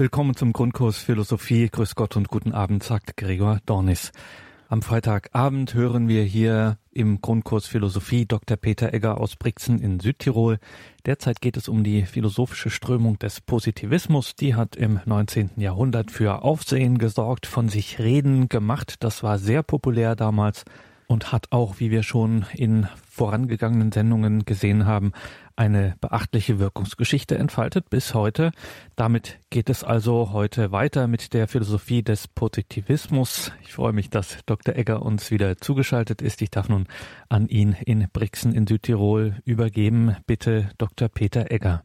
Willkommen 0.00 0.36
zum 0.36 0.52
Grundkurs 0.52 0.98
Philosophie. 0.98 1.68
Grüß 1.68 1.96
Gott 1.96 2.16
und 2.16 2.28
guten 2.28 2.52
Abend, 2.52 2.84
sagt 2.84 3.16
Gregor 3.16 3.58
Dornis. 3.66 4.12
Am 4.68 4.80
Freitagabend 4.80 5.74
hören 5.74 6.06
wir 6.06 6.22
hier 6.22 6.78
im 6.92 7.20
Grundkurs 7.20 7.66
Philosophie 7.66 8.24
Dr. 8.24 8.56
Peter 8.56 8.94
Egger 8.94 9.20
aus 9.20 9.34
Brixen 9.34 9.80
in 9.80 9.98
Südtirol. 9.98 10.60
Derzeit 11.04 11.40
geht 11.40 11.56
es 11.56 11.66
um 11.66 11.82
die 11.82 12.06
philosophische 12.06 12.70
Strömung 12.70 13.18
des 13.18 13.40
Positivismus. 13.40 14.36
Die 14.36 14.54
hat 14.54 14.76
im 14.76 15.00
19. 15.04 15.50
Jahrhundert 15.56 16.12
für 16.12 16.42
Aufsehen 16.42 16.98
gesorgt, 16.98 17.46
von 17.46 17.68
sich 17.68 17.98
reden 17.98 18.48
gemacht. 18.48 19.02
Das 19.02 19.24
war 19.24 19.40
sehr 19.40 19.64
populär 19.64 20.14
damals 20.14 20.64
und 21.08 21.32
hat 21.32 21.46
auch, 21.50 21.80
wie 21.80 21.90
wir 21.90 22.04
schon 22.04 22.46
in 22.54 22.86
vorangegangenen 23.10 23.90
Sendungen 23.90 24.44
gesehen 24.44 24.86
haben, 24.86 25.12
eine 25.58 25.96
beachtliche 26.00 26.60
Wirkungsgeschichte 26.60 27.36
entfaltet 27.36 27.90
bis 27.90 28.14
heute. 28.14 28.52
Damit 28.96 29.38
geht 29.50 29.68
es 29.68 29.82
also 29.82 30.32
heute 30.32 30.70
weiter 30.70 31.08
mit 31.08 31.34
der 31.34 31.48
Philosophie 31.48 32.02
des 32.02 32.28
Positivismus. 32.28 33.52
Ich 33.62 33.72
freue 33.72 33.92
mich, 33.92 34.08
dass 34.08 34.44
Dr. 34.46 34.76
Egger 34.76 35.02
uns 35.02 35.30
wieder 35.32 35.56
zugeschaltet 35.56 36.22
ist. 36.22 36.40
Ich 36.42 36.50
darf 36.50 36.68
nun 36.68 36.86
an 37.28 37.48
ihn 37.48 37.76
in 37.84 38.06
Brixen 38.12 38.54
in 38.54 38.66
Südtirol 38.66 39.34
übergeben. 39.44 40.16
Bitte, 40.26 40.70
Dr. 40.78 41.08
Peter 41.08 41.50
Egger. 41.50 41.82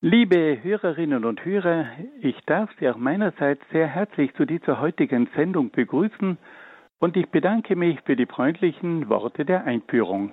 Liebe 0.00 0.58
Hörerinnen 0.62 1.24
und 1.24 1.44
Hörer, 1.44 1.86
ich 2.20 2.36
darf 2.46 2.70
Sie 2.80 2.88
auch 2.88 2.96
meinerseits 2.96 3.62
sehr 3.70 3.86
herzlich 3.86 4.34
zu 4.34 4.46
dieser 4.46 4.80
heutigen 4.80 5.28
Sendung 5.36 5.70
begrüßen 5.70 6.38
und 6.98 7.16
ich 7.16 7.28
bedanke 7.28 7.76
mich 7.76 8.00
für 8.06 8.16
die 8.16 8.26
freundlichen 8.26 9.08
Worte 9.08 9.44
der 9.44 9.64
Einführung. 9.64 10.32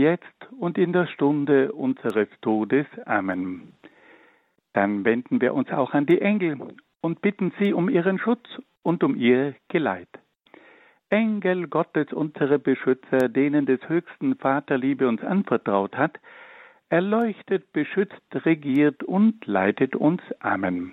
jetzt 0.00 0.52
und 0.58 0.78
in 0.78 0.92
der 0.92 1.06
Stunde 1.06 1.72
unseres 1.72 2.28
Todes. 2.40 2.86
Amen. 3.06 3.72
Dann 4.72 5.04
wenden 5.04 5.40
wir 5.40 5.54
uns 5.54 5.70
auch 5.70 5.92
an 5.92 6.06
die 6.06 6.20
Engel 6.20 6.58
und 7.00 7.22
bitten 7.22 7.52
sie 7.58 7.72
um 7.72 7.88
ihren 7.88 8.18
Schutz 8.18 8.46
und 8.82 9.04
um 9.04 9.16
ihr 9.16 9.54
Geleit. 9.68 10.08
Engel 11.10 11.66
Gottes, 11.66 12.12
unsere 12.12 12.58
Beschützer, 12.58 13.28
denen 13.28 13.66
des 13.66 13.80
höchsten 13.88 14.36
Vaterliebe 14.36 15.08
uns 15.08 15.22
anvertraut 15.22 15.96
hat, 15.96 16.20
erleuchtet, 16.88 17.72
beschützt, 17.72 18.22
regiert 18.32 19.02
und 19.02 19.44
leitet 19.46 19.96
uns. 19.96 20.22
Amen. 20.38 20.92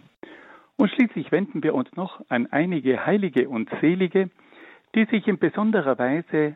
Und 0.75 0.91
schließlich 0.91 1.31
wenden 1.31 1.63
wir 1.63 1.73
uns 1.73 1.95
noch 1.95 2.21
an 2.29 2.47
einige 2.51 3.05
Heilige 3.05 3.47
und 3.49 3.69
Selige, 3.81 4.29
die 4.95 5.05
sich 5.05 5.27
in 5.27 5.37
besonderer 5.37 5.97
Weise 5.99 6.55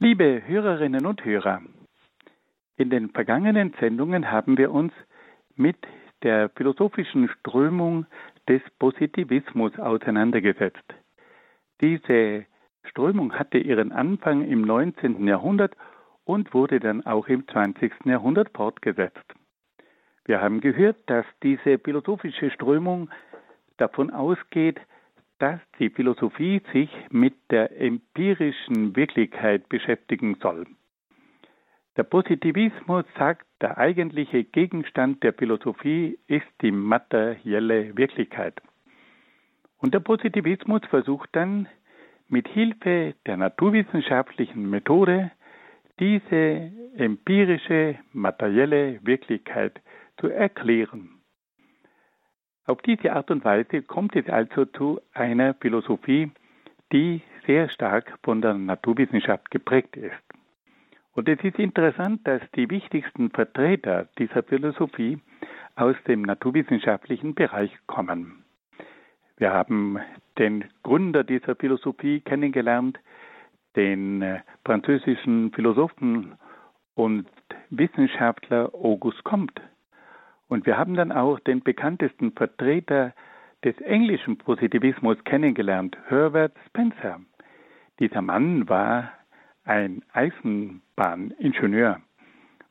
Liebe 0.00 0.44
Hörerinnen 0.46 1.06
und 1.06 1.24
Hörer, 1.24 1.60
in 2.76 2.88
den 2.88 3.10
vergangenen 3.10 3.74
Sendungen 3.80 4.30
haben 4.30 4.56
wir 4.56 4.70
uns 4.70 4.92
mit 5.56 5.76
der 6.22 6.50
philosophischen 6.50 7.28
Strömung 7.28 8.06
des 8.48 8.62
Positivismus 8.78 9.76
auseinandergesetzt. 9.76 10.84
Diese 11.80 12.46
Strömung 12.84 13.36
hatte 13.36 13.58
ihren 13.58 13.90
Anfang 13.90 14.48
im 14.48 14.60
19. 14.62 15.26
Jahrhundert 15.26 15.74
und 16.22 16.54
wurde 16.54 16.78
dann 16.78 17.04
auch 17.04 17.26
im 17.26 17.48
20. 17.48 17.92
Jahrhundert 18.04 18.50
fortgesetzt. 18.56 19.34
Wir 20.26 20.40
haben 20.40 20.60
gehört, 20.60 20.98
dass 21.06 21.26
diese 21.42 21.80
philosophische 21.80 22.52
Strömung 22.52 23.10
davon 23.78 24.12
ausgeht, 24.12 24.80
dass 25.38 25.60
die 25.78 25.90
Philosophie 25.90 26.60
sich 26.72 26.90
mit 27.10 27.34
der 27.50 27.80
empirischen 27.80 28.96
Wirklichkeit 28.96 29.68
beschäftigen 29.68 30.36
soll. 30.42 30.66
Der 31.96 32.04
Positivismus 32.04 33.04
sagt, 33.16 33.46
der 33.60 33.76
eigentliche 33.78 34.44
Gegenstand 34.44 35.22
der 35.22 35.32
Philosophie 35.32 36.18
ist 36.28 36.46
die 36.62 36.70
materielle 36.70 37.96
Wirklichkeit. 37.96 38.60
Und 39.78 39.94
der 39.94 40.00
Positivismus 40.00 40.82
versucht 40.90 41.30
dann 41.32 41.68
mit 42.28 42.46
Hilfe 42.48 43.14
der 43.26 43.36
naturwissenschaftlichen 43.36 44.68
Methode 44.70 45.30
diese 45.98 46.70
empirische 46.96 47.96
materielle 48.12 49.00
Wirklichkeit 49.02 49.80
zu 50.20 50.28
erklären. 50.28 51.17
Auf 52.68 52.82
diese 52.82 53.14
Art 53.14 53.30
und 53.30 53.46
Weise 53.46 53.80
kommt 53.80 54.14
es 54.14 54.28
also 54.28 54.66
zu 54.66 55.00
einer 55.14 55.54
Philosophie, 55.54 56.30
die 56.92 57.22
sehr 57.46 57.70
stark 57.70 58.18
von 58.22 58.42
der 58.42 58.52
Naturwissenschaft 58.52 59.50
geprägt 59.50 59.96
ist. 59.96 60.12
Und 61.14 61.30
es 61.30 61.42
ist 61.42 61.58
interessant, 61.58 62.20
dass 62.28 62.42
die 62.54 62.68
wichtigsten 62.68 63.30
Vertreter 63.30 64.08
dieser 64.18 64.42
Philosophie 64.42 65.18
aus 65.76 65.96
dem 66.06 66.20
naturwissenschaftlichen 66.20 67.34
Bereich 67.34 67.74
kommen. 67.86 68.44
Wir 69.38 69.50
haben 69.54 69.98
den 70.36 70.64
Gründer 70.82 71.24
dieser 71.24 71.56
Philosophie 71.56 72.20
kennengelernt, 72.20 72.98
den 73.76 74.20
äh, 74.20 74.40
französischen 74.66 75.52
Philosophen 75.52 76.34
und 76.96 77.26
Wissenschaftler 77.70 78.74
Auguste 78.74 79.22
Comte. 79.22 79.62
Und 80.48 80.66
wir 80.66 80.78
haben 80.78 80.94
dann 80.94 81.12
auch 81.12 81.38
den 81.40 81.62
bekanntesten 81.62 82.32
Vertreter 82.32 83.14
des 83.64 83.78
englischen 83.80 84.38
Positivismus 84.38 85.22
kennengelernt, 85.24 85.96
Herbert 86.06 86.56
Spencer. 86.66 87.20
Dieser 88.00 88.22
Mann 88.22 88.68
war 88.68 89.12
ein 89.64 90.02
Eisenbahningenieur 90.12 92.00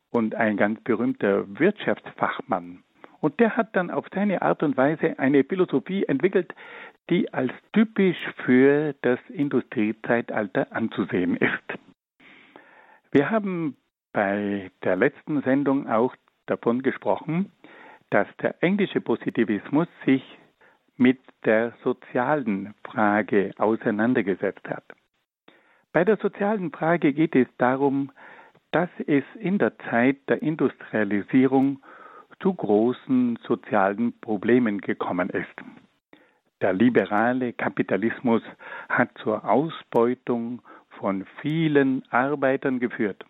und 0.10 0.36
ein 0.36 0.57
ganz 0.57 0.81
berühmter 0.81 1.46
Wirtschaftsfachmann. 1.60 2.84
Und 3.19 3.40
der 3.40 3.57
hat 3.57 3.75
dann 3.75 3.92
auf 3.92 4.06
seine 4.13 4.42
Art 4.42 4.63
und 4.63 4.78
Weise 4.78 5.19
eine 5.19 5.44
Philosophie 5.44 6.06
entwickelt, 6.06 6.54
die 7.10 7.34
als 7.34 7.52
typisch 7.74 8.18
für 8.46 8.96
das 9.02 9.19
Industriezeitalter 9.30 10.72
anzusehen 10.72 11.38
ist. 11.38 11.80
Wir 13.12 13.30
haben 13.30 13.75
bei 14.13 14.72
der 14.84 14.96
letzten 14.96 15.42
Sendung 15.42 15.88
auch 15.88 16.16
davon 16.48 16.81
gesprochen, 16.81 17.52
dass 18.09 18.27
der 18.42 18.62
englische 18.63 19.01
Positivismus 19.01 19.88
sich 20.06 20.24
mit 20.95 21.19
der 21.45 21.74
sozialen 21.83 22.74
Frage 22.83 23.51
auseinandergesetzt 23.57 24.68
hat. 24.68 24.83
Bei 25.94 26.04
der 26.04 26.18
sozialen 26.18 26.71
Frage 26.71 27.13
geht 27.13 27.36
es 27.36 27.48
darum, 27.57 28.12
dass 28.71 28.89
es 29.06 29.24
in 29.39 29.57
der 29.57 29.77
Zeit 29.89 30.18
der 30.27 30.42
Industrialisierung 30.42 31.81
zu 32.39 32.54
großen 32.54 33.39
sozialen 33.48 34.19
Problemen 34.19 34.80
gekommen 34.81 35.30
ist. 35.30 35.56
Der 36.62 36.74
liberale 36.74 37.54
Kapitalismus 37.54 38.42
hat 38.89 39.09
zur 39.24 39.45
Ausbeutung 39.45 40.62
von 41.00 41.25
vielen 41.42 42.04
Arbeitern 42.09 42.80
geführt. 42.80 43.24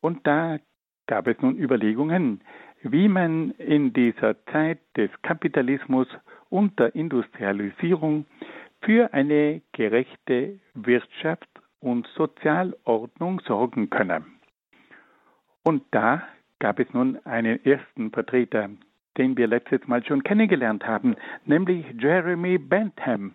Und 0.00 0.26
da 0.26 0.58
gab 1.06 1.26
es 1.28 1.40
nun 1.40 1.56
Überlegungen, 1.56 2.40
wie 2.84 3.08
man 3.08 3.52
in 3.52 3.92
dieser 3.94 4.36
Zeit 4.46 4.78
des 4.96 5.10
Kapitalismus 5.22 6.06
und 6.50 6.78
der 6.78 6.94
Industrialisierung 6.94 8.26
für 8.82 9.12
eine 9.14 9.62
gerechte 9.72 10.60
Wirtschaft 10.74 11.48
und 11.80 12.06
Sozialordnung 12.14 13.40
sorgen 13.40 13.88
könne. 13.88 14.24
Und 15.62 15.82
da 15.92 16.22
gab 16.58 16.78
es 16.78 16.92
nun 16.92 17.18
einen 17.24 17.64
ersten 17.64 18.10
Vertreter, 18.10 18.68
den 19.16 19.36
wir 19.38 19.46
letztes 19.46 19.86
Mal 19.86 20.04
schon 20.04 20.22
kennengelernt 20.22 20.86
haben, 20.86 21.16
nämlich 21.46 21.86
Jeremy 21.98 22.58
Bentham. 22.58 23.34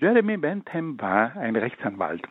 Jeremy 0.00 0.36
Bentham 0.36 1.00
war 1.00 1.36
ein 1.36 1.56
Rechtsanwalt 1.56 2.22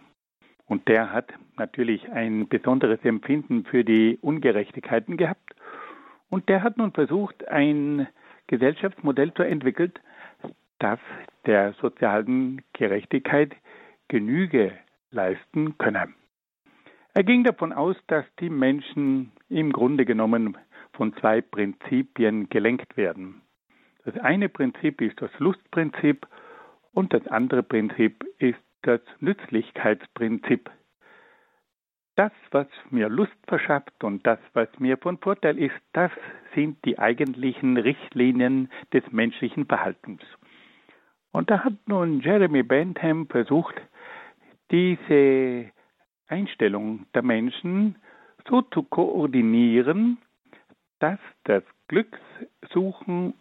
und 0.68 0.88
der 0.88 1.12
hat 1.12 1.34
natürlich 1.58 2.10
ein 2.12 2.48
besonderes 2.48 3.04
Empfinden 3.04 3.66
für 3.66 3.84
die 3.84 4.18
Ungerechtigkeiten 4.22 5.18
gehabt 5.18 5.54
und 6.34 6.50
der 6.50 6.64
hat 6.64 6.78
nun 6.78 6.92
versucht, 6.92 7.48
ein 7.48 8.08
Gesellschaftsmodell 8.48 9.32
zu 9.36 9.44
entwickeln, 9.44 9.94
das 10.80 11.00
der 11.46 11.74
sozialen 11.74 12.64
Gerechtigkeit 12.74 13.56
Genüge 14.08 14.72
leisten 15.12 15.78
könne. 15.78 16.12
Er 17.14 17.24
ging 17.24 17.44
davon 17.44 17.72
aus, 17.72 17.96
dass 18.08 18.26
die 18.40 18.50
Menschen 18.50 19.32
im 19.48 19.72
Grunde 19.72 20.06
genommen 20.06 20.58
von 20.94 21.16
zwei 21.18 21.42
Prinzipien 21.42 22.50
gelenkt 22.50 22.98
werden. 22.98 23.44
Das 24.04 24.18
eine 24.18 24.50
Prinzip 24.50 25.02
ist 25.02 25.22
das 25.22 25.32
Lustprinzip 25.38 26.26
und 26.94 27.14
das 27.14 27.28
andere 27.28 27.62
Prinzip 27.62 28.26
ist 28.40 28.60
das 28.82 29.02
Nützlichkeitsprinzip. 29.20 30.72
Das, 32.16 32.32
was 32.52 32.68
mir 32.92 33.10
Lust 33.10 33.38
verschafft 33.48 34.04
und 34.04 34.26
das, 34.26 34.40
was 34.54 34.68
mir 34.78 34.98
von 34.98 35.18
Vorteil 35.18 35.58
ist, 35.58 35.76
das 35.94 36.12
sind 36.54 36.78
die 36.86 37.00
eigentlichen 37.00 37.78
Richtlinien 37.78 38.70
des 38.94 39.04
menschlichen 39.12 39.66
Verhaltens. 39.66 40.22
Und 41.32 41.50
da 41.50 41.64
hat 41.64 41.74
nun 41.88 42.22
Jeremy 42.22 42.62
Bentham 42.62 43.28
versucht, 43.28 43.76
diese 44.70 45.72
Einstellung 46.28 47.08
der 47.16 47.24
Menschen 47.24 47.96
so 48.48 48.62
zu 48.62 48.84
koordinieren, 48.84 50.20
dass 51.00 51.20
das 51.46 51.64
Glückssuchen 51.88 53.34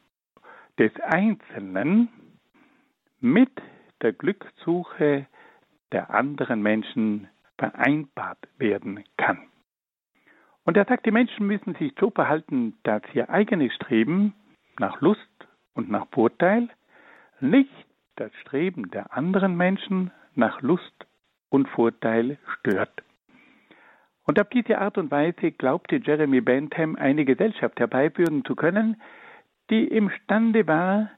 des 0.79 0.93
Einzelnen 1.01 2.09
mit 3.21 3.51
der 4.01 4.13
Glückssuche 4.13 5.27
der 5.93 6.11
anderen 6.11 6.63
Menschen 6.63 7.29
vereinbart 7.62 8.49
werden 8.59 9.05
kann. 9.17 9.38
Und 10.64 10.76
er 10.76 10.85
sagt, 10.85 11.06
die 11.06 11.12
Menschen 11.12 11.47
müssen 11.47 11.76
sich 11.76 11.94
so 12.00 12.11
verhalten, 12.11 12.76
dass 12.82 13.03
ihr 13.14 13.31
eigenes 13.31 13.73
Streben 13.75 14.35
nach 14.81 15.00
Lust 15.00 15.20
und 15.73 15.88
nach 15.88 16.09
Vorteil 16.11 16.69
nicht 17.38 17.70
das 18.17 18.32
Streben 18.41 18.91
der 18.91 19.17
anderen 19.17 19.56
Menschen 19.56 20.11
nach 20.35 20.61
Lust 20.61 21.06
und 21.50 21.69
Vorteil 21.69 22.37
stört. 22.59 23.05
Und 24.25 24.41
auf 24.41 24.49
diese 24.49 24.79
Art 24.79 24.99
und 24.99 25.12
Weise 25.12 25.53
glaubte 25.53 26.00
Jeremy 26.03 26.41
Bentham 26.41 26.97
eine 26.97 27.25
Gesellschaft 27.25 27.79
herbeiführen 27.79 28.44
zu 28.44 28.56
können, 28.56 29.00
die 29.70 29.87
imstande 29.87 30.67
war, 30.67 31.11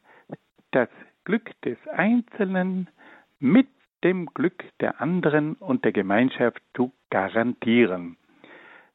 das 0.73 0.90
Glück 1.25 1.50
des 1.62 1.79
Einzelnen 1.88 2.90
mit 3.38 3.69
dem 4.05 4.27
Glück 4.27 4.65
der 4.81 5.01
anderen 5.01 5.55
und 5.55 5.85
der 5.85 5.93
Gemeinschaft 5.93 6.62
zu 6.77 6.93
garantieren. 7.11 8.17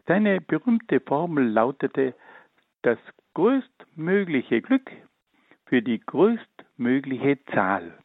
Seine 0.08 0.40
berühmte 0.40 1.00
Formel 1.02 1.50
lautete 1.50 2.14
das 2.84 2.98
größtmögliche 3.34 4.62
Glück 4.62 4.90
für 5.66 5.82
die 5.82 6.00
größtmögliche 6.00 7.44
Zahl. 7.46 7.98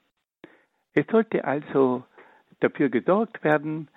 Es 0.94 1.06
sollte 1.10 1.44
also 1.44 2.04
dafür 2.60 2.88
gesorgt 2.88 3.44
werden, 3.44 3.88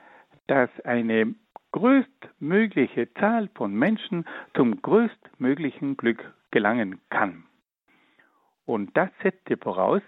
dass 0.47 0.69
eine 0.83 1.35
größtmögliche 1.71 3.13
Zahl 3.15 3.49
von 3.55 3.73
Menschen 3.73 4.25
zum 4.55 4.81
größtmöglichen 4.81 5.97
Glück 5.97 6.33
gelangen 6.51 6.99
kann. 7.09 7.43
Und 8.65 8.95
das 8.97 9.09
setzte 9.21 9.57
voraus, 9.57 10.01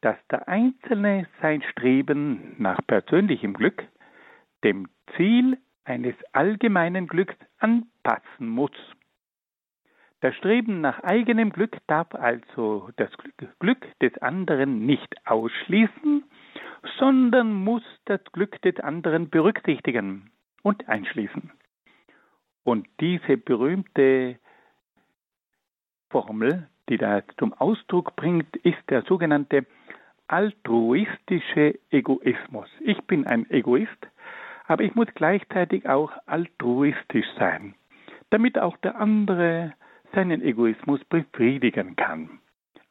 dass 0.00 0.16
der 0.30 0.48
Einzelne 0.48 1.26
sein 1.42 1.62
Streben 1.62 2.54
nach 2.58 2.80
persönlichem 2.86 3.54
Glück 3.54 3.86
dem 4.64 4.88
Ziel 5.16 5.58
eines 5.84 6.14
allgemeinen 6.32 7.06
Glücks 7.06 7.34
anpassen 7.58 8.48
muss. 8.48 8.72
Das 10.20 10.34
Streben 10.36 10.80
nach 10.82 11.02
eigenem 11.02 11.50
Glück 11.50 11.78
darf 11.86 12.14
also 12.14 12.90
das 12.96 13.10
Glück 13.58 13.86
des 14.00 14.16
anderen 14.18 14.84
nicht 14.84 15.14
ausschließen, 15.26 16.24
sondern 16.98 17.52
muss 17.52 17.82
das 18.04 18.22
Glück 18.32 18.60
des 18.62 18.78
anderen 18.80 19.30
berücksichtigen 19.30 20.30
und 20.62 20.88
einschließen. 20.88 21.50
Und 22.64 22.86
diese 23.00 23.38
berühmte 23.38 24.38
Formel, 26.10 26.68
die 26.88 26.98
da 26.98 27.22
zum 27.38 27.54
Ausdruck 27.54 28.14
bringt, 28.16 28.54
ist 28.56 28.78
der 28.90 29.02
sogenannte 29.02 29.64
altruistische 30.30 31.78
Egoismus. 31.90 32.68
Ich 32.80 33.00
bin 33.02 33.26
ein 33.26 33.50
Egoist, 33.50 34.06
aber 34.66 34.84
ich 34.84 34.94
muss 34.94 35.08
gleichzeitig 35.16 35.88
auch 35.88 36.12
altruistisch 36.26 37.26
sein, 37.36 37.74
damit 38.30 38.56
auch 38.56 38.76
der 38.76 38.94
andere 39.00 39.74
seinen 40.14 40.40
Egoismus 40.40 41.04
befriedigen 41.06 41.96
kann. 41.96 42.38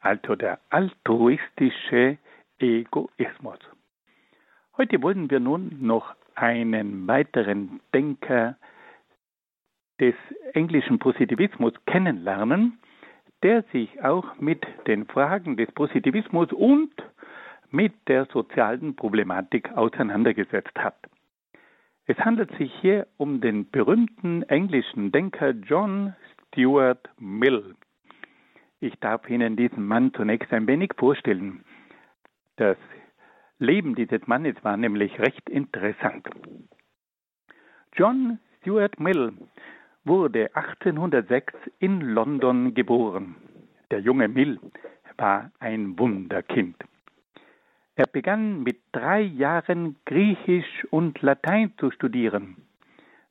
Also 0.00 0.36
der 0.36 0.60
altruistische 0.68 2.18
Egoismus. 2.58 3.58
Heute 4.76 5.00
wollen 5.02 5.30
wir 5.30 5.40
nun 5.40 5.78
noch 5.80 6.14
einen 6.34 7.06
weiteren 7.08 7.80
Denker 7.94 8.56
des 9.98 10.14
englischen 10.52 10.98
Positivismus 10.98 11.72
kennenlernen, 11.86 12.78
der 13.42 13.62
sich 13.72 14.02
auch 14.04 14.38
mit 14.38 14.66
den 14.86 15.06
Fragen 15.06 15.56
des 15.56 15.70
Positivismus 15.72 16.52
und 16.52 16.92
mit 17.70 17.92
der 18.08 18.26
sozialen 18.26 18.96
Problematik 18.96 19.72
auseinandergesetzt 19.76 20.76
hat. 20.76 20.96
Es 22.06 22.18
handelt 22.18 22.50
sich 22.58 22.72
hier 22.80 23.06
um 23.16 23.40
den 23.40 23.70
berühmten 23.70 24.42
englischen 24.44 25.12
Denker 25.12 25.50
John 25.50 26.14
Stuart 26.48 27.08
Mill. 27.18 27.76
Ich 28.80 28.98
darf 28.98 29.28
Ihnen 29.28 29.56
diesen 29.56 29.86
Mann 29.86 30.12
zunächst 30.14 30.52
ein 30.52 30.66
wenig 30.66 30.92
vorstellen. 30.96 31.64
Das 32.56 32.76
Leben 33.58 33.94
dieses 33.94 34.26
Mannes 34.26 34.56
war 34.62 34.76
nämlich 34.76 35.18
recht 35.20 35.48
interessant. 35.48 36.28
John 37.94 38.38
Stuart 38.60 38.98
Mill 38.98 39.32
wurde 40.04 40.50
1806 40.54 41.52
in 41.78 42.00
London 42.00 42.74
geboren. 42.74 43.36
Der 43.90 44.00
junge 44.00 44.28
Mill 44.28 44.58
war 45.16 45.52
ein 45.60 45.98
Wunderkind. 45.98 46.76
Er 47.96 48.06
begann 48.06 48.62
mit 48.62 48.80
drei 48.92 49.20
Jahren 49.20 49.96
Griechisch 50.04 50.86
und 50.90 51.20
Latein 51.22 51.72
zu 51.78 51.90
studieren. 51.90 52.56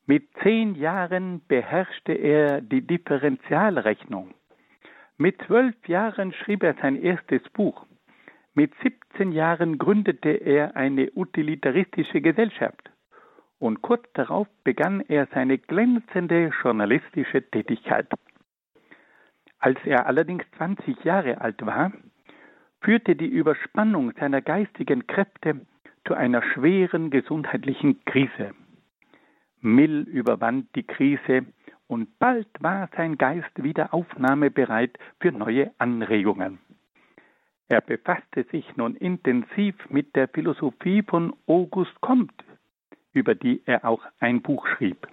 Mit 0.06 0.28
zehn 0.42 0.76
Jahren 0.76 1.42
beherrschte 1.48 2.14
er 2.14 2.62
die 2.62 2.82
Differentialrechnung. 2.82 4.34
Mit 5.18 5.42
zwölf 5.46 5.76
Jahren 5.88 6.34
schrieb 6.34 6.64
er 6.64 6.76
sein 6.82 6.96
erstes 6.96 7.42
Buch. 7.50 7.86
Mit 8.54 8.74
17 8.82 9.32
Jahren 9.32 9.78
gründete 9.78 10.30
er 10.30 10.76
eine 10.76 11.12
utilitaristische 11.16 12.22
Gesellschaft. 12.22 12.90
Und 13.60 13.82
kurz 13.82 14.04
darauf 14.14 14.48
begann 14.64 15.02
er 15.02 15.28
seine 15.34 15.58
glänzende 15.58 16.52
journalistische 16.64 17.42
Tätigkeit. 17.52 18.08
Als 19.60 19.78
er 19.86 20.08
allerdings 20.08 20.44
20 20.58 21.04
Jahre 21.04 21.42
alt 21.42 21.66
war, 21.66 21.92
führte 22.82 23.16
die 23.16 23.28
Überspannung 23.28 24.14
seiner 24.20 24.42
geistigen 24.42 25.08
Kräfte 25.08 25.62
zu 26.06 26.14
einer 26.14 26.42
schweren 26.42 27.10
gesundheitlichen 27.10 28.04
Krise. 28.06 28.54
Mill 29.62 30.02
überwand 30.02 30.74
die 30.76 30.84
Krise 30.84 31.46
und 31.88 32.18
bald 32.20 32.48
war 32.60 32.90
sein 32.96 33.18
Geist 33.18 33.52
wieder 33.62 33.94
aufnahmebereit 33.94 34.98
für 35.20 35.32
neue 35.32 35.72
Anregungen. 35.78 36.60
Er 37.68 37.82
befasste 37.82 38.46
sich 38.52 38.66
nun 38.78 38.96
intensiv 38.96 39.76
mit 39.90 40.16
der 40.16 40.28
Philosophie 40.28 41.04
von 41.04 41.36
Auguste 41.46 41.94
Comte, 42.02 42.44
über 43.14 43.36
die 43.36 43.62
er 43.66 43.86
auch 43.86 44.04
ein 44.20 44.42
Buch 44.42 44.66
schrieb. 44.68 45.08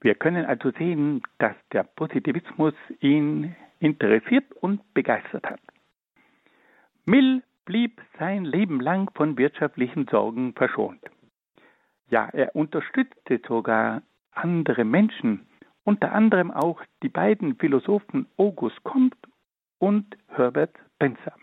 Wir 0.00 0.14
können 0.14 0.46
also 0.46 0.70
sehen, 0.72 1.22
dass 1.38 1.54
der 1.72 1.84
Positivismus 1.84 2.74
ihn 3.00 3.54
interessiert 3.80 4.50
und 4.60 4.80
begeistert 4.94 5.44
hat. 5.44 5.60
Mill 7.04 7.42
blieb 7.64 8.00
sein 8.18 8.44
Leben 8.44 8.80
lang 8.80 9.10
von 9.14 9.36
wirtschaftlichen 9.36 10.06
Sorgen 10.08 10.52
verschont. 10.54 11.00
Ja, 12.08 12.28
er 12.32 12.54
unterstützte 12.54 13.40
sogar 13.46 14.02
andere 14.32 14.84
Menschen, 14.84 15.46
unter 15.84 16.12
anderem 16.12 16.50
auch 16.50 16.80
die 17.02 17.08
beiden 17.08 17.56
Philosophen 17.56 18.26
August 18.36 18.82
Comte 18.84 19.16
und 19.78 20.16
Herbert 20.28 20.76
Spencer. 20.94 21.34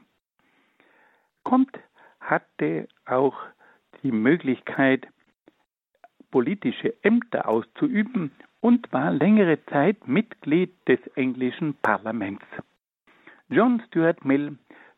Comte 1.44 1.80
hatte 2.22 2.88
auch 3.06 3.36
die 4.04 4.12
Möglichkeit, 4.12 5.08
politische 6.32 6.94
Ämter 7.04 7.50
auszuüben 7.50 8.32
und 8.62 8.92
war 8.94 9.12
längere 9.12 9.64
Zeit 9.66 10.08
Mitglied 10.08 10.72
des 10.88 11.00
englischen 11.16 11.74
Parlaments. 11.82 12.46
John 13.50 13.82
Stuart 13.88 14.24
Mill 14.24 14.58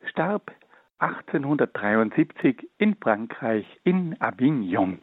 starb 0.10 0.52
1873 1.00 2.70
in 2.78 2.96
Frankreich 2.96 3.66
in 3.84 4.16
Avignon. 4.20 5.00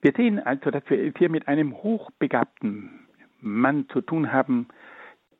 Wir 0.00 0.12
sehen 0.16 0.38
also, 0.40 0.70
dass 0.70 0.82
wir 0.88 0.98
es 1.02 1.14
hier 1.16 1.28
mit 1.28 1.48
einem 1.48 1.74
hochbegabten 1.74 3.06
Mann 3.40 3.88
zu 3.88 4.00
tun 4.00 4.32
haben, 4.32 4.68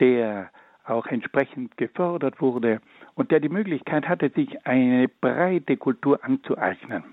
der 0.00 0.50
auch 0.84 1.06
entsprechend 1.06 1.76
gefördert 1.76 2.40
wurde 2.40 2.80
und 3.14 3.30
der 3.30 3.40
die 3.40 3.48
Möglichkeit 3.48 4.08
hatte, 4.08 4.30
sich 4.30 4.66
eine 4.66 5.08
breite 5.08 5.76
Kultur 5.76 6.24
anzueignen. 6.24 7.04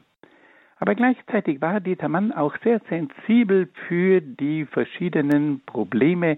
Aber 0.78 0.96
gleichzeitig 0.96 1.62
war 1.62 1.80
dieser 1.80 2.08
Mann 2.08 2.32
auch 2.32 2.56
sehr 2.64 2.82
sensibel 2.90 3.70
für 3.88 4.22
die 4.22 4.66
verschiedenen 4.66 5.62
Probleme, 5.66 6.38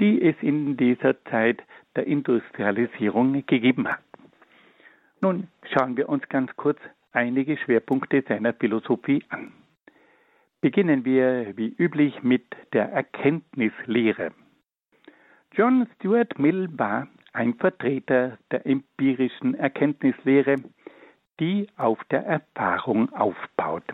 die 0.00 0.22
es 0.22 0.34
in 0.40 0.76
dieser 0.76 1.22
Zeit 1.24 1.62
der 1.96 2.06
Industrialisierung 2.06 3.44
gegeben 3.46 3.88
hat. 3.88 4.02
Nun 5.20 5.48
schauen 5.72 5.96
wir 5.96 6.08
uns 6.08 6.28
ganz 6.28 6.54
kurz 6.56 6.78
einige 7.12 7.56
Schwerpunkte 7.56 8.22
seiner 8.28 8.52
Philosophie 8.52 9.22
an. 9.28 9.52
Beginnen 10.60 11.04
wir 11.04 11.56
wie 11.56 11.74
üblich 11.78 12.22
mit 12.22 12.44
der 12.72 12.90
Erkenntnislehre. 12.90 14.32
John 15.52 15.86
Stuart 15.94 16.38
Mill 16.38 16.68
war 16.76 17.06
ein 17.32 17.54
Vertreter 17.54 18.38
der 18.50 18.66
empirischen 18.66 19.54
Erkenntnislehre, 19.54 20.56
die 21.38 21.68
auf 21.76 22.02
der 22.10 22.24
Erfahrung 22.26 23.12
aufbaut. 23.12 23.84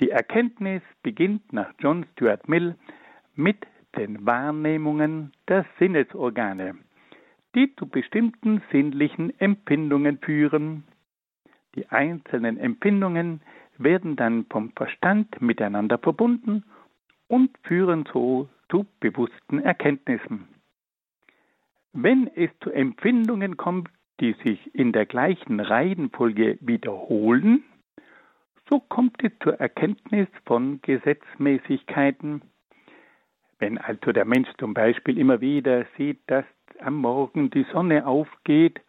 Die 0.00 0.10
Erkenntnis 0.10 0.82
beginnt 1.02 1.52
nach 1.52 1.72
John 1.78 2.04
Stuart 2.12 2.48
Mill 2.48 2.74
mit 3.36 3.58
den 3.96 4.26
Wahrnehmungen 4.26 5.32
der 5.48 5.64
Sinnesorgane, 5.78 6.76
die 7.54 7.74
zu 7.76 7.86
bestimmten 7.86 8.62
sinnlichen 8.70 9.38
Empfindungen 9.40 10.18
führen. 10.18 10.84
Die 11.74 11.88
einzelnen 11.88 12.58
Empfindungen 12.58 13.40
werden 13.78 14.16
dann 14.16 14.46
vom 14.50 14.70
Verstand 14.72 15.40
miteinander 15.40 15.98
verbunden 15.98 16.64
und 17.28 17.50
führen 17.64 18.04
so 18.12 18.48
zu 18.70 18.86
bewussten 19.00 19.58
Erkenntnissen. 19.58 20.48
Wenn 21.92 22.28
es 22.34 22.50
zu 22.60 22.70
Empfindungen 22.70 23.56
kommt, 23.56 23.88
die 24.20 24.34
sich 24.44 24.74
in 24.74 24.92
der 24.92 25.06
gleichen 25.06 25.60
Reihenfolge 25.60 26.58
wiederholen, 26.60 27.64
so 28.68 28.80
kommt 28.80 29.22
es 29.22 29.32
zur 29.42 29.54
Erkenntnis 29.60 30.28
von 30.46 30.80
Gesetzmäßigkeiten. 30.82 32.42
Wenn 33.58 33.78
also 33.78 34.12
der 34.12 34.24
Mensch 34.24 34.48
zum 34.58 34.74
Beispiel 34.74 35.18
immer 35.18 35.40
wieder 35.40 35.86
sieht, 35.96 36.20
dass 36.26 36.44
am 36.80 36.96
Morgen 36.96 37.50
die 37.50 37.66
Sonne 37.72 38.06
aufgeht 38.06 38.80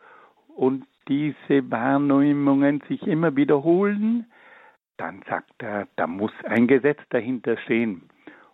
und 0.55 0.85
diese 1.07 1.69
Wahrnehmungen 1.71 2.81
sich 2.87 3.01
immer 3.03 3.35
wiederholen, 3.35 4.25
dann 4.97 5.21
sagt 5.29 5.61
er, 5.61 5.87
da 5.95 6.07
muss 6.07 6.31
ein 6.45 6.67
Gesetz 6.67 6.99
dahinter 7.09 7.57
stehen. 7.57 8.09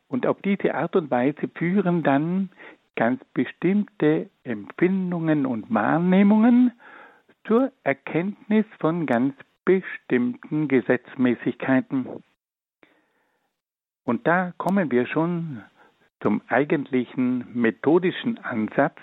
Und 0.07 0.25
auf 0.25 0.41
diese 0.41 0.75
Art 0.75 0.95
und 0.95 1.09
Weise 1.09 1.49
führen 1.55 2.03
dann 2.03 2.49
ganz 2.95 3.23
bestimmte 3.33 4.29
Empfindungen 4.43 5.45
und 5.45 5.73
Wahrnehmungen 5.73 6.73
zur 7.45 7.71
Erkenntnis 7.83 8.65
von 8.79 9.05
ganz 9.05 9.33
bestimmten 9.63 10.67
Gesetzmäßigkeiten. 10.67 12.07
Und 14.03 14.27
da 14.27 14.53
kommen 14.57 14.91
wir 14.91 15.05
schon 15.07 15.63
zum 16.21 16.41
eigentlichen 16.47 17.45
methodischen 17.53 18.37
Ansatz 18.39 18.97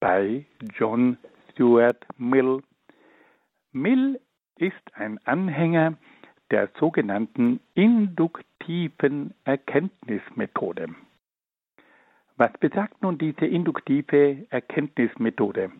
bei 0.00 0.46
John 0.76 1.18
Stuart 1.52 2.04
Mill. 2.18 2.62
Mill 3.72 4.20
ist 4.56 4.94
ein 4.94 5.18
Anhänger 5.24 5.94
der 6.50 6.70
sogenannten 6.78 7.60
induktiven 7.74 9.34
Erkenntnismethode. 9.44 10.88
Was 12.36 12.52
besagt 12.58 13.02
nun 13.02 13.18
diese 13.18 13.46
induktive 13.46 14.46
Erkenntnismethode? 14.50 15.70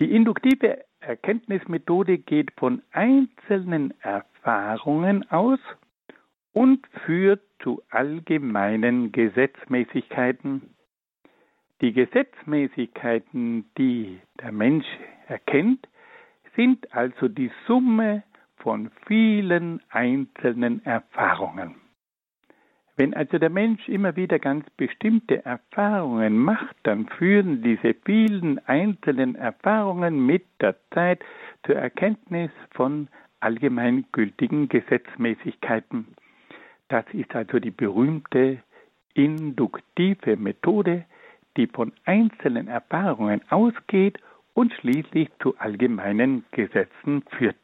Die 0.00 0.10
induktive 0.10 0.84
Erkenntnismethode 1.00 2.18
geht 2.18 2.50
von 2.56 2.82
einzelnen 2.92 3.92
Erfahrungen 4.00 5.30
aus 5.30 5.58
und 6.52 6.86
führt 7.04 7.42
zu 7.62 7.82
allgemeinen 7.90 9.12
Gesetzmäßigkeiten. 9.12 10.74
Die 11.80 11.92
Gesetzmäßigkeiten, 11.92 13.64
die 13.76 14.20
der 14.40 14.52
Mensch 14.52 14.86
erkennt, 15.26 15.88
sind 16.56 16.92
also 16.94 17.28
die 17.28 17.50
Summe 17.66 18.22
von 18.56 18.90
vielen 19.06 19.82
einzelnen 19.90 20.84
Erfahrungen. 20.84 21.76
Wenn 22.96 23.14
also 23.14 23.38
der 23.38 23.50
Mensch 23.50 23.88
immer 23.88 24.16
wieder 24.16 24.38
ganz 24.38 24.68
bestimmte 24.76 25.44
Erfahrungen 25.44 26.36
macht, 26.36 26.76
dann 26.82 27.08
führen 27.08 27.62
diese 27.62 27.94
vielen 28.04 28.58
einzelnen 28.66 29.34
Erfahrungen 29.34 30.24
mit 30.26 30.44
der 30.60 30.76
Zeit 30.90 31.24
zur 31.64 31.76
Erkenntnis 31.76 32.50
von 32.70 33.08
allgemeingültigen 33.40 34.68
Gesetzmäßigkeiten. 34.68 36.06
Das 36.92 37.06
ist 37.14 37.34
also 37.34 37.58
die 37.58 37.70
berühmte 37.70 38.62
induktive 39.14 40.36
Methode, 40.36 41.06
die 41.56 41.66
von 41.66 41.90
einzelnen 42.04 42.68
Erfahrungen 42.68 43.40
ausgeht 43.50 44.18
und 44.52 44.74
schließlich 44.74 45.30
zu 45.40 45.56
allgemeinen 45.56 46.44
Gesetzen 46.50 47.22
führt. 47.30 47.56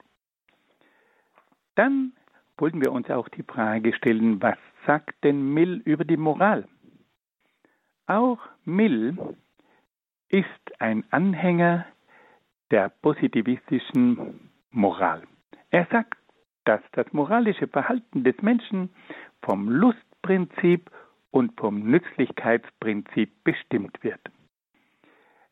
Dann 1.74 2.14
wollten 2.56 2.80
wir 2.80 2.90
uns 2.90 3.10
auch 3.10 3.28
die 3.28 3.42
Frage 3.42 3.92
stellen, 3.92 4.40
was 4.40 4.56
sagt 4.86 5.22
denn 5.22 5.52
Mill 5.52 5.82
über 5.84 6.06
die 6.06 6.16
Moral? 6.16 6.66
Auch 8.06 8.38
Mill 8.64 9.36
ist 10.30 10.80
ein 10.80 11.04
Anhänger 11.10 11.84
der 12.70 12.88
positivistischen 12.88 14.48
Moral. 14.70 15.24
Er 15.68 15.86
sagt, 15.92 16.16
dass 16.68 16.82
das 16.92 17.10
moralische 17.14 17.66
Verhalten 17.66 18.24
des 18.24 18.36
Menschen 18.42 18.90
vom 19.40 19.70
Lustprinzip 19.70 20.90
und 21.30 21.58
vom 21.58 21.90
Nützlichkeitsprinzip 21.90 23.42
bestimmt 23.42 24.04
wird. 24.04 24.20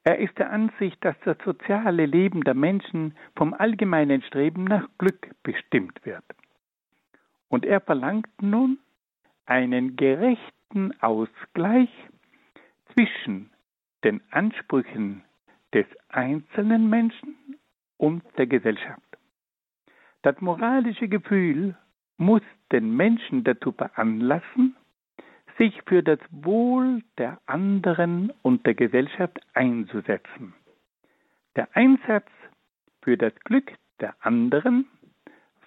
Er 0.04 0.18
ist 0.18 0.36
der 0.36 0.50
Ansicht, 0.50 1.02
dass 1.02 1.16
das 1.24 1.38
soziale 1.42 2.04
Leben 2.04 2.44
der 2.44 2.52
Menschen 2.52 3.16
vom 3.34 3.54
allgemeinen 3.54 4.20
Streben 4.24 4.64
nach 4.64 4.86
Glück 4.98 5.30
bestimmt 5.42 6.04
wird. 6.04 6.24
Und 7.48 7.64
er 7.64 7.80
verlangt 7.80 8.42
nun 8.42 8.78
einen 9.46 9.96
gerechten 9.96 10.92
Ausgleich 11.00 11.88
zwischen 12.92 13.50
den 14.04 14.20
Ansprüchen 14.32 15.24
des 15.72 15.86
einzelnen 16.10 16.90
Menschen 16.90 17.56
und 17.96 18.22
der 18.36 18.46
Gesellschaft. 18.46 19.05
Das 20.26 20.40
moralische 20.40 21.06
Gefühl 21.06 21.76
muss 22.16 22.42
den 22.72 22.96
Menschen 22.96 23.44
dazu 23.44 23.70
veranlassen, 23.70 24.74
sich 25.56 25.80
für 25.86 26.02
das 26.02 26.18
Wohl 26.32 27.04
der 27.16 27.38
anderen 27.46 28.32
und 28.42 28.66
der 28.66 28.74
Gesellschaft 28.74 29.38
einzusetzen. 29.54 30.52
Der 31.54 31.68
Einsatz 31.76 32.26
für 33.02 33.16
das 33.16 33.34
Glück 33.44 33.72
der 34.00 34.16
anderen 34.18 34.88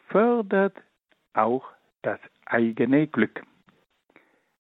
fördert 0.09 0.75
auch 1.31 1.63
das 2.01 2.19
eigene 2.45 3.07
Glück. 3.07 3.41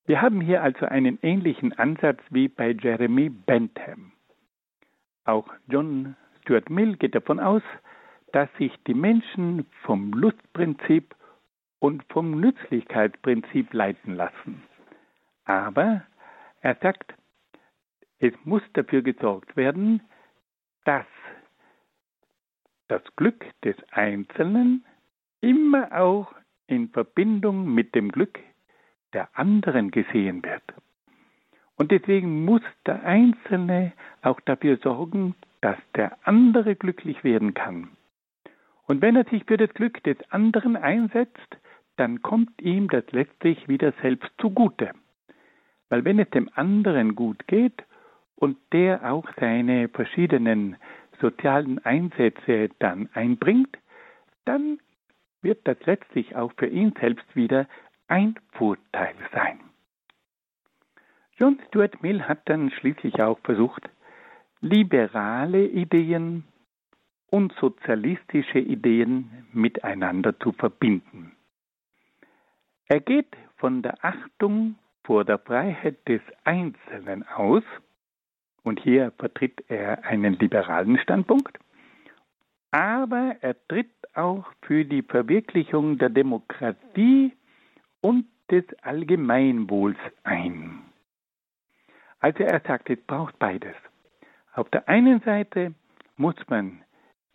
Wir 0.05 0.21
haben 0.21 0.39
hier 0.39 0.63
also 0.63 0.85
einen 0.85 1.19
ähnlichen 1.23 1.77
Ansatz 1.77 2.21
wie 2.29 2.47
bei 2.47 2.71
Jeremy 2.71 3.27
Bentham. 3.27 4.13
Auch 5.25 5.53
John 5.67 6.15
Stuart 6.39 6.69
Mill 6.69 6.95
geht 6.95 7.15
davon 7.15 7.41
aus, 7.41 7.63
dass 8.31 8.49
sich 8.57 8.71
die 8.87 8.93
Menschen 8.93 9.65
vom 9.83 10.11
Lustprinzip 10.11 11.15
und 11.79 12.03
vom 12.09 12.39
Nützlichkeitsprinzip 12.39 13.73
leiten 13.73 14.15
lassen. 14.15 14.63
Aber 15.45 16.03
er 16.61 16.75
sagt, 16.81 17.13
es 18.19 18.33
muss 18.43 18.61
dafür 18.73 19.01
gesorgt 19.01 19.55
werden, 19.55 20.01
dass 20.83 21.05
das 22.87 23.01
Glück 23.15 23.45
des 23.63 23.75
Einzelnen 23.91 24.85
immer 25.41 25.91
auch 25.93 26.33
in 26.67 26.89
Verbindung 26.89 27.73
mit 27.73 27.95
dem 27.95 28.11
Glück 28.11 28.39
der 29.13 29.29
anderen 29.37 29.91
gesehen 29.91 30.43
wird. 30.43 30.63
Und 31.77 31.91
deswegen 31.91 32.43
muss 32.45 32.61
der 32.85 33.03
Einzelne 33.03 33.93
auch 34.21 34.39
dafür 34.41 34.77
sorgen, 34.77 35.35
dass 35.61 35.77
der 35.95 36.17
andere 36.27 36.75
glücklich 36.75 37.23
werden 37.23 37.53
kann. 37.53 37.89
Und 38.89 39.03
wenn 39.03 39.15
er 39.15 39.25
sich 39.25 39.43
für 39.45 39.57
das 39.57 39.71
Glück 39.75 40.03
des 40.03 40.17
anderen 40.31 40.75
einsetzt, 40.75 41.57
dann 41.95 42.23
kommt 42.23 42.59
ihm 42.59 42.87
das 42.87 43.03
letztlich 43.11 43.67
wieder 43.67 43.93
selbst 44.01 44.31
zugute. 44.39 44.93
Weil 45.89 46.05
wenn 46.05 46.17
es 46.17 46.27
dem 46.31 46.49
anderen 46.55 47.13
gut 47.13 47.45
geht 47.45 47.83
und 48.35 48.57
der 48.73 49.11
auch 49.11 49.29
seine 49.39 49.89
verschiedenen 49.89 50.75
sozialen 51.21 51.77
Einsätze 51.85 52.69
dann 52.79 53.09
einbringt, 53.13 53.77
dann 54.45 54.79
wird 55.43 55.67
das 55.67 55.77
letztlich 55.85 56.35
auch 56.35 56.51
für 56.57 56.67
ihn 56.67 56.91
selbst 56.99 57.35
wieder 57.35 57.67
ein 58.07 58.39
Vorteil 58.53 59.13
sein. 59.31 59.59
John 61.37 61.59
Stuart 61.67 62.01
Mill 62.01 62.23
hat 62.23 62.41
dann 62.45 62.71
schließlich 62.71 63.21
auch 63.21 63.37
versucht, 63.43 63.87
liberale 64.61 65.67
Ideen 65.67 66.43
und 67.31 67.53
sozialistische 67.53 68.59
Ideen 68.59 69.45
miteinander 69.53 70.37
zu 70.39 70.51
verbinden. 70.51 71.31
Er 72.87 72.99
geht 72.99 73.35
von 73.57 73.81
der 73.81 74.03
Achtung 74.03 74.75
vor 75.03 75.25
der 75.25 75.39
Freiheit 75.39 76.07
des 76.07 76.21
Einzelnen 76.43 77.27
aus, 77.27 77.63
und 78.63 78.79
hier 78.79 79.11
vertritt 79.17 79.63
er 79.67 80.03
einen 80.03 80.33
liberalen 80.33 80.97
Standpunkt, 80.99 81.57
aber 82.71 83.35
er 83.41 83.55
tritt 83.67 83.89
auch 84.13 84.45
für 84.61 84.85
die 84.85 85.01
Verwirklichung 85.01 85.97
der 85.97 86.09
Demokratie 86.09 87.33
und 88.01 88.25
des 88.51 88.65
Allgemeinwohls 88.81 89.97
ein. 90.23 90.81
Also 92.19 92.43
er 92.43 92.59
sagt, 92.61 92.89
es 92.89 92.99
braucht 93.01 93.39
beides. 93.39 93.75
Auf 94.53 94.69
der 94.69 94.87
einen 94.89 95.21
Seite 95.21 95.73
muss 96.17 96.35
man 96.47 96.81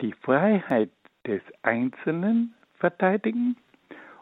die 0.01 0.13
Freiheit 0.13 0.91
des 1.25 1.41
Einzelnen 1.61 2.53
verteidigen 2.75 3.57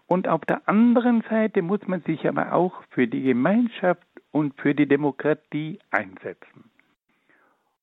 und 0.08 0.28
auf 0.28 0.42
der 0.46 0.68
anderen 0.68 1.24
Seite 1.30 1.62
muss 1.62 1.86
man 1.88 2.02
sich 2.02 2.28
aber 2.28 2.54
auch 2.54 2.84
für 2.90 3.08
die 3.08 3.24
Gemeinschaft 3.24 4.06
und 4.32 4.60
für 4.60 4.76
die 4.76 4.88
Demokratie 4.88 5.80
einsetzen. 5.92 6.70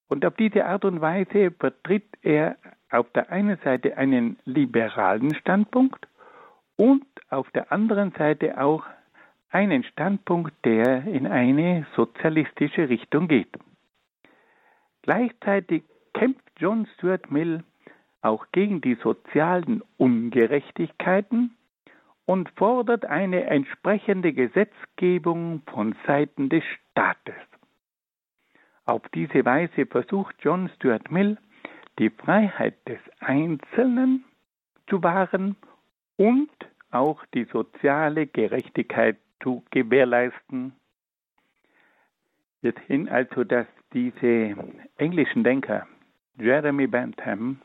Und 0.08 0.24
auf 0.24 0.34
diese 0.36 0.66
Art 0.66 0.84
und 0.84 1.00
Weise 1.00 1.50
vertritt 1.52 2.06
er 2.22 2.56
auf 2.90 3.10
der 3.12 3.30
einen 3.30 3.58
Seite 3.64 3.96
einen 3.96 4.38
liberalen 4.44 5.34
Standpunkt 5.34 6.06
und 6.76 7.04
auf 7.30 7.50
der 7.50 7.70
anderen 7.72 8.12
Seite 8.12 8.60
auch 8.60 8.84
einen 9.50 9.84
Standpunkt, 9.84 10.52
der 10.64 11.04
in 11.06 11.26
eine 11.26 11.86
sozialistische 11.94 12.88
Richtung 12.88 13.28
geht. 13.28 13.56
Gleichzeitig 15.02 15.82
kämpft 16.14 16.44
John 16.58 16.86
Stuart 16.94 17.30
Mill 17.30 17.62
auch 18.22 18.46
gegen 18.52 18.80
die 18.80 18.96
sozialen 18.96 19.82
Ungerechtigkeiten 19.96 21.56
und 22.26 22.50
fordert 22.50 23.06
eine 23.06 23.44
entsprechende 23.44 24.32
Gesetzgebung 24.32 25.62
von 25.66 25.96
Seiten 26.06 26.48
des 26.48 26.62
Staates. 26.64 27.34
Auf 28.84 29.02
diese 29.14 29.44
Weise 29.44 29.86
versucht 29.86 30.36
John 30.40 30.70
Stuart 30.76 31.10
Mill, 31.10 31.38
die 31.98 32.10
Freiheit 32.10 32.76
des 32.88 32.98
Einzelnen 33.20 34.24
zu 34.88 35.02
wahren 35.02 35.56
und 36.16 36.50
auch 36.90 37.24
die 37.34 37.44
soziale 37.44 38.26
Gerechtigkeit 38.26 39.16
zu 39.42 39.64
gewährleisten. 39.70 40.72
Wir 42.62 42.74
sehen 42.88 43.08
also, 43.08 43.44
dass 43.44 43.66
diese 43.92 44.54
englischen 44.96 45.44
Denker 45.44 45.86
Jeremy 46.38 46.86
Bentham 46.86 47.60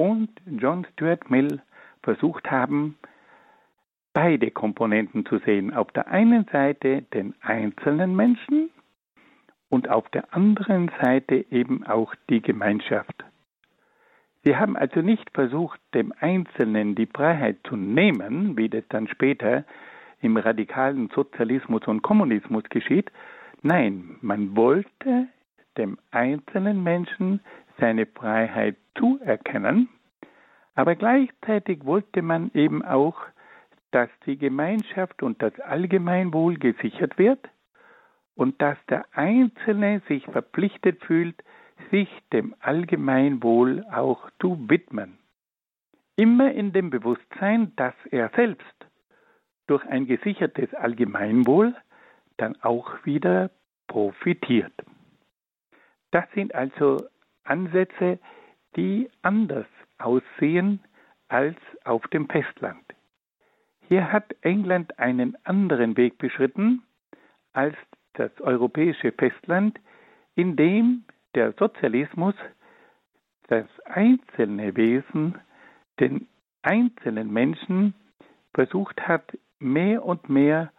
und 0.00 0.30
John 0.46 0.86
Stuart 0.94 1.30
Mill 1.30 1.60
versucht 2.02 2.50
haben, 2.50 2.96
beide 4.14 4.50
Komponenten 4.50 5.26
zu 5.26 5.40
sehen. 5.40 5.74
Auf 5.74 5.92
der 5.92 6.08
einen 6.08 6.46
Seite 6.50 7.02
den 7.12 7.34
einzelnen 7.42 8.16
Menschen 8.16 8.70
und 9.68 9.90
auf 9.90 10.08
der 10.08 10.32
anderen 10.32 10.90
Seite 11.02 11.44
eben 11.50 11.86
auch 11.86 12.14
die 12.30 12.40
Gemeinschaft. 12.40 13.12
Sie 14.42 14.56
haben 14.56 14.74
also 14.74 15.02
nicht 15.02 15.28
versucht, 15.34 15.78
dem 15.92 16.14
Einzelnen 16.18 16.94
die 16.94 17.04
Freiheit 17.04 17.58
zu 17.68 17.76
nehmen, 17.76 18.56
wie 18.56 18.70
das 18.70 18.84
dann 18.88 19.06
später 19.06 19.66
im 20.22 20.38
radikalen 20.38 21.10
Sozialismus 21.14 21.86
und 21.86 22.00
Kommunismus 22.00 22.64
geschieht. 22.70 23.12
Nein, 23.60 24.16
man 24.22 24.56
wollte 24.56 25.26
dem 25.76 25.98
einzelnen 26.10 26.82
Menschen 26.82 27.40
seine 27.80 28.06
Freiheit 28.06 28.76
zuerkennen, 28.96 29.88
aber 30.74 30.94
gleichzeitig 30.94 31.84
wollte 31.84 32.22
man 32.22 32.50
eben 32.54 32.84
auch, 32.84 33.18
dass 33.90 34.08
die 34.26 34.38
Gemeinschaft 34.38 35.22
und 35.22 35.42
das 35.42 35.58
Allgemeinwohl 35.60 36.58
gesichert 36.58 37.18
wird 37.18 37.48
und 38.34 38.62
dass 38.62 38.78
der 38.88 39.04
Einzelne 39.12 40.00
sich 40.08 40.24
verpflichtet 40.26 41.04
fühlt, 41.04 41.42
sich 41.90 42.08
dem 42.32 42.54
Allgemeinwohl 42.60 43.84
auch 43.90 44.30
zu 44.40 44.68
widmen. 44.68 45.18
Immer 46.16 46.52
in 46.52 46.72
dem 46.72 46.90
Bewusstsein, 46.90 47.74
dass 47.76 47.94
er 48.10 48.30
selbst 48.36 48.86
durch 49.66 49.84
ein 49.86 50.06
gesichertes 50.06 50.72
Allgemeinwohl 50.74 51.74
dann 52.36 52.56
auch 52.62 53.04
wieder 53.04 53.50
profitiert. 53.86 54.72
Das 56.10 56.24
sind 56.34 56.54
also 56.54 56.98
Ansätze, 57.50 58.18
die 58.76 59.10
anders 59.22 59.66
aussehen 59.98 60.80
als 61.28 61.56
auf 61.84 62.06
dem 62.08 62.28
Festland. 62.28 62.82
Hier 63.88 64.12
hat 64.12 64.34
England 64.42 64.98
einen 64.98 65.36
anderen 65.44 65.96
Weg 65.96 66.18
beschritten 66.18 66.82
als 67.52 67.76
das 68.14 68.30
europäische 68.40 69.12
Festland, 69.12 69.78
in 70.34 70.56
dem 70.56 71.04
der 71.34 71.52
Sozialismus 71.52 72.34
das 73.48 73.66
einzelne 73.84 74.76
Wesen, 74.76 75.34
den 75.98 76.28
einzelnen 76.62 77.32
Menschen 77.32 77.94
versucht 78.54 79.00
hat, 79.08 79.36
mehr 79.58 80.04
und 80.04 80.28
mehr 80.28 80.72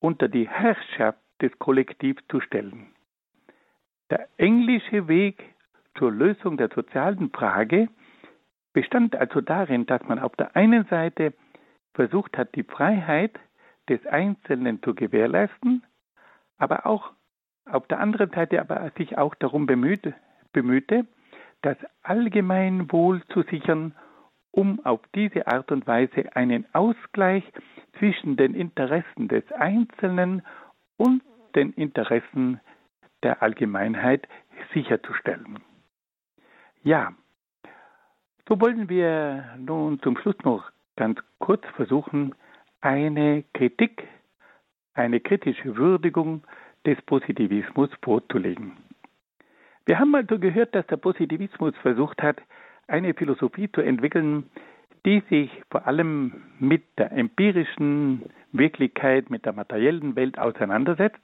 unter 0.00 0.28
die 0.28 0.48
Herrschaft 0.48 1.20
des 1.42 1.56
Kollektivs 1.58 2.22
zu 2.30 2.40
stellen. 2.40 2.94
Der 4.10 4.28
englische 4.38 5.06
Weg 5.06 5.44
zur 5.96 6.12
Lösung 6.12 6.56
der 6.56 6.68
sozialen 6.74 7.30
Frage 7.30 7.88
bestand 8.72 9.16
also 9.16 9.40
darin, 9.40 9.86
dass 9.86 10.02
man 10.04 10.18
auf 10.18 10.36
der 10.36 10.54
einen 10.54 10.84
Seite 10.86 11.34
versucht 11.94 12.38
hat, 12.38 12.54
die 12.54 12.62
Freiheit 12.62 13.38
des 13.88 14.04
Einzelnen 14.06 14.82
zu 14.82 14.94
gewährleisten, 14.94 15.82
aber 16.58 16.86
auch 16.86 17.12
auf 17.66 17.86
der 17.88 18.00
anderen 18.00 18.30
Seite 18.30 18.60
aber 18.60 18.90
sich 18.96 19.18
auch 19.18 19.34
darum 19.34 19.66
bemühte, 19.66 20.14
bemühte 20.52 21.06
das 21.62 21.76
Allgemeinwohl 22.02 23.22
zu 23.32 23.42
sichern, 23.42 23.94
um 24.50 24.84
auf 24.84 25.00
diese 25.14 25.46
Art 25.46 25.70
und 25.72 25.86
Weise 25.86 26.34
einen 26.36 26.66
Ausgleich 26.72 27.44
zwischen 27.98 28.36
den 28.36 28.54
Interessen 28.54 29.28
des 29.28 29.50
Einzelnen 29.52 30.42
und 30.96 31.22
den 31.54 31.72
Interessen 31.72 32.60
der 33.22 33.42
Allgemeinheit 33.42 34.28
sicherzustellen. 34.72 35.58
Ja, 36.88 37.12
so 38.48 38.58
wollen 38.62 38.88
wir 38.88 39.44
nun 39.58 40.00
zum 40.00 40.16
Schluss 40.16 40.36
noch 40.42 40.70
ganz 40.96 41.20
kurz 41.38 41.62
versuchen, 41.76 42.34
eine 42.80 43.44
Kritik, 43.52 44.08
eine 44.94 45.20
kritische 45.20 45.76
Würdigung 45.76 46.44
des 46.86 46.96
Positivismus 47.02 47.90
vorzulegen. 48.02 48.78
Wir 49.84 49.98
haben 49.98 50.14
also 50.14 50.38
gehört, 50.38 50.74
dass 50.74 50.86
der 50.86 50.96
Positivismus 50.96 51.76
versucht 51.82 52.22
hat, 52.22 52.40
eine 52.86 53.12
Philosophie 53.12 53.70
zu 53.70 53.82
entwickeln, 53.82 54.48
die 55.04 55.22
sich 55.28 55.50
vor 55.70 55.86
allem 55.86 56.42
mit 56.58 56.84
der 56.96 57.12
empirischen 57.12 58.22
Wirklichkeit, 58.52 59.28
mit 59.28 59.44
der 59.44 59.52
materiellen 59.52 60.16
Welt 60.16 60.38
auseinandersetzt 60.38 61.20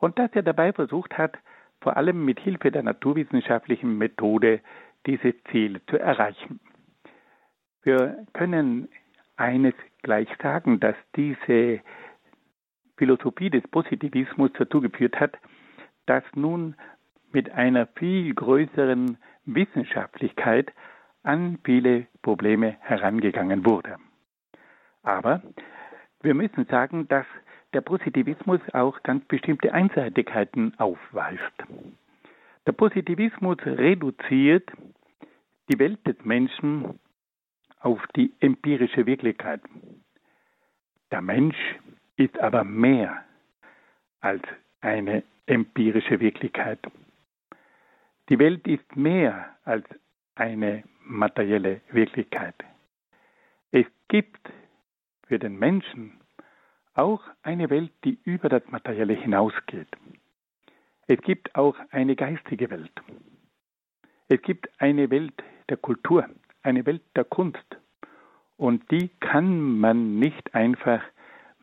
und 0.00 0.18
dass 0.18 0.32
er 0.32 0.42
dabei 0.42 0.72
versucht 0.72 1.16
hat, 1.16 1.38
vor 1.80 1.96
allem 1.96 2.24
mit 2.24 2.40
Hilfe 2.40 2.70
der 2.70 2.82
naturwissenschaftlichen 2.82 3.96
Methode 3.98 4.60
diese 5.06 5.34
Ziele 5.50 5.80
zu 5.86 5.98
erreichen. 5.98 6.60
Wir 7.82 8.26
können 8.34 8.88
eines 9.36 9.74
gleich 10.02 10.28
sagen, 10.42 10.80
dass 10.80 10.96
diese 11.16 11.80
Philosophie 12.96 13.50
des 13.50 13.66
Positivismus 13.68 14.50
dazu 14.58 14.80
geführt 14.80 15.18
hat, 15.20 15.38
dass 16.06 16.24
nun 16.34 16.74
mit 17.32 17.50
einer 17.50 17.86
viel 17.86 18.34
größeren 18.34 19.18
Wissenschaftlichkeit 19.44 20.72
an 21.22 21.58
viele 21.64 22.06
Probleme 22.22 22.76
herangegangen 22.80 23.64
wurde. 23.64 23.96
Aber 25.02 25.42
wir 26.22 26.34
müssen 26.34 26.66
sagen, 26.66 27.06
dass 27.08 27.26
der 27.72 27.80
Positivismus 27.82 28.60
auch 28.72 29.02
ganz 29.02 29.24
bestimmte 29.26 29.72
Einseitigkeiten 29.72 30.74
aufweist. 30.78 31.40
Der 32.68 32.74
Positivismus 32.74 33.56
reduziert 33.64 34.70
die 35.70 35.78
Welt 35.78 36.06
des 36.06 36.22
Menschen 36.22 37.00
auf 37.80 37.98
die 38.14 38.30
empirische 38.40 39.06
Wirklichkeit. 39.06 39.62
Der 41.10 41.22
Mensch 41.22 41.56
ist 42.16 42.38
aber 42.38 42.64
mehr 42.64 43.24
als 44.20 44.42
eine 44.82 45.22
empirische 45.46 46.20
Wirklichkeit. 46.20 46.78
Die 48.28 48.38
Welt 48.38 48.66
ist 48.66 48.94
mehr 48.94 49.56
als 49.64 49.86
eine 50.34 50.84
materielle 51.06 51.80
Wirklichkeit. 51.90 52.56
Es 53.70 53.86
gibt 54.08 54.46
für 55.26 55.38
den 55.38 55.58
Menschen 55.58 56.20
auch 56.92 57.22
eine 57.42 57.70
Welt, 57.70 57.92
die 58.04 58.18
über 58.24 58.50
das 58.50 58.62
Materielle 58.68 59.14
hinausgeht. 59.14 59.88
Es 61.10 61.20
gibt 61.22 61.54
auch 61.54 61.74
eine 61.90 62.16
geistige 62.16 62.68
Welt. 62.70 62.92
Es 64.28 64.42
gibt 64.42 64.68
eine 64.78 65.10
Welt 65.10 65.42
der 65.70 65.78
Kultur, 65.78 66.28
eine 66.62 66.84
Welt 66.84 67.02
der 67.16 67.24
Kunst. 67.24 67.64
Und 68.58 68.90
die 68.90 69.08
kann 69.20 69.78
man 69.78 70.18
nicht 70.18 70.54
einfach 70.54 71.02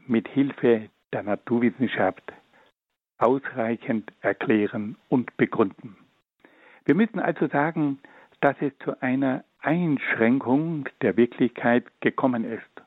mit 0.07 0.27
Hilfe 0.29 0.89
der 1.13 1.21
Naturwissenschaft 1.21 2.33
ausreichend 3.19 4.11
erklären 4.21 4.97
und 5.09 5.37
begründen. 5.37 5.95
Wir 6.85 6.95
müssen 6.95 7.19
also 7.19 7.47
sagen, 7.47 7.99
dass 8.41 8.55
es 8.61 8.73
zu 8.79 8.99
einer 9.01 9.43
Einschränkung 9.59 10.89
der 11.01 11.17
Wirklichkeit 11.17 11.85
gekommen 12.01 12.45
ist, 12.45 12.83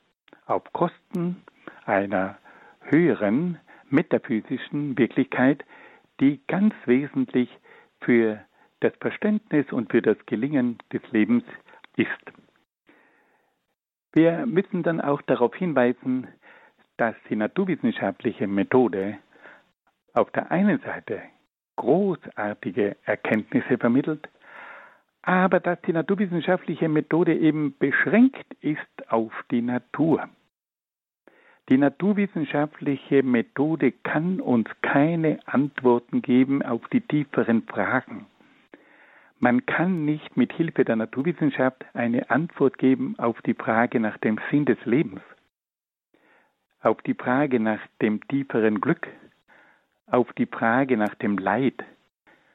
auf 0.46 0.64
Kosten 0.72 1.36
einer 1.84 2.36
höheren 2.80 3.58
metaphysischen 3.90 4.98
Wirklichkeit, 4.98 5.64
die 6.20 6.40
ganz 6.46 6.74
wesentlich 6.86 7.48
für 8.00 8.40
das 8.80 8.92
Verständnis 9.00 9.70
und 9.72 9.90
für 9.90 10.02
das 10.02 10.16
Gelingen 10.26 10.78
des 10.92 11.02
Lebens 11.10 11.44
ist. 11.96 12.10
Wir 14.12 14.46
müssen 14.46 14.82
dann 14.82 15.00
auch 15.00 15.22
darauf 15.22 15.54
hinweisen, 15.54 16.28
dass 16.96 17.14
die 17.28 17.36
naturwissenschaftliche 17.36 18.46
Methode 18.46 19.18
auf 20.12 20.30
der 20.32 20.50
einen 20.50 20.80
Seite 20.80 21.22
großartige 21.76 22.96
Erkenntnisse 23.04 23.78
vermittelt, 23.78 24.28
aber 25.22 25.60
dass 25.60 25.80
die 25.82 25.92
naturwissenschaftliche 25.92 26.88
Methode 26.88 27.36
eben 27.36 27.76
beschränkt 27.78 28.46
ist 28.60 29.12
auf 29.12 29.32
die 29.50 29.62
Natur. 29.62 30.28
Die 31.68 31.76
naturwissenschaftliche 31.76 33.22
Methode 33.22 33.92
kann 33.92 34.40
uns 34.40 34.68
keine 34.80 35.38
Antworten 35.44 36.22
geben 36.22 36.62
auf 36.62 36.88
die 36.88 37.02
tieferen 37.02 37.62
Fragen. 37.64 38.26
Man 39.38 39.66
kann 39.66 40.06
nicht 40.06 40.34
mit 40.36 40.52
Hilfe 40.54 40.86
der 40.86 40.96
Naturwissenschaft 40.96 41.84
eine 41.92 42.30
Antwort 42.30 42.78
geben 42.78 43.18
auf 43.18 43.40
die 43.42 43.52
Frage 43.52 44.00
nach 44.00 44.16
dem 44.16 44.40
Sinn 44.50 44.64
des 44.64 44.78
Lebens, 44.86 45.20
auf 46.80 47.02
die 47.02 47.14
Frage 47.14 47.60
nach 47.60 47.80
dem 48.00 48.26
tieferen 48.28 48.80
Glück, 48.80 49.06
auf 50.06 50.32
die 50.32 50.46
Frage 50.46 50.96
nach 50.96 51.14
dem 51.16 51.36
Leid, 51.36 51.84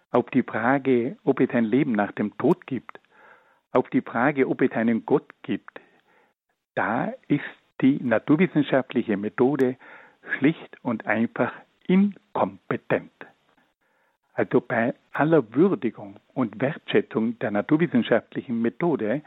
auf 0.09 0.27
die 0.31 0.43
Frage, 0.43 1.17
ob 1.23 1.39
es 1.39 1.51
ein 1.51 1.65
Leben 1.65 1.91
nach 1.91 2.11
dem 2.13 2.35
Tod 2.39 2.65
gibt, 2.65 2.99
auf 3.71 3.87
die 3.91 4.01
Frage, 4.01 4.49
ob 4.49 4.61
es 4.61 4.71
einen 4.71 5.05
Gott 5.05 5.29
gibt. 5.43 5.79
Da 6.73 7.13
ist 7.27 7.43
die 7.81 7.99
naturwissenschaftliche 8.03 9.17
Methode 9.17 9.77
schlicht 10.37 10.77
und 10.81 11.05
einfach 11.05 11.51
inkompetent. 11.87 13.11
Also 14.33 14.61
bei 14.61 14.95
aller 15.11 15.53
Würdigung 15.53 16.15
und 16.33 16.59
Wertschätzung 16.59 17.37
der 17.39 17.51
naturwissenschaftlichen 17.51 18.61
Methode 18.61 19.21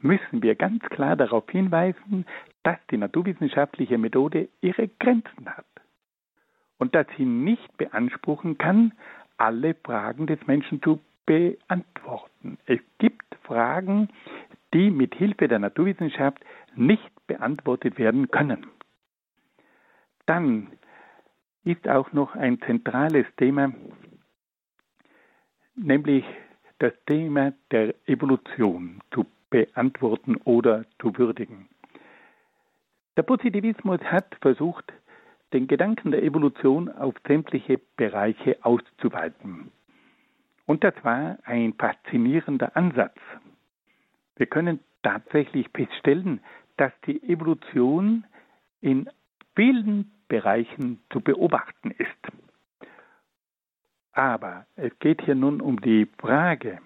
müssen 0.00 0.42
wir 0.42 0.54
ganz 0.54 0.82
klar 0.84 1.16
darauf 1.16 1.44
hinweisen, 1.50 2.26
dass 2.62 2.78
die 2.90 2.96
naturwissenschaftliche 2.96 3.98
Methode 3.98 4.48
ihre 4.60 4.88
Grenzen 4.88 5.46
hat 5.46 5.66
und 6.78 6.94
dass 6.94 7.06
sie 7.16 7.24
nicht 7.24 7.76
beanspruchen 7.76 8.58
kann, 8.58 8.92
alle 9.36 9.74
Fragen 9.74 10.26
des 10.26 10.44
Menschen 10.46 10.82
zu 10.82 11.00
beantworten. 11.26 12.58
Es 12.66 12.80
gibt 12.98 13.24
Fragen, 13.42 14.08
die 14.72 14.90
mit 14.90 15.14
Hilfe 15.14 15.48
der 15.48 15.58
Naturwissenschaft 15.58 16.38
nicht 16.76 17.10
beantwortet 17.26 17.98
werden 17.98 18.30
können. 18.30 18.66
Dann 20.26 20.68
ist 21.64 21.88
auch 21.88 22.12
noch 22.12 22.34
ein 22.34 22.60
zentrales 22.62 23.26
Thema, 23.36 23.72
nämlich 25.74 26.24
das 26.78 26.92
Thema 27.06 27.52
der 27.70 27.94
Evolution 28.06 29.00
zu 29.12 29.26
beantworten 29.50 30.36
oder 30.44 30.84
zu 31.00 31.16
würdigen. 31.16 31.68
Der 33.16 33.22
Positivismus 33.22 34.00
hat 34.00 34.36
versucht, 34.40 34.92
den 35.52 35.66
Gedanken 35.68 36.10
der 36.10 36.22
Evolution 36.22 36.90
auf 36.90 37.14
sämtliche 37.26 37.80
Bereiche 37.96 38.58
auszuweiten. 38.62 39.70
Und 40.66 40.84
das 40.84 40.94
war 41.02 41.38
ein 41.44 41.72
faszinierender 41.74 42.76
Ansatz. 42.76 43.16
Wir 44.36 44.46
können 44.46 44.80
tatsächlich 45.02 45.68
feststellen, 45.72 46.40
dass 46.76 46.92
die 47.06 47.22
Evolution 47.22 48.24
in 48.80 49.08
vielen 49.54 50.12
Bereichen 50.28 51.00
zu 51.12 51.20
beobachten 51.20 51.90
ist. 51.90 52.08
Aber 54.12 54.66
es 54.76 54.98
geht 54.98 55.22
hier 55.22 55.34
nun 55.34 55.60
um 55.60 55.80
die 55.80 56.06
Frage, 56.18 56.78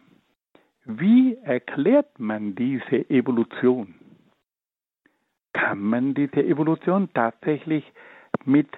wie 0.85 1.37
erklärt 1.37 2.18
man 2.18 2.55
diese 2.55 3.09
Evolution? 3.09 3.94
Kann 5.53 5.81
man 5.81 6.14
diese 6.14 6.42
Evolution 6.42 7.09
tatsächlich 7.12 7.85
mit 8.44 8.68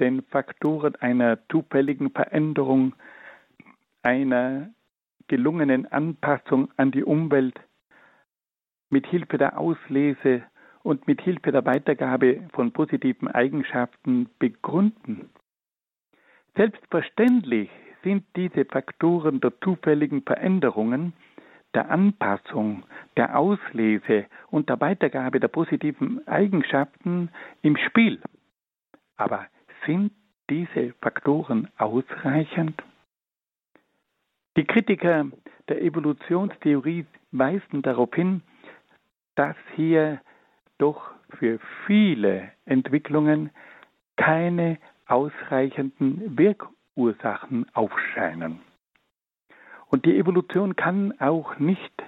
den 0.00 0.22
Faktoren 0.22 0.94
einer 0.96 1.38
zufälligen 1.48 2.10
Veränderung, 2.10 2.94
einer 4.02 4.70
gelungenen 5.28 5.86
Anpassung 5.86 6.70
an 6.76 6.90
die 6.90 7.04
Umwelt 7.04 7.58
mit 8.90 9.06
Hilfe 9.06 9.38
der 9.38 9.58
Auslese 9.58 10.42
und 10.82 11.06
mit 11.06 11.20
Hilfe 11.20 11.52
der 11.52 11.64
Weitergabe 11.64 12.48
von 12.52 12.72
positiven 12.72 13.28
Eigenschaften 13.28 14.28
begründen. 14.38 15.30
Selbstverständlich 16.56 17.68
sind 18.02 18.24
diese 18.36 18.64
Faktoren 18.64 19.40
der 19.40 19.52
zufälligen 19.60 20.22
Veränderungen, 20.22 21.12
der 21.74 21.90
Anpassung, 21.90 22.84
der 23.16 23.38
Auslese 23.38 24.26
und 24.50 24.68
der 24.68 24.80
Weitergabe 24.80 25.40
der 25.40 25.48
positiven 25.48 26.26
Eigenschaften 26.26 27.30
im 27.62 27.76
Spiel. 27.76 28.22
Aber 29.16 29.46
sind 29.84 30.12
diese 30.48 30.94
Faktoren 31.02 31.68
ausreichend? 31.76 32.82
Die 34.56 34.64
Kritiker 34.64 35.26
der 35.68 35.82
Evolutionstheorie 35.82 37.04
weisen 37.32 37.82
darauf 37.82 38.14
hin, 38.14 38.42
dass 39.36 39.56
hier 39.74 40.20
doch 40.78 41.10
für 41.38 41.58
viele 41.86 42.50
Entwicklungen 42.64 43.50
keine 44.16 44.78
ausreichenden 45.06 46.36
Wirkursachen 46.36 47.66
aufscheinen. 47.74 48.60
Und 49.88 50.04
die 50.04 50.18
Evolution 50.18 50.74
kann 50.74 51.18
auch 51.20 51.58
nicht, 51.58 52.02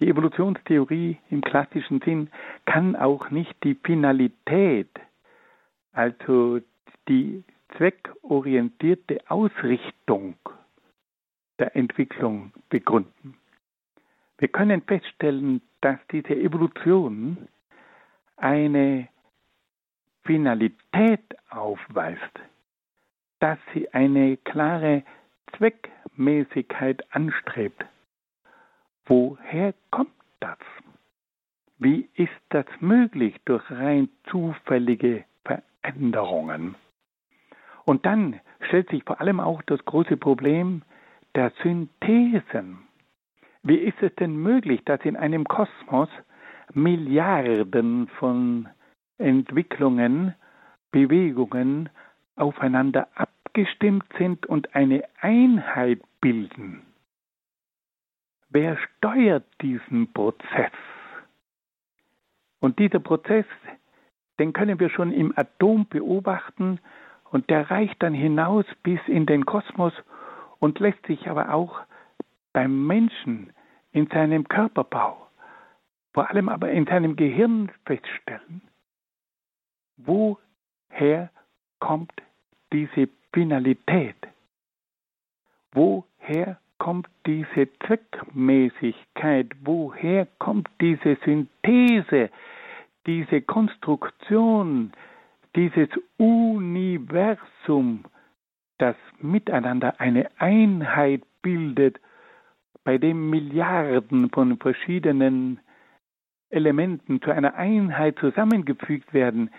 die 0.00 0.08
Evolutionstheorie 0.08 1.18
im 1.30 1.40
klassischen 1.40 2.00
Sinn 2.02 2.30
kann 2.66 2.96
auch 2.96 3.30
nicht 3.30 3.54
die 3.64 3.74
Finalität, 3.74 4.90
also 5.92 6.60
die 7.08 7.44
zweckorientierte 7.76 9.20
Ausrichtung 9.28 10.36
der 11.58 11.76
Entwicklung 11.76 12.52
begründen. 12.68 13.39
Wir 14.40 14.48
können 14.48 14.80
feststellen, 14.80 15.60
dass 15.82 15.98
diese 16.10 16.34
Evolution 16.34 17.46
eine 18.38 19.08
Finalität 20.24 21.36
aufweist, 21.50 22.40
dass 23.40 23.58
sie 23.74 23.92
eine 23.92 24.38
klare 24.38 25.02
Zweckmäßigkeit 25.58 27.04
anstrebt. 27.14 27.84
Woher 29.04 29.74
kommt 29.90 30.08
das? 30.40 30.58
Wie 31.76 32.08
ist 32.14 32.30
das 32.48 32.64
möglich 32.80 33.34
durch 33.44 33.70
rein 33.70 34.08
zufällige 34.30 35.24
Veränderungen? 35.44 36.76
Und 37.84 38.06
dann 38.06 38.40
stellt 38.62 38.88
sich 38.88 39.04
vor 39.04 39.20
allem 39.20 39.38
auch 39.38 39.60
das 39.62 39.84
große 39.84 40.16
Problem 40.16 40.80
der 41.34 41.52
Synthesen. 41.62 42.89
Wie 43.62 43.76
ist 43.76 44.00
es 44.02 44.14
denn 44.16 44.36
möglich, 44.36 44.82
dass 44.84 45.00
in 45.04 45.16
einem 45.16 45.44
Kosmos 45.44 46.08
Milliarden 46.72 48.08
von 48.18 48.68
Entwicklungen, 49.18 50.34
Bewegungen 50.92 51.88
aufeinander 52.36 53.08
abgestimmt 53.14 54.04
sind 54.18 54.46
und 54.46 54.74
eine 54.74 55.04
Einheit 55.20 56.00
bilden. 56.20 56.82
Wer 58.48 58.76
steuert 58.76 59.44
diesen 59.60 60.12
Prozess? 60.12 60.72
Und 62.60 62.78
dieser 62.78 62.98
Prozess, 62.98 63.46
den 64.38 64.52
können 64.52 64.80
wir 64.80 64.90
schon 64.90 65.12
im 65.12 65.32
Atom 65.36 65.86
beobachten 65.86 66.80
und 67.30 67.48
der 67.48 67.70
reicht 67.70 68.02
dann 68.02 68.14
hinaus 68.14 68.64
bis 68.82 69.00
in 69.06 69.26
den 69.26 69.46
Kosmos 69.46 69.92
und 70.58 70.78
lässt 70.78 71.06
sich 71.06 71.28
aber 71.28 71.54
auch 71.54 71.80
beim 72.52 72.86
Menschen 72.86 73.52
in 73.92 74.06
seinem 74.08 74.48
Körperbau, 74.48 75.28
vor 76.12 76.28
allem 76.30 76.48
aber 76.48 76.70
in 76.70 76.86
seinem 76.86 77.16
Gehirn 77.16 77.70
feststellen, 77.84 78.62
woher 79.96 81.30
kommt 81.78 82.12
diese 82.72 83.08
Finalität? 83.32 84.16
Woher 85.72 86.58
kommt 86.78 87.08
diese 87.26 87.68
Zweckmäßigkeit? 87.86 89.52
Woher 89.62 90.26
kommt 90.38 90.68
diese 90.80 91.16
Synthese, 91.24 92.30
diese 93.06 93.42
Konstruktion, 93.42 94.92
dieses 95.54 95.88
Universum, 96.16 98.04
das 98.78 98.96
miteinander 99.20 100.00
eine 100.00 100.30
Einheit 100.38 101.22
bildet, 101.42 102.00
bei 102.84 102.98
dem 102.98 103.30
Milliarden 103.30 104.30
von 104.30 104.58
verschiedenen 104.58 105.60
Elementen 106.50 107.20
zu 107.22 107.30
einer 107.30 107.54
Einheit 107.54 108.18
zusammengefügt 108.18 109.12
werden? 109.14 109.50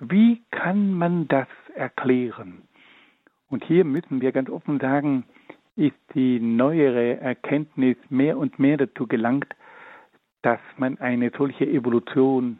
Wie 0.00 0.42
kann 0.50 0.92
man 0.92 1.28
das 1.28 1.48
erklären? 1.74 2.62
Und 3.48 3.64
hier 3.64 3.84
müssen 3.84 4.20
wir 4.20 4.32
ganz 4.32 4.48
offen 4.50 4.80
sagen, 4.80 5.24
ist 5.76 5.96
die 6.14 6.40
neuere 6.40 7.20
Erkenntnis 7.20 7.96
mehr 8.08 8.38
und 8.38 8.58
mehr 8.58 8.76
dazu 8.76 9.06
gelangt, 9.06 9.54
dass 10.42 10.60
man 10.76 10.98
eine 10.98 11.30
solche 11.36 11.66
Evolution 11.66 12.58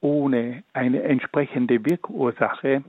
ohne 0.00 0.62
eine 0.72 1.02
entsprechende 1.02 1.84
Wirkursache, 1.84 2.84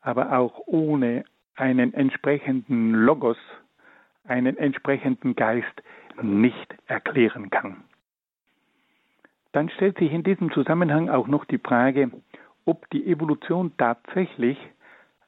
aber 0.00 0.38
auch 0.38 0.60
ohne 0.66 1.24
einen 1.56 1.94
entsprechenden 1.94 2.92
Logos, 2.92 3.38
einen 4.28 4.56
entsprechenden 4.56 5.36
Geist 5.36 5.82
nicht 6.22 6.74
erklären 6.86 7.50
kann. 7.50 7.84
Dann 9.52 9.70
stellt 9.70 9.98
sich 9.98 10.12
in 10.12 10.22
diesem 10.22 10.52
Zusammenhang 10.52 11.08
auch 11.08 11.28
noch 11.28 11.44
die 11.44 11.58
Frage, 11.58 12.10
ob 12.64 12.88
die 12.90 13.06
Evolution 13.06 13.72
tatsächlich 13.78 14.58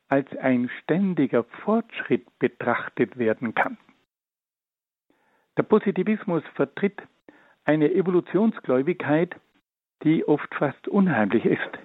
als 0.08 0.28
ein 0.38 0.70
ständiger 0.82 1.44
Fortschritt 1.44 2.26
betrachtet 2.38 3.18
werden 3.18 3.54
kann. 3.54 3.78
Der 5.56 5.62
Positivismus 5.62 6.42
vertritt 6.54 7.02
eine 7.64 7.92
Evolutionsgläubigkeit, 7.92 9.34
die 10.02 10.26
oft 10.26 10.54
fast 10.54 10.88
unheimlich 10.88 11.44
ist. 11.44 11.78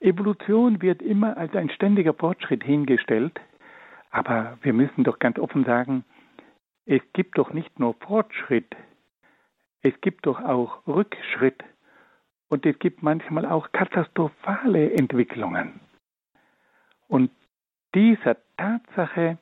Evolution 0.00 0.82
wird 0.82 1.00
immer 1.00 1.36
als 1.36 1.54
ein 1.54 1.70
ständiger 1.70 2.12
Fortschritt 2.12 2.64
hingestellt, 2.64 3.40
aber 4.10 4.58
wir 4.62 4.72
müssen 4.72 5.04
doch 5.04 5.18
ganz 5.20 5.38
offen 5.38 5.64
sagen, 5.64 6.04
es 6.86 7.02
gibt 7.12 7.38
doch 7.38 7.52
nicht 7.52 7.78
nur 7.78 7.94
Fortschritt, 7.94 8.74
es 9.82 10.00
gibt 10.00 10.26
doch 10.26 10.40
auch 10.40 10.86
Rückschritt 10.86 11.62
und 12.48 12.66
es 12.66 12.78
gibt 12.78 13.02
manchmal 13.02 13.46
auch 13.46 13.72
katastrophale 13.72 14.92
Entwicklungen. 14.92 15.80
Und 17.08 17.30
dieser 17.94 18.36
Tatsache 18.56 19.38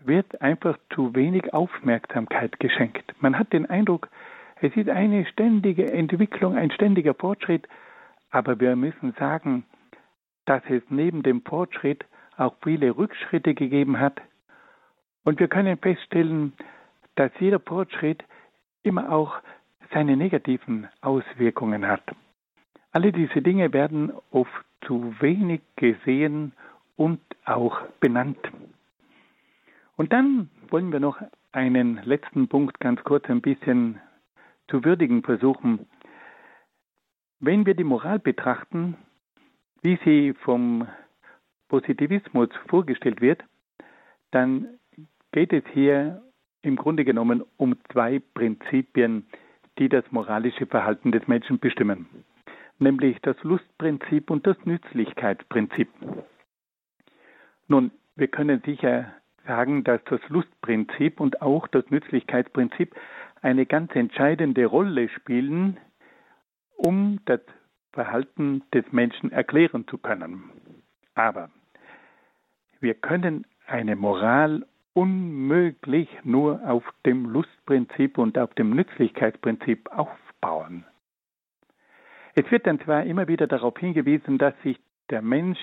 wird 0.00 0.40
einfach 0.42 0.78
zu 0.94 1.14
wenig 1.14 1.52
Aufmerksamkeit 1.54 2.60
geschenkt. 2.60 3.14
Man 3.20 3.38
hat 3.38 3.52
den 3.52 3.66
Eindruck, 3.66 4.08
es 4.60 4.74
ist 4.76 4.88
eine 4.88 5.26
ständige 5.26 5.92
Entwicklung, 5.92 6.56
ein 6.56 6.70
ständiger 6.70 7.14
Fortschritt, 7.14 7.66
aber 8.30 8.60
wir 8.60 8.76
müssen 8.76 9.12
sagen, 9.18 9.64
dass 10.44 10.62
es 10.68 10.82
neben 10.88 11.22
dem 11.22 11.42
Fortschritt 11.42 12.04
auch 12.36 12.54
viele 12.62 12.96
Rückschritte 12.96 13.54
gegeben 13.54 13.98
hat. 13.98 14.20
Und 15.24 15.40
wir 15.40 15.48
können 15.48 15.78
feststellen, 15.78 16.52
dass 17.16 17.32
jeder 17.40 17.60
Fortschritt 17.60 18.22
immer 18.82 19.10
auch 19.10 19.36
seine 19.92 20.16
negativen 20.16 20.88
Auswirkungen 21.00 21.86
hat. 21.86 22.02
Alle 22.92 23.10
diese 23.12 23.42
Dinge 23.42 23.72
werden 23.72 24.12
oft 24.30 24.64
zu 24.86 25.14
wenig 25.20 25.62
gesehen 25.76 26.52
und 26.96 27.20
auch 27.44 27.80
benannt. 28.00 28.38
Und 29.96 30.12
dann 30.12 30.50
wollen 30.68 30.92
wir 30.92 31.00
noch 31.00 31.18
einen 31.52 32.02
letzten 32.04 32.48
Punkt 32.48 32.80
ganz 32.80 33.02
kurz 33.04 33.28
ein 33.28 33.40
bisschen 33.40 34.00
zu 34.68 34.84
würdigen 34.84 35.22
versuchen. 35.22 35.86
Wenn 37.40 37.66
wir 37.66 37.74
die 37.74 37.84
Moral 37.84 38.18
betrachten, 38.18 38.96
wie 39.82 39.98
sie 40.04 40.34
vom 40.34 40.88
Positivismus 41.68 42.48
vorgestellt 42.68 43.20
wird, 43.20 43.44
dann 44.30 44.78
geht 45.34 45.52
es 45.52 45.64
hier 45.72 46.22
im 46.62 46.76
Grunde 46.76 47.04
genommen 47.04 47.42
um 47.56 47.74
zwei 47.90 48.22
Prinzipien, 48.34 49.26
die 49.80 49.88
das 49.88 50.04
moralische 50.12 50.64
Verhalten 50.64 51.10
des 51.10 51.26
Menschen 51.26 51.58
bestimmen, 51.58 52.06
nämlich 52.78 53.20
das 53.22 53.36
Lustprinzip 53.42 54.30
und 54.30 54.46
das 54.46 54.56
Nützlichkeitsprinzip. 54.64 55.88
Nun, 57.66 57.90
wir 58.14 58.28
können 58.28 58.62
sicher 58.64 59.12
sagen, 59.44 59.82
dass 59.82 60.00
das 60.04 60.20
Lustprinzip 60.28 61.18
und 61.18 61.42
auch 61.42 61.66
das 61.66 61.84
Nützlichkeitsprinzip 61.90 62.94
eine 63.42 63.66
ganz 63.66 63.92
entscheidende 63.96 64.66
Rolle 64.66 65.08
spielen, 65.08 65.78
um 66.76 67.18
das 67.24 67.40
Verhalten 67.92 68.62
des 68.72 68.84
Menschen 68.92 69.32
erklären 69.32 69.84
zu 69.88 69.98
können. 69.98 70.44
Aber 71.16 71.50
wir 72.78 72.94
können 72.94 73.48
eine 73.66 73.96
Moral 73.96 74.64
unmöglich 74.94 76.08
nur 76.22 76.60
auf 76.66 76.84
dem 77.04 77.26
Lustprinzip 77.26 78.16
und 78.16 78.38
auf 78.38 78.54
dem 78.54 78.70
Nützlichkeitsprinzip 78.70 79.90
aufbauen. 79.90 80.86
Es 82.34 82.50
wird 82.50 82.66
dann 82.66 82.80
zwar 82.80 83.04
immer 83.04 83.28
wieder 83.28 83.46
darauf 83.46 83.76
hingewiesen, 83.78 84.38
dass 84.38 84.54
sich 84.62 84.78
der 85.10 85.22
Mensch 85.22 85.58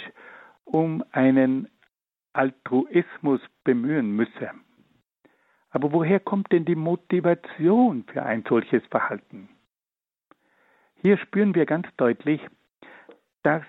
um 0.63 1.03
einen 1.11 1.69
Altruismus 2.33 3.41
bemühen 3.63 4.15
müsse. 4.15 4.51
Aber 5.69 5.91
woher 5.93 6.19
kommt 6.19 6.51
denn 6.51 6.65
die 6.65 6.75
Motivation 6.75 8.03
für 8.11 8.23
ein 8.23 8.43
solches 8.47 8.85
Verhalten? 8.87 9.49
Hier 10.95 11.17
spüren 11.17 11.55
wir 11.55 11.65
ganz 11.65 11.87
deutlich, 11.97 12.41
dass 13.43 13.63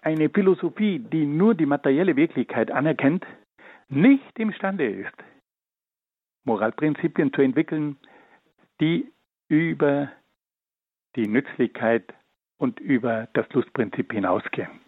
eine 0.00 0.30
Philosophie, 0.30 0.98
die 1.00 1.26
nur 1.26 1.54
die 1.54 1.66
materielle 1.66 2.16
Wirklichkeit 2.16 2.70
anerkennt, 2.70 3.26
nicht 3.92 4.38
imstande 4.38 4.86
ist, 4.86 5.14
Moralprinzipien 6.44 7.32
zu 7.32 7.42
entwickeln, 7.42 7.96
die 8.80 9.12
über 9.48 10.10
die 11.14 11.28
Nützlichkeit 11.28 12.12
und 12.56 12.80
über 12.80 13.28
das 13.34 13.48
Lustprinzip 13.52 14.12
hinausgehen. 14.12 14.80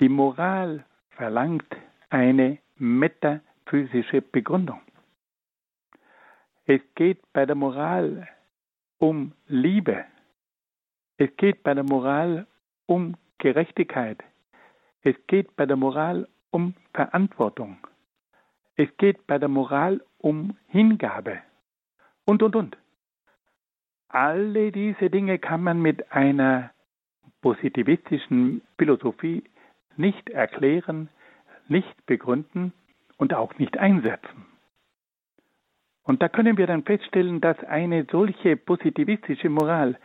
Die 0.00 0.08
Moral 0.08 0.84
verlangt 1.10 1.76
eine 2.08 2.58
metaphysische 2.76 4.22
Begründung. 4.22 4.80
Es 6.64 6.80
geht 6.94 7.20
bei 7.32 7.44
der 7.44 7.56
Moral 7.56 8.28
um 8.98 9.32
Liebe. 9.48 10.04
Es 11.18 11.28
geht 11.36 11.62
bei 11.62 11.74
der 11.74 11.84
Moral 11.84 12.46
um 12.86 13.16
Gerechtigkeit. 13.38 14.22
Es 15.02 15.16
geht 15.26 15.54
bei 15.56 15.66
der 15.66 15.76
Moral 15.76 16.28
um 16.52 16.74
Verantwortung. 16.94 17.78
Es 18.76 18.88
geht 18.98 19.26
bei 19.26 19.38
der 19.38 19.48
Moral 19.48 20.00
um 20.18 20.56
Hingabe. 20.68 21.38
Und, 22.24 22.42
und, 22.42 22.54
und. 22.54 22.78
Alle 24.08 24.70
diese 24.70 25.10
Dinge 25.10 25.38
kann 25.38 25.62
man 25.62 25.80
mit 25.80 26.12
einer 26.12 26.70
positivistischen 27.40 28.62
Philosophie 28.78 29.42
nicht 29.96 30.30
erklären, 30.30 31.08
nicht 31.68 32.06
begründen 32.06 32.72
und 33.16 33.34
auch 33.34 33.58
nicht 33.58 33.78
einsetzen. 33.78 34.46
Und 36.04 36.22
da 36.22 36.28
können 36.28 36.58
wir 36.58 36.66
dann 36.66 36.84
feststellen, 36.84 37.40
dass 37.40 37.58
eine 37.64 38.06
solche 38.10 38.56
positivistische 38.56 39.48
Moral 39.48 39.98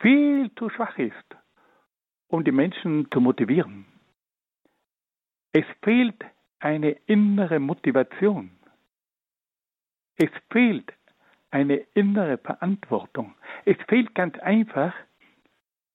viel 0.00 0.50
zu 0.56 0.68
schwach 0.68 0.98
ist, 0.98 1.36
um 2.28 2.44
die 2.44 2.52
Menschen 2.52 3.08
zu 3.10 3.20
motivieren. 3.20 3.86
Es 5.56 5.64
fehlt 5.82 6.24
eine 6.58 6.90
innere 7.06 7.60
Motivation. 7.60 8.50
Es 10.16 10.30
fehlt 10.50 10.92
eine 11.52 11.76
innere 11.94 12.38
Verantwortung. 12.38 13.36
Es 13.64 13.76
fehlt 13.86 14.16
ganz 14.16 14.36
einfach 14.40 14.92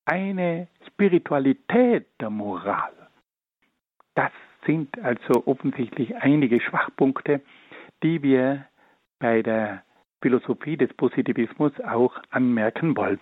eine 0.05 0.69
Spiritualität 0.87 2.07
der 2.21 2.29
Moral. 2.29 2.93
Das 4.15 4.31
sind 4.65 4.97
also 4.99 5.45
offensichtlich 5.45 6.15
einige 6.15 6.61
Schwachpunkte, 6.61 7.41
die 8.01 8.23
wir 8.23 8.65
bei 9.19 9.41
der 9.41 9.83
Philosophie 10.21 10.77
des 10.77 10.93
Positivismus 10.93 11.77
auch 11.81 12.17
anmerken 12.29 12.95
wollen. 12.95 13.19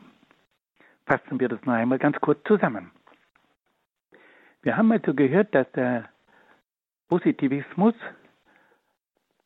Fassen 1.07 1.39
wir 1.39 1.49
das 1.49 1.65
noch 1.65 1.73
einmal 1.73 1.97
ganz 1.97 2.19
kurz 2.19 2.43
zusammen. 2.43 2.91
Wir 4.61 4.77
haben 4.77 4.91
also 4.91 5.15
gehört, 5.15 5.55
dass 5.55 5.71
der 5.71 6.09
Positivismus 7.07 7.95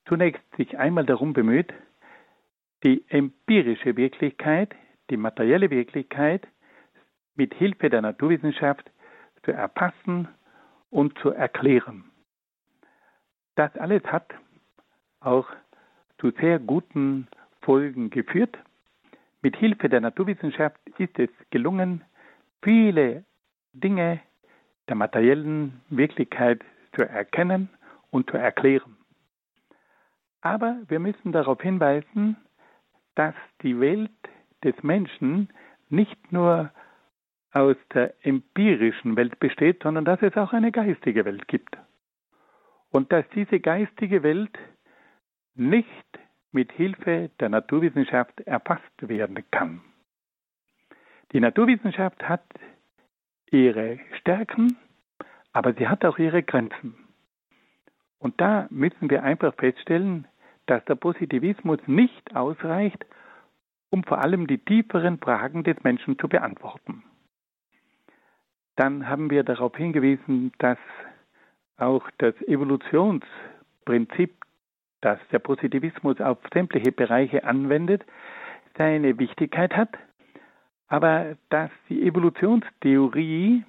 zunächst 0.06 0.44
sich 0.58 0.78
einmal 0.78 1.06
darum 1.06 1.34
bemüht, 1.34 1.74
die 2.84 3.06
empirische 3.10 3.96
Wirklichkeit, 3.96 4.76
die 5.10 5.18
materielle 5.18 5.70
Wirklichkeit 5.70 6.48
mit 7.36 7.54
Hilfe 7.54 7.90
der 7.90 8.02
Naturwissenschaft 8.02 8.90
zu 9.44 9.52
erfassen 9.52 10.28
und 10.90 11.18
zu 11.20 11.30
erklären. 11.30 12.12
Das 13.56 13.76
alles 13.78 14.04
hat 14.06 14.34
auch 15.20 15.48
zu 16.20 16.32
sehr 16.32 16.60
guten 16.60 17.28
Folgen 17.62 18.10
geführt. 18.10 18.58
Mit 19.42 19.56
Hilfe 19.56 19.90
der 19.90 20.02
Naturwissenschaft 20.02 20.80
ist 20.98 21.18
es 21.20 21.30
gelungen, 21.52 22.04
viele 22.62 23.24
Dinge 23.74 24.20
der 24.88 24.96
materiellen 24.96 25.82
Wirklichkeit 25.90 26.62
zu 26.96 27.04
erkennen 27.08 27.70
und 28.10 28.30
zu 28.30 28.38
erklären. 28.38 28.98
Aber 30.42 30.78
wir 30.88 31.00
müssen 31.00 31.32
darauf 31.32 31.62
hinweisen, 31.62 32.38
dass 33.16 33.36
die 33.62 33.80
Welt 33.80 34.12
des 34.64 34.82
Menschen 34.84 35.50
nicht 35.90 36.32
nur 36.32 36.72
aus 37.52 37.76
der 37.94 38.14
empirischen 38.26 39.16
Welt 39.18 39.40
besteht, 39.40 39.84
sondern 39.84 40.06
dass 40.06 40.22
es 40.22 40.36
auch 40.38 40.54
eine 40.54 40.72
geistige 40.72 41.26
Welt 41.26 41.48
gibt. 41.48 41.78
Und 42.90 43.12
dass 43.12 43.26
diese 43.36 43.60
geistige 43.60 44.24
Welt 44.24 44.58
nicht 45.56 45.88
mit 46.52 46.72
Hilfe 46.72 47.30
der 47.40 47.50
Naturwissenschaft 47.50 48.42
erfasst 48.42 48.84
werden 49.02 49.44
kann. 49.52 49.82
Die 51.32 51.40
Naturwissenschaft 51.40 52.28
hat 52.28 52.44
ihre 53.50 54.00
Stärken, 54.20 54.78
aber 55.54 55.74
sie 55.74 55.88
hat 55.88 56.06
auch 56.06 56.18
ihre 56.18 56.44
Grenzen. 56.44 56.96
Und 58.20 58.40
da 58.40 58.68
müssen 58.70 59.10
wir 59.10 59.24
einfach 59.24 59.54
feststellen, 59.56 60.28
dass 60.68 60.86
der 60.86 60.96
Positivismus 60.96 61.80
nicht 61.88 62.36
ausreicht, 62.36 63.06
um 63.90 64.04
vor 64.04 64.20
allem 64.20 64.48
die 64.48 64.60
tieferen 64.60 65.20
Fragen 65.20 65.64
des 65.64 65.84
Menschen 65.84 66.18
zu 66.18 66.28
beantworten. 66.28 67.04
Dann 68.76 69.08
haben 69.08 69.30
wir 69.30 69.44
darauf 69.44 69.76
hingewiesen, 69.76 70.54
dass 70.60 70.78
auch 71.78 72.10
das 72.20 72.36
Evolutionsprinzip, 72.44 74.34
das 75.02 75.20
der 75.32 75.40
Positivismus 75.40 76.22
auf 76.22 76.38
sämtliche 76.54 76.92
Bereiche 76.92 77.44
anwendet, 77.44 78.06
seine 78.78 79.18
Wichtigkeit 79.20 79.76
hat, 79.76 79.98
aber 80.88 81.36
dass 81.50 81.72
die 81.90 82.04
Evolutionstheorie 82.04 83.66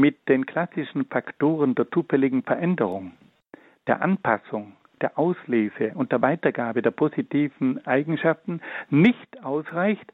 mit 0.00 0.28
den 0.28 0.46
klassischen 0.46 1.04
Faktoren 1.04 1.74
der 1.74 1.90
zufälligen 1.90 2.42
Veränderung, 2.42 3.12
der 3.86 4.00
Anpassung, 4.00 4.72
der 5.00 5.18
Auslese 5.18 5.92
und 5.94 6.10
der 6.10 6.22
Weitergabe 6.22 6.82
der 6.82 6.90
positiven 6.90 7.84
Eigenschaften 7.86 8.60
nicht 8.88 9.44
ausreicht, 9.44 10.12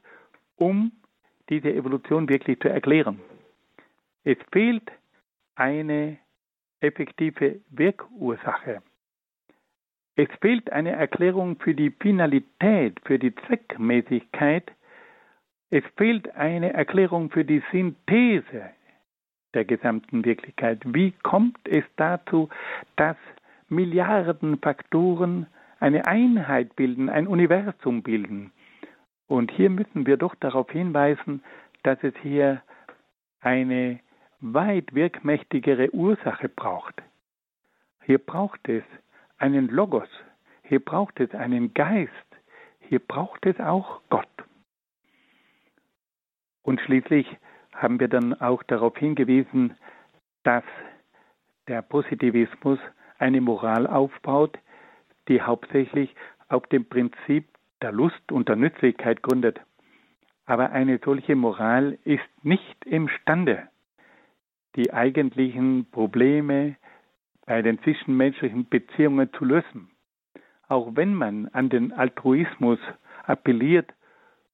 um 0.57 0.91
diese 1.49 1.73
Evolution 1.73 2.27
wirklich 2.27 2.59
zu 2.59 2.67
erklären. 2.67 3.19
Es 4.23 4.37
fehlt 4.51 4.91
eine 5.55 6.17
effektive 6.81 7.61
Wirkursache. 7.69 8.81
Es 10.15 10.27
fehlt 10.41 10.71
eine 10.71 10.91
Erklärung 10.91 11.57
für 11.59 11.73
die 11.73 11.91
Finalität, 11.91 12.99
für 13.05 13.19
die 13.19 13.33
Zweckmäßigkeit. 13.35 14.71
Es 15.69 15.83
fehlt 15.95 16.35
eine 16.35 16.73
Erklärung 16.73 17.29
für 17.29 17.45
die 17.45 17.63
Synthese 17.71 18.71
der 19.53 19.65
gesamten 19.65 20.25
Wirklichkeit. 20.25 20.81
Wie 20.85 21.11
kommt 21.23 21.57
es 21.67 21.83
dazu, 21.95 22.49
dass 22.95 23.17
Milliarden 23.69 24.57
Faktoren 24.59 25.47
eine 25.79 26.07
Einheit 26.07 26.75
bilden, 26.75 27.09
ein 27.09 27.27
Universum 27.27 28.03
bilden? 28.03 28.51
Und 29.27 29.51
hier 29.51 29.69
müssen 29.69 30.05
wir 30.05 30.17
doch 30.17 30.35
darauf 30.35 30.69
hinweisen, 30.71 31.43
dass 31.83 32.01
es 32.03 32.13
hier 32.21 32.61
eine 33.41 33.99
weit 34.39 34.93
wirkmächtigere 34.93 35.93
Ursache 35.93 36.49
braucht. 36.49 37.01
Hier 38.05 38.19
braucht 38.19 38.67
es 38.69 38.83
einen 39.37 39.67
Logos, 39.67 40.09
hier 40.63 40.83
braucht 40.83 41.19
es 41.19 41.33
einen 41.33 41.73
Geist, 41.73 42.11
hier 42.79 42.99
braucht 42.99 43.45
es 43.45 43.59
auch 43.59 44.01
Gott. 44.09 44.27
Und 46.63 46.79
schließlich 46.81 47.27
haben 47.77 47.99
wir 47.99 48.07
dann 48.07 48.33
auch 48.33 48.63
darauf 48.63 48.97
hingewiesen, 48.97 49.75
dass 50.43 50.63
der 51.67 51.81
Positivismus 51.81 52.79
eine 53.19 53.41
Moral 53.41 53.87
aufbaut, 53.87 54.57
die 55.27 55.41
hauptsächlich 55.41 56.15
auf 56.49 56.65
dem 56.67 56.85
Prinzip 56.85 57.45
der 57.81 57.91
Lust 57.91 58.31
und 58.31 58.49
der 58.49 58.55
Nützlichkeit 58.55 59.21
gründet. 59.21 59.59
Aber 60.45 60.71
eine 60.71 60.99
solche 61.03 61.35
Moral 61.35 61.97
ist 62.03 62.23
nicht 62.41 62.85
imstande, 62.85 63.67
die 64.75 64.93
eigentlichen 64.93 65.89
Probleme 65.91 66.77
bei 67.45 67.61
den 67.61 67.81
zwischenmenschlichen 67.83 68.67
Beziehungen 68.69 69.31
zu 69.33 69.45
lösen. 69.45 69.91
Auch 70.67 70.95
wenn 70.95 71.13
man 71.13 71.47
an 71.49 71.69
den 71.69 71.93
Altruismus 71.93 72.79
appelliert, 73.25 73.93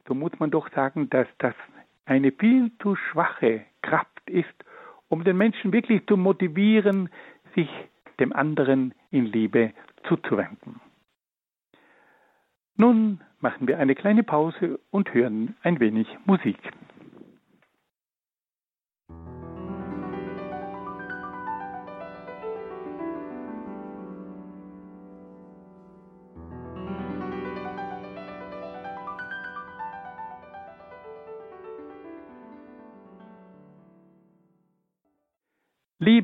so 0.07 0.13
muss 0.13 0.31
man 0.39 0.51
doch 0.51 0.69
sagen, 0.71 1.09
dass 1.09 1.27
das 1.38 1.55
eine 2.05 2.31
viel 2.31 2.71
zu 2.79 2.95
schwache 2.95 3.65
Kraft 3.81 4.29
ist, 4.29 4.53
um 5.09 5.23
den 5.23 5.37
Menschen 5.37 5.71
wirklich 5.71 6.05
zu 6.07 6.17
motivieren, 6.17 7.09
sich 7.55 7.69
dem 8.19 8.33
anderen 8.33 8.93
in 9.11 9.25
Liebe 9.25 9.73
zuzuwenden. 10.07 10.79
Nun 12.75 13.21
machen 13.39 13.67
wir 13.67 13.77
eine 13.77 13.95
kleine 13.95 14.23
Pause 14.23 14.79
und 14.89 15.13
hören 15.13 15.55
ein 15.61 15.79
wenig 15.79 16.07
Musik. 16.25 16.57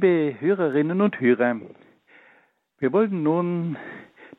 Liebe 0.02 0.40
Hörerinnen 0.40 1.02
und 1.02 1.20
Hörer, 1.20 1.60
wir 2.78 2.94
wollen 2.94 3.22
nun 3.22 3.76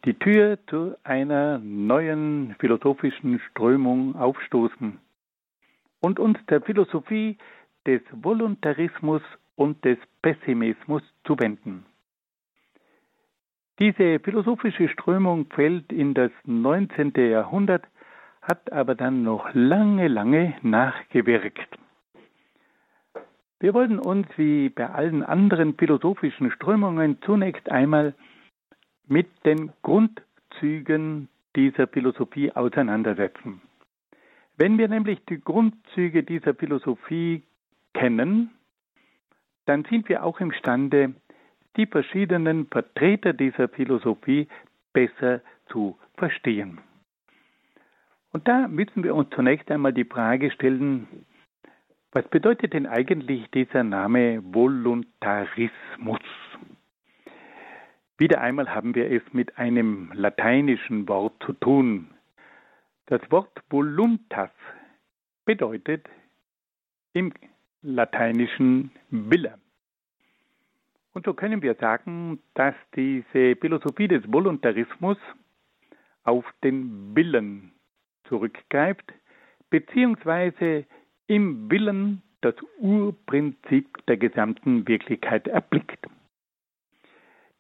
die 0.07 0.15
Tür 0.15 0.57
zu 0.69 0.97
einer 1.05 1.59
neuen 1.59 2.57
philosophischen 2.59 3.39
Strömung 3.51 4.17
aufstoßen 4.17 4.99
und 6.01 6.19
uns 6.19 6.39
der 6.49 6.63
Philosophie 6.63 7.37
des 7.87 8.01
Voluntarismus 8.11 9.21
und 9.55 9.85
des 9.85 9.99
Pessimismus 10.23 11.03
zuwenden. 11.25 11.85
Diese 13.81 14.19
philosophische 14.21 14.89
Strömung 14.89 15.45
fällt 15.51 15.93
in 15.93 16.15
das 16.15 16.31
19. 16.47 17.13
Jahrhundert, 17.17 17.85
hat 18.41 18.73
aber 18.73 18.95
dann 18.95 19.25
noch 19.25 19.51
lange, 19.53 20.09
lange 20.09 20.55
nachgewirkt. 20.63 21.69
Wir 23.61 23.75
wollen 23.75 23.99
uns 23.99 24.27
wie 24.37 24.71
bei 24.71 24.89
allen 24.89 25.23
anderen 25.23 25.75
philosophischen 25.75 26.51
Strömungen 26.51 27.19
zunächst 27.21 27.71
einmal 27.71 28.15
mit 29.07 29.29
den 29.45 29.71
Grundzügen 29.83 31.29
dieser 31.55 31.87
Philosophie 31.87 32.53
auseinandersetzen. 32.53 33.61
Wenn 34.57 34.79
wir 34.79 34.89
nämlich 34.89 35.23
die 35.27 35.41
Grundzüge 35.41 36.23
dieser 36.23 36.55
Philosophie 36.55 37.43
kennen, 37.93 38.51
dann 39.67 39.85
sind 39.85 40.09
wir 40.09 40.25
auch 40.25 40.41
imstande, 40.41 41.15
die 41.77 41.87
verschiedenen 41.87 42.67
Vertreter 42.67 43.35
dieser 43.35 43.69
Philosophie 43.69 44.49
besser 44.95 45.43
zu 45.69 45.99
verstehen. 46.17 46.79
Und 48.33 48.49
da 48.49 48.69
müssen 48.69 49.05
wir 49.05 49.15
uns 49.15 49.29
zunächst 49.35 49.71
einmal 49.71 49.93
die 49.93 50.05
Frage 50.05 50.51
stellen, 50.51 51.27
was 52.13 52.27
bedeutet 52.29 52.73
denn 52.73 52.87
eigentlich 52.87 53.49
dieser 53.51 53.85
Name 53.85 54.43
Voluntarismus? 54.43 56.21
Wieder 58.19 58.41
einmal 58.41 58.75
haben 58.75 58.95
wir 58.95 59.11
es 59.11 59.23
mit 59.33 59.57
einem 59.59 60.11
lateinischen 60.13 61.09
Wort 61.09 61.43
zu 61.45 61.53
tun. 61.53 62.11
Das 63.07 63.21
Wort 63.31 63.63
voluntas 63.71 64.51
bedeutet 65.45 66.09
im 67.13 67.33
lateinischen 67.83 68.91
Wille. 69.11 69.59
Und 71.13 71.25
so 71.25 71.35
können 71.35 71.63
wir 71.63 71.75
sagen, 71.75 72.41
dass 72.55 72.75
diese 72.95 73.57
Philosophie 73.57 74.09
des 74.09 74.31
Voluntarismus 74.31 75.17
auf 76.25 76.45
den 76.63 77.17
Willen 77.17 77.73
zurückgreift, 78.25 79.13
beziehungsweise 79.71 80.87
im 81.31 81.71
Willen 81.71 82.23
das 82.41 82.57
Urprinzip 82.81 84.05
der 84.09 84.17
gesamten 84.17 84.89
Wirklichkeit 84.89 85.47
erblickt. 85.47 86.09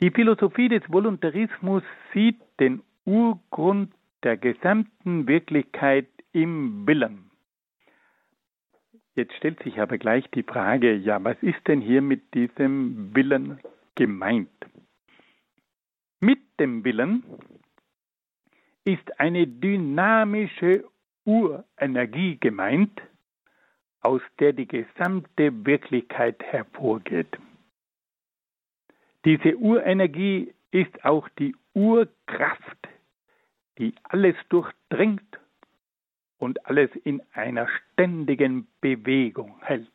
Die 0.00 0.10
Philosophie 0.10 0.68
des 0.68 0.82
Voluntarismus 0.88 1.84
sieht 2.12 2.40
den 2.58 2.82
Urgrund 3.04 3.92
der 4.24 4.36
gesamten 4.36 5.28
Wirklichkeit 5.28 6.08
im 6.32 6.84
Willen. 6.84 7.30
Jetzt 9.14 9.34
stellt 9.34 9.62
sich 9.62 9.80
aber 9.80 9.98
gleich 9.98 10.28
die 10.30 10.42
Frage, 10.42 10.96
ja, 10.96 11.22
was 11.22 11.36
ist 11.40 11.64
denn 11.68 11.80
hier 11.80 12.02
mit 12.02 12.34
diesem 12.34 13.14
Willen 13.14 13.60
gemeint? 13.94 14.50
Mit 16.18 16.40
dem 16.58 16.84
Willen 16.84 17.22
ist 18.84 19.20
eine 19.20 19.46
dynamische 19.46 20.84
Urenergie 21.24 22.36
gemeint, 22.40 23.00
aus 24.00 24.22
der 24.38 24.52
die 24.52 24.66
gesamte 24.66 25.64
Wirklichkeit 25.64 26.42
hervorgeht. 26.42 27.38
Diese 29.24 29.56
Urenergie 29.56 30.54
ist 30.70 31.04
auch 31.04 31.28
die 31.38 31.54
Urkraft, 31.74 32.88
die 33.78 33.94
alles 34.04 34.36
durchdringt 34.48 35.38
und 36.38 36.66
alles 36.66 36.90
in 37.04 37.22
einer 37.32 37.68
ständigen 37.68 38.66
Bewegung 38.80 39.60
hält. 39.62 39.92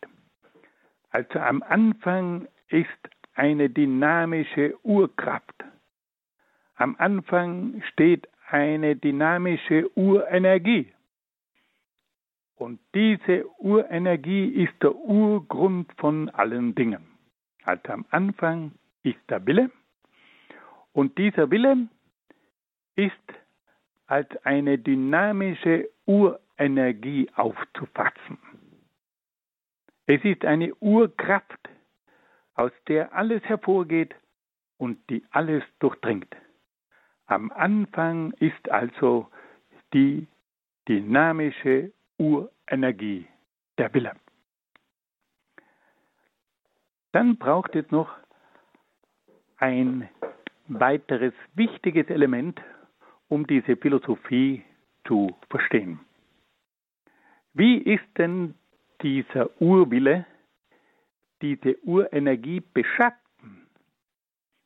Also 1.10 1.40
am 1.40 1.64
Anfang 1.64 2.48
ist 2.70 2.90
eine 3.34 3.70
dynamische 3.70 4.76
Urkraft. 4.84 5.64
Am 6.76 6.96
Anfang 7.00 7.82
steht 7.92 8.28
eine 8.48 8.96
dynamische 8.96 9.90
Urenergie. 9.96 10.94
Und 12.56 12.80
diese 12.94 13.46
Urenergie 13.60 14.48
ist 14.48 14.74
der 14.82 14.96
Urgrund 14.96 15.92
von 15.98 16.30
allen 16.30 16.74
Dingen. 16.74 17.06
Also 17.64 17.92
am 17.92 18.06
Anfang 18.12 18.72
ist 19.04 19.20
der 19.30 19.46
Wille 19.46 19.70
und 20.94 21.18
dieser 21.18 21.52
Wille 21.52 21.90
ist 22.96 23.14
als 24.08 24.30
eine 24.46 24.78
dynamische 24.78 25.90
Urenergie 26.06 27.30
aufzufassen. 27.36 28.38
Es 30.06 30.24
ist 30.24 30.46
eine 30.46 30.74
Urkraft, 30.76 31.60
aus 32.54 32.72
der 32.88 33.14
alles 33.14 33.44
hervorgeht 33.44 34.16
und 34.78 34.98
die 35.10 35.26
alles 35.32 35.64
durchdringt. 35.80 36.34
Am 37.26 37.52
Anfang 37.52 38.32
ist 38.34 38.70
also 38.70 39.28
die 39.94 40.28
dynamische 40.88 41.92
Urenergie 42.18 43.28
der 43.78 43.94
Wille. 43.94 44.14
Dann 47.12 47.38
braucht 47.38 47.76
es 47.76 47.90
noch 47.92 48.10
ein 49.58 50.10
weiteres 50.68 51.34
wichtiges 51.54 52.08
Element, 52.10 52.60
um 53.30 53.48
diese 53.48 53.78
Philosophie 53.78 54.64
zu 55.08 55.36
verstehen. 55.50 56.00
Wie 57.54 57.78
ist 57.78 58.06
denn 58.18 58.56
dieser 59.02 59.50
Urwille, 59.62 60.26
diese 61.42 61.78
Urenergie 61.84 62.60
beschaffen? 62.60 63.68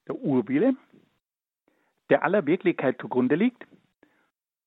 Der 0.08 0.16
Urwille, 0.16 0.76
der 2.10 2.24
aller 2.24 2.46
Wirklichkeit 2.48 3.00
zugrunde 3.00 3.36
liegt, 3.36 3.68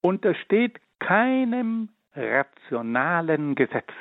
untersteht 0.02 0.78
keinem 1.00 1.88
rationalen 2.14 3.54
Gesetz. 3.54 3.92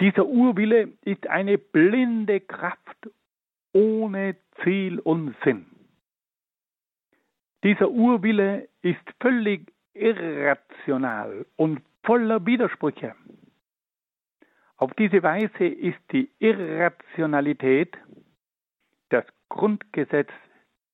Dieser 0.00 0.26
Urwille 0.26 0.92
ist 1.02 1.26
eine 1.28 1.58
blinde 1.58 2.40
Kraft 2.40 3.08
ohne 3.72 4.36
Ziel 4.62 4.98
und 5.00 5.34
Sinn. 5.44 5.66
Dieser 7.62 7.90
Urwille 7.90 8.68
ist 8.82 9.02
völlig 9.20 9.72
irrational 9.94 11.46
und 11.56 11.80
voller 12.02 12.44
Widersprüche. 12.44 13.14
Auf 14.76 14.92
diese 14.94 15.22
Weise 15.22 15.64
ist 15.64 16.00
die 16.12 16.30
Irrationalität 16.40 17.96
das 19.08 19.24
Grundgesetz 19.48 20.30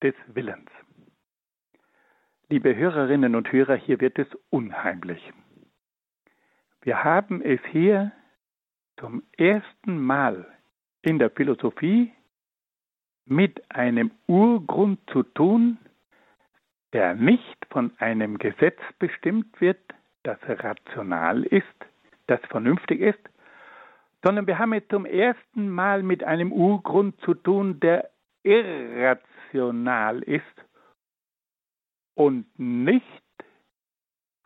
des 0.03 0.15
Willens. 0.29 0.71
Liebe 2.51 2.77
Hörerinnen 2.77 3.35
und 3.35 3.51
Hörer, 3.51 3.77
hier 3.77 4.01
wird 4.01 4.19
es 4.19 4.29
unheimlich. 4.51 5.33
Wir 6.83 7.05
haben 7.05 7.43
es 7.43 7.61
hier 7.71 8.13
zum 8.99 9.23
ersten 9.37 9.99
Mal 9.99 10.47
in 11.03 11.19
der 11.19 11.31
Philosophie 11.31 12.13
mit 13.27 13.71
einem 13.71 14.11
Urgrund 14.27 14.99
zu 15.11 15.23
tun, 15.23 15.79
der 16.93 17.15
nicht 17.15 17.67
von 17.71 17.93
einem 17.99 18.39
Gesetz 18.39 18.79
bestimmt 18.99 19.61
wird, 19.61 19.81
das 20.23 20.39
rational 20.43 21.45
ist, 21.45 21.65
das 22.27 22.41
vernünftig 22.49 23.01
ist, 23.01 23.21
sondern 24.23 24.47
wir 24.47 24.59
haben 24.59 24.73
es 24.73 24.87
zum 24.89 25.07
ersten 25.07 25.69
Mal 25.69 26.03
mit 26.03 26.25
einem 26.25 26.53
Urgrund 26.53 27.19
zu 27.21 27.35
tun, 27.35 27.79
der 27.81 28.11
irrational 28.43 30.23
ist 30.23 30.45
und 32.15 32.47
nicht 32.59 33.23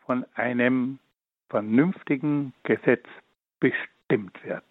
von 0.05 0.26
einem 0.35 0.99
vernünftigen 1.55 2.52
Gesetz 2.64 3.07
bestimmt 3.61 4.42
wird. 4.42 4.64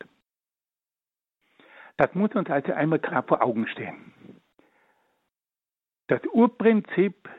Das 1.95 2.13
muss 2.13 2.35
uns 2.35 2.49
also 2.49 2.73
einmal 2.73 2.99
klar 2.99 3.23
vor 3.23 3.41
Augen 3.41 3.65
stehen. 3.67 4.11
Das 6.07 6.19
Urprinzip 6.33 7.29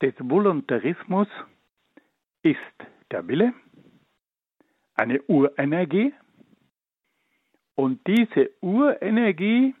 des 0.00 0.14
Voluntarismus 0.20 1.26
ist 2.42 2.76
der 3.10 3.26
Wille, 3.26 3.52
eine 4.94 5.22
Urenergie, 5.22 6.14
und 7.74 8.06
diese 8.06 8.50
Urenergie 8.60 9.74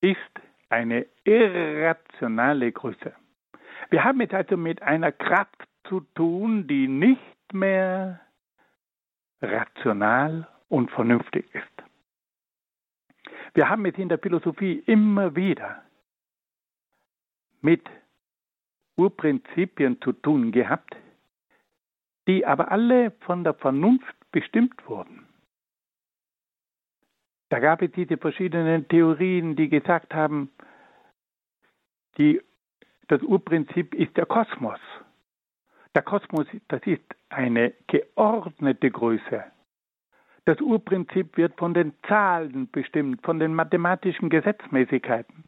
ist 0.00 0.32
eine 0.68 1.06
irrationale 1.24 2.70
Größe. 2.70 3.12
Wir 3.90 4.04
haben 4.04 4.20
es 4.20 4.30
also 4.30 4.56
mit 4.56 4.80
einer 4.80 5.10
Kraft 5.10 5.66
zu 5.88 6.02
tun, 6.14 6.68
die 6.68 6.86
nicht 6.86 7.20
mehr 7.52 8.20
rational 9.40 10.48
und 10.68 10.90
vernünftig 10.90 11.52
ist. 11.54 11.66
Wir 13.54 13.68
haben 13.68 13.84
es 13.86 13.96
in 13.98 14.08
der 14.08 14.18
Philosophie 14.18 14.82
immer 14.86 15.36
wieder 15.36 15.82
mit 17.60 17.82
Urprinzipien 18.96 20.00
zu 20.00 20.12
tun 20.12 20.52
gehabt, 20.52 20.96
die 22.26 22.46
aber 22.46 22.70
alle 22.70 23.10
von 23.20 23.44
der 23.44 23.54
Vernunft 23.54 24.14
bestimmt 24.30 24.88
wurden. 24.88 25.26
Da 27.50 27.58
gab 27.58 27.82
es 27.82 27.92
diese 27.92 28.16
verschiedenen 28.16 28.88
Theorien, 28.88 29.56
die 29.56 29.68
gesagt 29.68 30.14
haben, 30.14 30.50
die, 32.16 32.40
das 33.08 33.22
Urprinzip 33.22 33.94
ist 33.94 34.16
der 34.16 34.26
Kosmos. 34.26 34.80
Der 35.94 36.02
Kosmos, 36.02 36.46
das 36.68 36.80
ist 36.86 37.04
eine 37.28 37.72
geordnete 37.86 38.90
Größe. 38.90 39.44
Das 40.44 40.60
Urprinzip 40.60 41.36
wird 41.36 41.56
von 41.58 41.74
den 41.74 41.92
Zahlen 42.08 42.70
bestimmt, 42.70 43.22
von 43.22 43.38
den 43.38 43.54
mathematischen 43.54 44.30
Gesetzmäßigkeiten. 44.30 45.44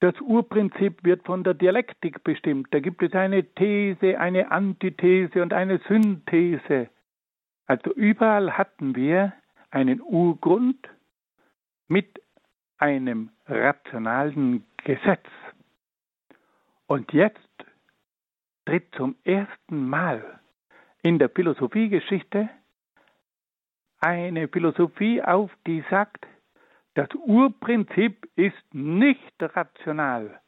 Das 0.00 0.14
Urprinzip 0.20 1.02
wird 1.04 1.24
von 1.24 1.42
der 1.42 1.54
Dialektik 1.54 2.22
bestimmt. 2.22 2.68
Da 2.72 2.80
gibt 2.80 3.02
es 3.02 3.12
eine 3.14 3.42
These, 3.54 4.18
eine 4.20 4.50
Antithese 4.50 5.42
und 5.42 5.52
eine 5.52 5.78
Synthese. 5.88 6.88
Also 7.66 7.92
überall 7.94 8.56
hatten 8.56 8.94
wir 8.94 9.32
einen 9.70 10.00
Urgrund 10.00 10.88
mit 11.88 12.22
einem 12.78 13.30
rationalen 13.46 14.64
Gesetz. 14.84 15.26
Und 16.86 17.12
jetzt 17.12 17.38
tritt 18.68 18.94
zum 18.96 19.16
ersten 19.24 19.88
Mal 19.88 20.40
in 21.02 21.18
der 21.18 21.30
Philosophiegeschichte 21.30 22.50
eine 24.00 24.46
Philosophie 24.48 25.22
auf, 25.22 25.50
die 25.66 25.82
sagt, 25.88 26.26
das 26.92 27.08
Urprinzip 27.14 28.28
ist 28.36 28.74
nicht 28.74 29.32
rational. 29.40 30.38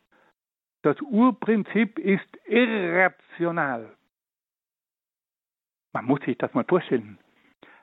Das 0.83 1.01
Urprinzip 1.01 1.99
ist 1.99 2.29
irrational. 2.47 3.97
Man 5.95 6.05
muss 6.05 6.21
sich 6.21 6.37
das 6.37 6.53
mal 6.53 6.64
vorstellen. 6.64 7.18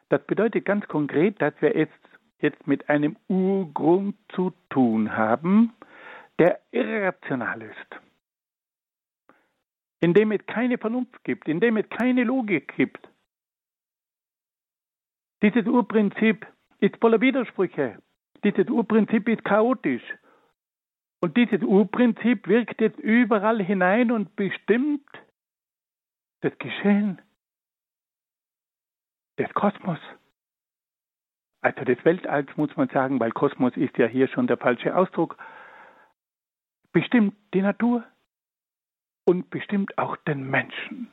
Das 0.09 0.23
bedeutet 0.27 0.65
ganz 0.65 0.87
konkret, 0.87 1.41
dass 1.41 1.53
wir 1.61 1.75
jetzt, 1.75 1.97
jetzt 2.41 2.67
mit 2.67 2.87
einem 2.89 3.17
Urgrund 3.27 4.15
zu 4.35 4.53
tun 4.69 5.17
haben, 5.17 5.73
der 6.37 6.59
irrational 6.71 7.63
ist. 7.63 8.06
In 9.99 10.13
dem 10.13 10.31
es 10.31 10.45
keine 10.45 10.77
Vernunft 10.77 11.23
gibt, 11.23 11.47
in 11.47 11.59
dem 11.59 11.77
es 11.77 11.89
keine 11.89 12.23
Logik 12.23 12.75
gibt. 12.75 13.09
Dieses 15.41 15.65
Urprinzip 15.65 16.45
ist 16.79 16.97
voller 16.97 17.21
Widersprüche. 17.21 18.01
Dieses 18.43 18.67
Urprinzip 18.69 19.27
ist 19.27 19.43
chaotisch. 19.43 20.03
Und 21.19 21.35
dieses 21.35 21.61
Urprinzip 21.63 22.47
wirkt 22.47 22.79
jetzt 22.79 22.99
überall 22.99 23.63
hinein 23.63 24.11
und 24.11 24.35
bestimmt 24.35 25.07
das 26.41 26.55
Geschehen 26.59 27.21
des 29.39 29.51
Kosmos. 29.53 29.99
Also 31.61 31.83
des 31.83 32.03
Weltalls 32.05 32.55
muss 32.55 32.75
man 32.77 32.87
sagen, 32.89 33.19
weil 33.19 33.31
Kosmos 33.31 33.75
ist 33.75 33.97
ja 33.97 34.05
hier 34.05 34.27
schon 34.27 34.47
der 34.47 34.57
falsche 34.57 34.95
Ausdruck, 34.95 35.37
bestimmt 36.91 37.35
die 37.53 37.61
Natur 37.61 38.03
und 39.27 39.49
bestimmt 39.49 39.97
auch 39.97 40.15
den 40.15 40.49
Menschen. 40.49 41.11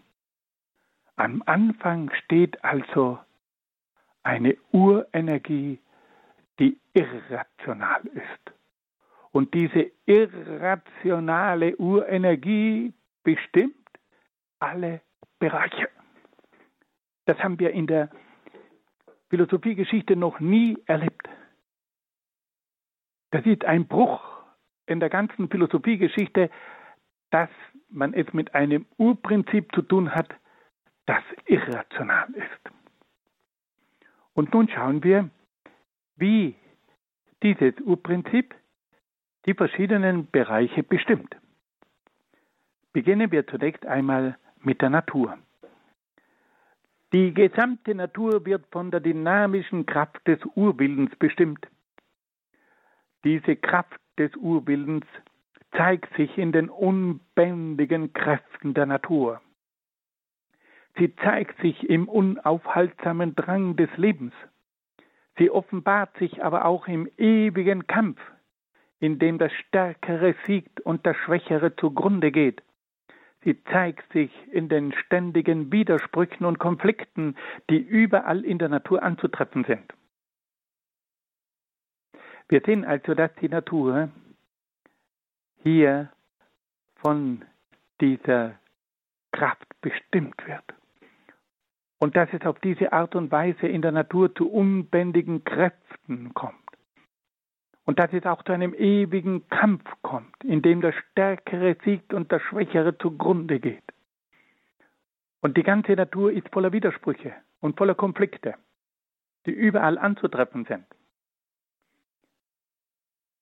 Am 1.16 1.42
Anfang 1.46 2.12
steht 2.24 2.62
also 2.62 3.18
eine 4.22 4.56
Urenergie, 4.70 5.80
die 6.60 6.78
irrational 6.92 8.02
ist. 8.06 8.54
Und 9.32 9.52
diese 9.52 9.90
irrationale 10.06 11.76
Urenergie 11.76 12.94
bestimmt 13.24 13.74
alle 14.60 15.00
Bereiche. 15.40 15.88
Das 17.24 17.36
haben 17.40 17.58
wir 17.58 17.72
in 17.72 17.88
der 17.88 18.10
Philosophiegeschichte 19.28 20.14
noch 20.14 20.38
nie 20.38 20.78
erlebt. 20.86 21.28
Das 23.32 23.44
ist 23.44 23.64
ein 23.64 23.88
Bruch 23.88 24.22
in 24.86 25.00
der 25.00 25.10
ganzen 25.10 25.48
Philosophiegeschichte, 25.48 26.48
dass 27.34 27.50
man 27.88 28.14
es 28.14 28.32
mit 28.32 28.54
einem 28.54 28.86
Urprinzip 28.96 29.74
zu 29.74 29.82
tun 29.82 30.14
hat, 30.14 30.32
das 31.06 31.24
irrational 31.46 32.28
ist. 32.32 32.70
Und 34.34 34.54
nun 34.54 34.68
schauen 34.68 35.02
wir, 35.02 35.28
wie 36.14 36.54
dieses 37.42 37.74
Urprinzip 37.80 38.54
die 39.46 39.54
verschiedenen 39.54 40.30
Bereiche 40.30 40.84
bestimmt. 40.84 41.36
Beginnen 42.92 43.32
wir 43.32 43.44
zunächst 43.48 43.84
einmal 43.84 44.38
mit 44.60 44.80
der 44.80 44.90
Natur. 44.90 45.36
Die 47.12 47.34
gesamte 47.34 47.96
Natur 47.96 48.46
wird 48.46 48.64
von 48.70 48.92
der 48.92 49.00
dynamischen 49.00 49.86
Kraft 49.86 50.24
des 50.28 50.38
Urwillens 50.54 51.10
bestimmt. 51.16 51.66
Diese 53.24 53.56
Kraft 53.56 54.00
des 54.18 54.36
Urwillens 54.36 55.04
zeigt 55.76 56.14
sich 56.16 56.36
in 56.38 56.52
den 56.52 56.68
unbändigen 56.68 58.12
Kräften 58.12 58.74
der 58.74 58.86
Natur. 58.86 59.40
Sie 60.96 61.14
zeigt 61.16 61.60
sich 61.60 61.88
im 61.88 62.08
unaufhaltsamen 62.08 63.34
Drang 63.34 63.76
des 63.76 63.90
Lebens. 63.96 64.32
Sie 65.36 65.50
offenbart 65.50 66.16
sich 66.18 66.44
aber 66.44 66.64
auch 66.64 66.86
im 66.86 67.08
ewigen 67.18 67.86
Kampf, 67.88 68.20
in 69.00 69.18
dem 69.18 69.38
das 69.38 69.52
Stärkere 69.52 70.34
siegt 70.46 70.80
und 70.80 71.04
das 71.06 71.16
Schwächere 71.16 71.74
zugrunde 71.74 72.30
geht. 72.30 72.62
Sie 73.42 73.62
zeigt 73.64 74.10
sich 74.12 74.30
in 74.52 74.68
den 74.68 74.92
ständigen 74.92 75.70
Widersprüchen 75.72 76.46
und 76.46 76.58
Konflikten, 76.58 77.36
die 77.68 77.78
überall 77.78 78.44
in 78.44 78.58
der 78.58 78.68
Natur 78.68 79.02
anzutreffen 79.02 79.64
sind. 79.64 79.92
Wir 82.48 82.62
sehen 82.64 82.84
also, 82.84 83.14
dass 83.14 83.34
die 83.40 83.48
Natur 83.48 84.10
hier 85.64 86.10
von 86.96 87.44
dieser 88.00 88.54
Kraft 89.32 89.66
bestimmt 89.80 90.46
wird. 90.46 90.62
Und 91.98 92.16
dass 92.16 92.28
es 92.32 92.42
auf 92.42 92.60
diese 92.60 92.92
Art 92.92 93.14
und 93.14 93.32
Weise 93.32 93.66
in 93.66 93.82
der 93.82 93.92
Natur 93.92 94.34
zu 94.34 94.50
unbändigen 94.50 95.42
Kräften 95.42 96.34
kommt. 96.34 96.54
Und 97.84 97.98
dass 97.98 98.12
es 98.12 98.24
auch 98.26 98.42
zu 98.44 98.52
einem 98.52 98.74
ewigen 98.74 99.48
Kampf 99.48 99.84
kommt, 100.02 100.44
in 100.44 100.62
dem 100.62 100.80
der 100.80 100.92
Stärkere 100.92 101.76
siegt 101.84 102.12
und 102.14 102.30
der 102.30 102.40
Schwächere 102.40 102.96
zugrunde 102.98 103.58
geht. 103.58 103.82
Und 105.40 105.56
die 105.56 105.62
ganze 105.62 105.92
Natur 105.92 106.32
ist 106.32 106.48
voller 106.50 106.72
Widersprüche 106.72 107.34
und 107.60 107.76
voller 107.76 107.94
Konflikte, 107.94 108.54
die 109.46 109.52
überall 109.52 109.98
anzutreffen 109.98 110.64
sind. 110.66 110.86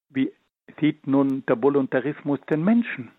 Wie 0.09 0.33
sieht 0.81 1.07
nun 1.07 1.45
der 1.47 1.63
Voluntarismus 1.63 2.41
den 2.51 2.65
Menschen? 2.65 3.11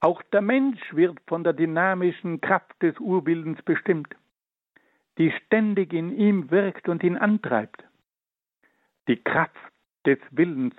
Auch 0.00 0.22
der 0.32 0.42
Mensch 0.42 0.80
wird 0.94 1.18
von 1.26 1.42
der 1.42 1.52
dynamischen 1.52 2.40
Kraft 2.40 2.80
des 2.82 2.98
Urwillens 3.00 3.60
bestimmt, 3.62 4.14
die 5.18 5.32
ständig 5.32 5.92
in 5.92 6.16
ihm 6.16 6.50
wirkt 6.50 6.88
und 6.88 7.02
ihn 7.02 7.16
antreibt. 7.16 7.84
Die 9.08 9.16
Kraft 9.16 9.56
des 10.06 10.18
Willens, 10.30 10.76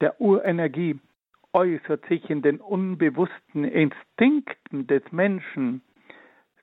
der 0.00 0.20
Urenergie, 0.20 0.98
äußert 1.54 2.04
sich 2.06 2.28
in 2.28 2.42
den 2.42 2.60
unbewussten 2.60 3.64
Instinkten 3.64 4.86
des 4.86 5.02
Menschen. 5.12 5.82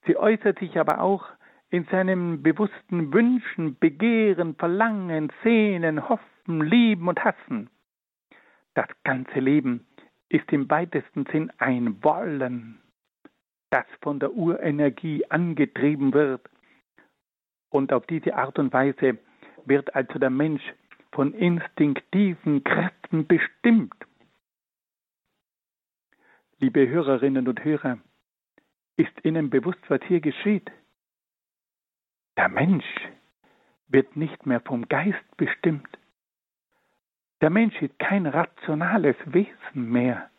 Sie 0.06 0.18
äußert 0.18 0.60
sich 0.60 0.78
aber 0.80 1.02
auch 1.02 1.26
in 1.70 1.86
seinen 1.86 2.42
bewussten 2.42 3.14
Wünschen, 3.14 3.78
Begehren, 3.80 4.56
Verlangen, 4.56 5.32
Sehnen, 5.44 6.10
Hoffen, 6.10 6.62
Lieben 6.62 7.08
und 7.08 7.24
Hassen. 7.24 7.70
Das 8.80 8.88
ganze 9.04 9.42
Leben 9.42 9.86
ist 10.30 10.50
im 10.54 10.70
weitesten 10.70 11.26
Sinn 11.34 11.52
ein 11.58 12.02
Wollen, 12.02 12.80
das 13.72 13.84
von 14.02 14.22
der 14.22 14.34
Urenergie 14.34 15.26
angetrieben 15.26 16.14
wird. 16.14 16.50
Und 17.68 17.92
auf 17.92 18.08
diese 18.08 18.36
Art 18.36 18.58
und 18.58 18.72
Weise 18.72 19.18
wird 19.66 19.94
also 19.94 20.18
der 20.18 20.30
Mensch 20.30 20.64
von 21.12 21.34
instinktiven 21.34 22.64
Kräften 22.64 23.28
bestimmt. 23.28 23.96
Liebe 26.60 26.88
Hörerinnen 26.88 27.50
und 27.50 27.62
Hörer, 27.62 28.00
ist 28.96 29.26
Ihnen 29.26 29.50
bewusst, 29.50 29.84
was 29.90 30.00
hier 30.08 30.22
geschieht? 30.22 30.72
Der 32.38 32.48
Mensch 32.48 32.86
wird 33.90 34.16
nicht 34.16 34.46
mehr 34.46 34.62
vom 34.62 34.88
Geist 34.88 35.36
bestimmt. 35.36 35.99
Der 37.42 37.50
Mensch 37.50 37.82
ist 37.82 37.98
kein 38.00 38.26
rationales 38.26 39.16
Wesen 39.26 39.90
mehr. 39.90 40.30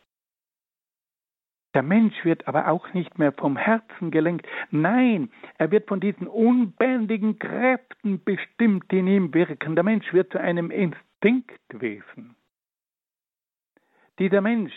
Der 1.72 1.82
Mensch 1.82 2.24
wird 2.24 2.48
aber 2.48 2.68
auch 2.68 2.92
nicht 2.94 3.18
mehr 3.18 3.32
vom 3.32 3.56
Herzen 3.56 4.10
gelenkt. 4.10 4.46
Nein, 4.70 5.30
er 5.56 5.70
wird 5.70 5.88
von 5.88 6.00
diesen 6.00 6.26
unbändigen 6.26 7.38
Kräften 7.38 8.22
bestimmt, 8.24 8.90
die 8.90 8.98
in 8.98 9.06
ihm 9.06 9.34
wirken. 9.34 9.76
Der 9.76 9.84
Mensch 9.84 10.12
wird 10.12 10.32
zu 10.32 10.40
einem 10.40 10.70
Instinktwesen. 10.70 12.34
Dieser 14.18 14.40
Mensch 14.40 14.74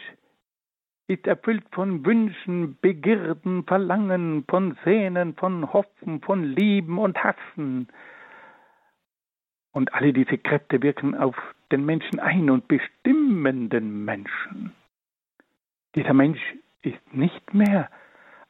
ist 1.08 1.26
erfüllt 1.28 1.66
von 1.72 2.06
Wünschen, 2.06 2.78
Begierden, 2.80 3.66
Verlangen, 3.66 4.46
von 4.48 4.78
Sehnen, 4.86 5.36
von 5.36 5.74
Hoffen, 5.74 6.22
von 6.22 6.44
Lieben 6.44 7.00
und 7.00 7.22
Hassen. 7.22 7.88
Und 9.72 9.94
alle 9.94 10.14
diese 10.14 10.38
Kräfte 10.38 10.82
wirken 10.82 11.16
auf 11.16 11.36
den 11.74 11.86
Menschen 11.86 12.20
ein 12.20 12.52
und 12.52 12.68
bestimmen 12.68 13.70
den 13.70 14.06
Menschen. 14.06 14.74
Dieser 15.96 16.14
Mensch 16.14 16.40
ist 16.84 17.14
nicht 17.14 17.54
mehr 17.54 17.90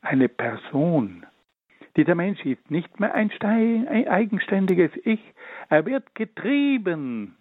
eine 0.02 0.28
Person. 0.28 1.26
Dieser 1.96 2.16
Mensch 2.16 2.44
ist 2.46 2.70
nicht 2.70 3.00
mehr 3.00 3.14
ein, 3.14 3.32
ein 3.42 4.08
eigenständiges 4.10 4.92
Ich. 5.06 5.22
Er 5.70 5.86
wird 5.86 6.16
getrieben. 6.16 7.38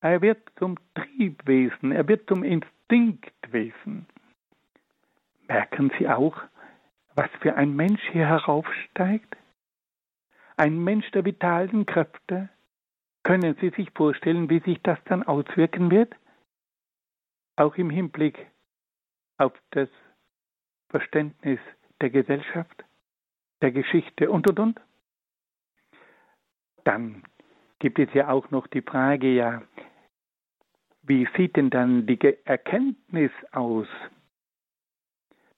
Er 0.00 0.22
wird 0.22 0.38
zum 0.58 0.76
Triebwesen. 0.94 1.92
Er 1.92 2.08
wird 2.08 2.26
zum 2.28 2.42
Instinktwesen. 2.42 4.06
Merken 5.48 5.92
Sie 5.98 6.08
auch, 6.08 6.40
was 7.14 7.28
für 7.40 7.56
ein 7.56 7.76
Mensch 7.76 8.02
hier 8.12 8.26
heraufsteigt? 8.26 9.36
Ein 10.56 10.82
Mensch 10.82 11.10
der 11.10 11.26
vitalen 11.26 11.84
Kräfte. 11.84 12.48
Können 13.26 13.56
Sie 13.60 13.70
sich 13.70 13.90
vorstellen, 13.90 14.48
wie 14.50 14.60
sich 14.60 14.80
das 14.84 15.00
dann 15.06 15.24
auswirken 15.24 15.90
wird? 15.90 16.14
Auch 17.56 17.74
im 17.74 17.90
Hinblick 17.90 18.46
auf 19.36 19.52
das 19.72 19.88
Verständnis 20.90 21.58
der 22.00 22.10
Gesellschaft, 22.10 22.84
der 23.62 23.72
Geschichte 23.72 24.30
und 24.30 24.48
und 24.48 24.60
und. 24.60 24.80
Dann 26.84 27.24
gibt 27.80 27.98
es 27.98 28.14
ja 28.14 28.28
auch 28.28 28.52
noch 28.52 28.68
die 28.68 28.82
Frage, 28.82 29.34
ja, 29.34 29.60
wie 31.02 31.26
sieht 31.36 31.56
denn 31.56 31.70
dann 31.70 32.06
die 32.06 32.20
Erkenntnis 32.44 33.32
aus? 33.50 33.88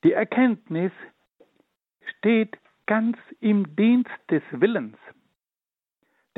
Die 0.04 0.12
Erkenntnis 0.12 0.92
steht 2.16 2.56
ganz 2.86 3.18
im 3.40 3.76
Dienst 3.76 4.08
des 4.30 4.42
Willens. 4.52 4.96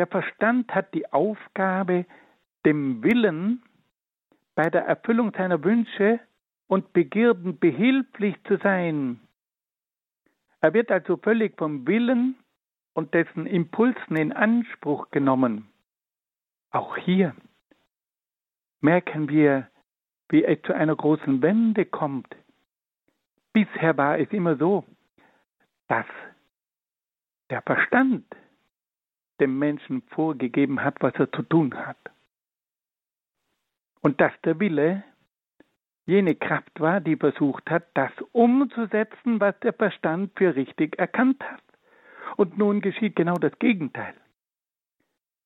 Der 0.01 0.07
Verstand 0.07 0.74
hat 0.74 0.94
die 0.94 1.12
Aufgabe, 1.12 2.07
dem 2.64 3.03
Willen 3.03 3.62
bei 4.55 4.70
der 4.70 4.86
Erfüllung 4.86 5.30
seiner 5.36 5.62
Wünsche 5.62 6.20
und 6.68 6.94
Begierden 6.94 7.59
behilflich 7.59 8.34
zu 8.44 8.57
sein. 8.57 9.20
Er 10.62 10.72
wird 10.72 10.90
also 10.90 11.18
völlig 11.18 11.59
vom 11.59 11.86
Willen 11.86 12.36
und 12.94 13.12
dessen 13.12 13.44
Impulsen 13.44 14.16
in 14.16 14.32
Anspruch 14.32 15.11
genommen. 15.11 15.68
Auch 16.70 16.96
hier 16.96 17.36
merken 18.80 19.28
wir, 19.28 19.68
wie 20.30 20.44
es 20.44 20.62
zu 20.62 20.72
einer 20.72 20.96
großen 20.96 21.42
Wende 21.42 21.84
kommt. 21.84 22.34
Bisher 23.53 23.98
war 23.98 24.18
es 24.18 24.32
immer 24.32 24.57
so, 24.57 24.82
dass 25.88 26.07
der 27.51 27.61
Verstand 27.61 28.24
dem 29.41 29.59
Menschen 29.59 30.03
vorgegeben 30.09 30.82
hat, 30.84 30.97
was 31.01 31.14
er 31.14 31.30
zu 31.32 31.43
tun 31.43 31.74
hat. 31.74 31.99
Und 34.01 34.20
dass 34.20 34.32
der 34.45 34.61
Wille 34.61 35.05
jene 36.07 36.34
Kraft 36.34 36.80
war, 36.80 37.01
die 37.01 37.16
versucht 37.16 37.70
hat, 37.70 37.84
das 37.95 38.12
umzusetzen, 38.32 39.41
was 39.41 39.59
der 39.61 39.72
Verstand 39.72 40.32
für 40.36 40.55
richtig 40.55 40.99
erkannt 40.99 41.43
hat. 41.43 41.62
Und 42.36 42.59
nun 42.59 42.80
geschieht 42.80 43.16
genau 43.16 43.34
das 43.34 43.59
Gegenteil. 43.59 44.14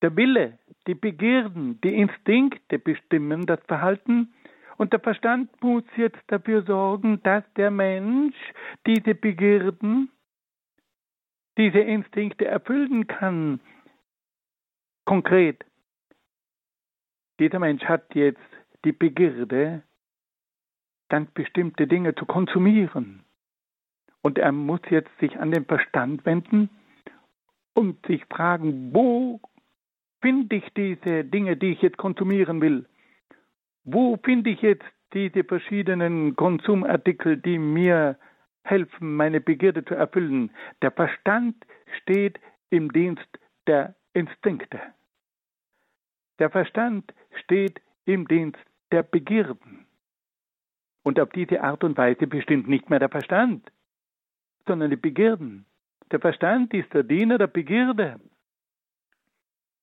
Der 0.02 0.16
Wille, 0.16 0.58
die 0.86 0.94
Begierden, 0.94 1.80
die 1.80 1.94
Instinkte 1.94 2.78
bestimmen 2.78 3.46
das 3.46 3.60
Verhalten 3.66 4.34
und 4.76 4.92
der 4.92 5.00
Verstand 5.00 5.50
muss 5.62 5.84
jetzt 5.96 6.22
dafür 6.26 6.62
sorgen, 6.62 7.22
dass 7.22 7.44
der 7.54 7.70
Mensch 7.70 8.36
diese 8.86 9.14
Begierden, 9.14 10.10
diese 11.56 11.78
Instinkte 11.78 12.46
erfüllen 12.46 13.06
kann. 13.06 13.60
Konkret, 15.04 15.64
dieser 17.38 17.58
Mensch 17.58 17.84
hat 17.84 18.14
jetzt 18.14 18.40
die 18.84 18.92
Begierde, 18.92 19.82
ganz 21.08 21.30
bestimmte 21.32 21.86
Dinge 21.86 22.14
zu 22.14 22.24
konsumieren. 22.26 23.24
Und 24.22 24.38
er 24.38 24.52
muss 24.52 24.80
jetzt 24.88 25.10
sich 25.18 25.38
an 25.38 25.50
den 25.50 25.66
Verstand 25.66 26.24
wenden 26.24 26.70
und 27.74 28.04
sich 28.06 28.24
fragen, 28.26 28.94
wo 28.94 29.40
finde 30.22 30.56
ich 30.56 30.64
diese 30.74 31.24
Dinge, 31.24 31.56
die 31.56 31.72
ich 31.72 31.82
jetzt 31.82 31.98
konsumieren 31.98 32.62
will? 32.62 32.86
Wo 33.84 34.16
finde 34.24 34.50
ich 34.50 34.62
jetzt 34.62 34.86
diese 35.12 35.44
verschiedenen 35.44 36.34
Konsumartikel, 36.36 37.36
die 37.36 37.58
mir 37.58 38.18
helfen, 38.64 39.16
meine 39.16 39.42
Begierde 39.42 39.84
zu 39.84 39.94
erfüllen? 39.94 40.50
Der 40.80 40.92
Verstand 40.92 41.54
steht 42.00 42.40
im 42.70 42.90
Dienst 42.92 43.28
der 43.66 43.94
Instinkte. 44.14 44.80
Der 46.38 46.50
Verstand 46.50 47.12
steht 47.42 47.80
im 48.06 48.26
Dienst 48.26 48.58
der 48.92 49.02
Begierden. 49.02 49.86
Und 51.02 51.20
auf 51.20 51.30
diese 51.30 51.62
Art 51.62 51.84
und 51.84 51.98
Weise 51.98 52.26
bestimmt 52.26 52.68
nicht 52.68 52.88
mehr 52.88 52.98
der 52.98 53.10
Verstand, 53.10 53.70
sondern 54.66 54.90
die 54.90 54.96
Begierden. 54.96 55.66
Der 56.10 56.20
Verstand 56.20 56.72
ist 56.72 56.92
der 56.94 57.02
Diener 57.02 57.38
der 57.38 57.48
Begierde. 57.48 58.20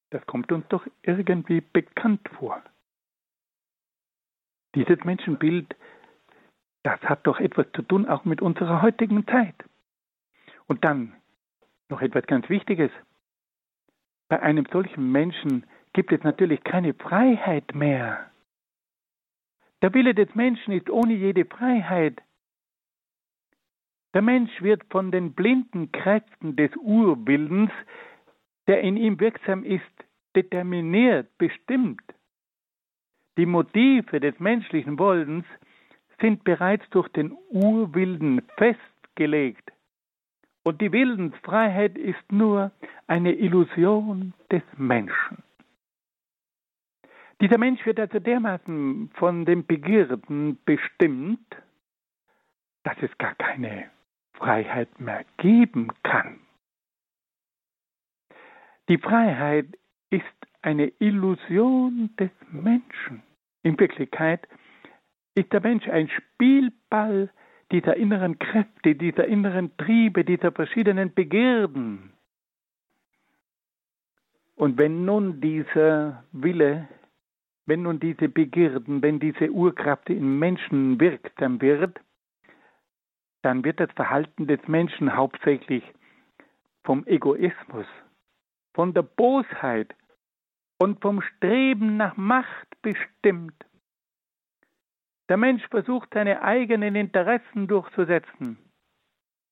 Das 0.10 0.26
kommt 0.26 0.52
uns 0.52 0.68
doch 0.70 0.86
irgendwie 1.04 1.62
bekannt 1.62 2.28
vor. 2.38 2.62
Dieses 4.76 5.04
Menschenbild, 5.04 5.76
das 6.84 7.00
hat 7.02 7.28
doch 7.28 7.40
etwas 7.40 7.68
zu 7.74 7.82
tun 7.82 8.08
auch 8.08 8.26
mit 8.26 8.42
unserer 8.42 8.82
heutigen 8.82 9.28
Zeit. 9.28 9.56
Und 10.68 10.84
dann 10.86 11.16
noch 11.90 12.02
etwas 12.02 12.26
ganz 12.26 12.48
Wichtiges. 12.50 12.92
Bei 14.32 14.42
einem 14.42 14.66
solchen 14.72 15.12
Menschen 15.12 15.66
gibt 15.92 16.14
es 16.14 16.24
natürlich 16.24 16.64
keine 16.64 16.94
Freiheit 16.94 17.76
mehr. 17.76 18.32
Der 19.82 19.94
Wille 19.94 20.16
des 20.16 20.34
Menschen 20.36 20.72
ist 20.72 20.90
ohne 20.90 21.16
jede 21.16 21.44
Freiheit. 21.44 22.22
Der 24.14 24.22
Mensch 24.22 24.62
wird 24.62 24.86
von 24.90 25.12
den 25.12 25.34
blinden 25.34 25.92
Kräften 25.92 26.56
des 26.56 26.72
Urwillens, 26.78 27.72
der 28.68 28.80
in 28.80 28.96
ihm 28.96 29.20
wirksam 29.20 29.66
ist, 29.66 29.84
determiniert, 30.34 31.38
bestimmt. 31.38 32.02
Die 33.38 33.46
Motive 33.46 34.22
des 34.22 34.40
menschlichen 34.40 34.98
Wollens 34.98 35.46
sind 36.22 36.46
bereits 36.46 36.90
durch 36.92 37.10
den 37.10 37.38
Urwillen 37.50 38.42
festgelegt. 38.56 39.74
Und 40.64 40.82
die 40.82 40.92
Willensfreiheit 40.92 41.98
ist 41.98 42.32
nur 42.32 42.72
eine 43.08 43.34
Illusion 43.34 44.34
des 44.52 44.62
Menschen. 44.78 45.44
Dieser 47.42 47.58
Mensch 47.58 47.84
wird 47.86 48.00
also 48.00 48.20
dermaßen 48.20 49.10
von 49.16 49.46
den 49.46 49.66
Begierden 49.66 50.60
bestimmt, 50.64 51.56
dass 52.84 52.96
es 53.02 53.18
gar 53.18 53.34
keine 53.36 53.90
Freiheit 54.34 55.00
mehr 55.00 55.26
geben 55.38 55.92
kann. 56.04 56.40
Die 58.90 59.00
Freiheit 59.00 59.66
ist 60.12 60.26
eine 60.62 60.92
Illusion 61.00 62.12
des 62.20 62.32
Menschen. 62.52 63.24
In 63.64 63.80
Wirklichkeit 63.80 64.48
ist 65.34 65.52
der 65.52 65.62
Mensch 65.62 65.88
ein 65.88 66.10
Spielball 66.10 67.32
dieser 67.72 67.96
inneren 67.96 68.38
Kräfte, 68.40 68.96
dieser 68.96 69.26
inneren 69.26 69.76
Triebe, 69.78 70.24
dieser 70.26 70.52
verschiedenen 70.52 71.14
Begierden. 71.14 72.14
Und 74.56 74.78
wenn 74.78 75.06
nun 75.06 75.42
dieser 75.42 76.24
Wille 76.32 76.88
wenn 77.72 77.84
nun 77.84 78.00
diese 78.00 78.28
Begierden, 78.28 79.02
wenn 79.02 79.20
diese 79.20 79.50
Urkraft 79.50 80.10
im 80.10 80.40
Menschen 80.40 81.00
wirksam 81.00 81.62
wird, 81.62 82.00
dann 83.44 83.64
wird 83.64 83.80
das 83.80 83.90
Verhalten 83.94 84.46
des 84.48 84.60
Menschen 84.68 85.16
hauptsächlich 85.16 85.84
vom 86.84 87.06
Egoismus, 87.08 87.86
von 88.74 88.94
der 88.94 89.04
Bosheit 89.04 89.96
und 90.80 91.02
vom 91.02 91.22
Streben 91.22 91.98
nach 91.98 92.18
Macht 92.18 92.68
bestimmt. 92.82 93.56
Der 95.30 95.38
Mensch 95.38 95.66
versucht 95.70 96.10
seine 96.14 96.42
eigenen 96.42 96.96
Interessen 96.96 97.68
durchzusetzen. 97.68 98.58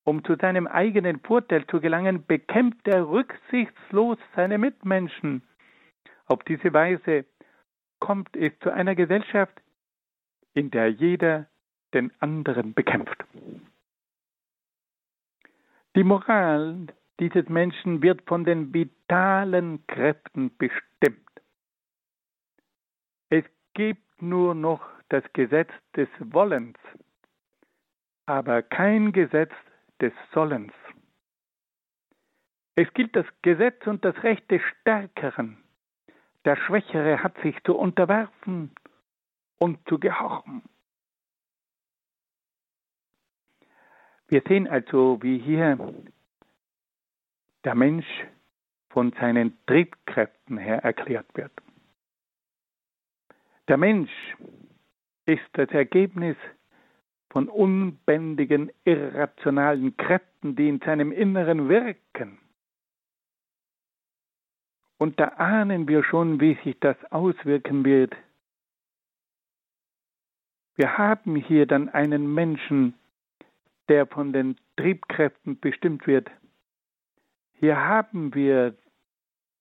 Um 0.03 0.23
zu 0.23 0.35
seinem 0.35 0.67
eigenen 0.67 1.19
Vorteil 1.19 1.67
zu 1.67 1.79
gelangen, 1.79 2.25
bekämpft 2.25 2.87
er 2.87 3.07
rücksichtslos 3.07 4.17
seine 4.35 4.57
Mitmenschen. 4.57 5.43
Auf 6.25 6.43
diese 6.43 6.73
Weise 6.73 7.25
kommt 7.99 8.35
es 8.35 8.57
zu 8.59 8.71
einer 8.71 8.95
Gesellschaft, 8.95 9.61
in 10.53 10.71
der 10.71 10.89
jeder 10.89 11.47
den 11.93 12.11
anderen 12.19 12.73
bekämpft. 12.73 13.23
Die 15.95 16.03
Moral 16.03 16.87
dieses 17.19 17.49
Menschen 17.49 18.01
wird 18.01 18.21
von 18.27 18.45
den 18.45 18.73
vitalen 18.73 19.85
Kräften 19.87 20.55
bestimmt. 20.57 21.29
Es 23.29 23.43
gibt 23.73 24.21
nur 24.21 24.55
noch 24.55 24.81
das 25.09 25.23
Gesetz 25.33 25.71
des 25.95 26.07
Wollens, 26.19 26.77
aber 28.25 28.61
kein 28.61 29.11
Gesetz 29.11 29.51
des 29.99 30.13
Sollens. 30.33 30.73
Es 32.75 32.93
gilt 32.93 33.15
das 33.15 33.25
Gesetz 33.41 33.85
und 33.87 34.05
das 34.05 34.15
Recht 34.23 34.49
des 34.49 34.61
Stärkeren. 34.61 35.57
Der 36.45 36.55
Schwächere 36.55 37.21
hat 37.21 37.37
sich 37.41 37.61
zu 37.63 37.75
unterwerfen 37.75 38.71
und 39.57 39.77
zu 39.89 39.99
gehorchen. 39.99 40.63
Wir 44.29 44.43
sehen 44.47 44.67
also, 44.67 45.21
wie 45.21 45.39
hier 45.39 45.77
der 47.63 47.75
Mensch 47.75 48.07
von 48.89 49.11
seinen 49.19 49.57
Triebkräften 49.65 50.57
her 50.57 50.83
erklärt 50.83 51.27
wird. 51.35 51.51
Der 53.67 53.77
Mensch 53.77 54.11
ist 55.29 55.47
das 55.53 55.69
Ergebnis 55.69 56.35
von 57.29 57.47
unbändigen, 57.47 58.71
irrationalen 58.83 59.95
Kräften, 59.95 60.55
die 60.55 60.67
in 60.67 60.79
seinem 60.79 61.11
Inneren 61.11 61.69
wirken. 61.69 62.39
Und 64.97 65.19
da 65.19 65.25
ahnen 65.37 65.87
wir 65.87 66.03
schon, 66.03 66.41
wie 66.41 66.57
sich 66.63 66.77
das 66.79 66.97
auswirken 67.11 67.85
wird. 67.85 68.15
Wir 70.75 70.97
haben 70.97 71.35
hier 71.35 71.67
dann 71.67 71.89
einen 71.89 72.33
Menschen, 72.33 72.95
der 73.87 74.07
von 74.07 74.33
den 74.33 74.57
Triebkräften 74.77 75.59
bestimmt 75.59 76.07
wird. 76.07 76.29
Hier 77.53 77.77
haben 77.77 78.33
wir 78.33 78.75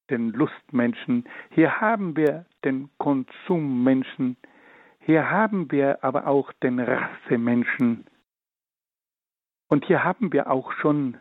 den 0.09 0.31
Lustmenschen, 0.31 1.29
hier 1.51 1.81
haben 1.81 2.17
wir 2.17 2.47
den 2.65 2.89
Konsummenschen, 2.99 4.37
hier 5.09 5.31
haben 5.31 5.71
wir 5.71 6.05
aber 6.05 6.27
auch 6.27 6.53
den 6.63 6.79
Rassemenschen. 6.79 8.05
Und 9.69 9.87
hier 9.87 10.05
haben 10.05 10.35
wir 10.35 10.51
auch 10.51 10.71
schon 10.73 11.17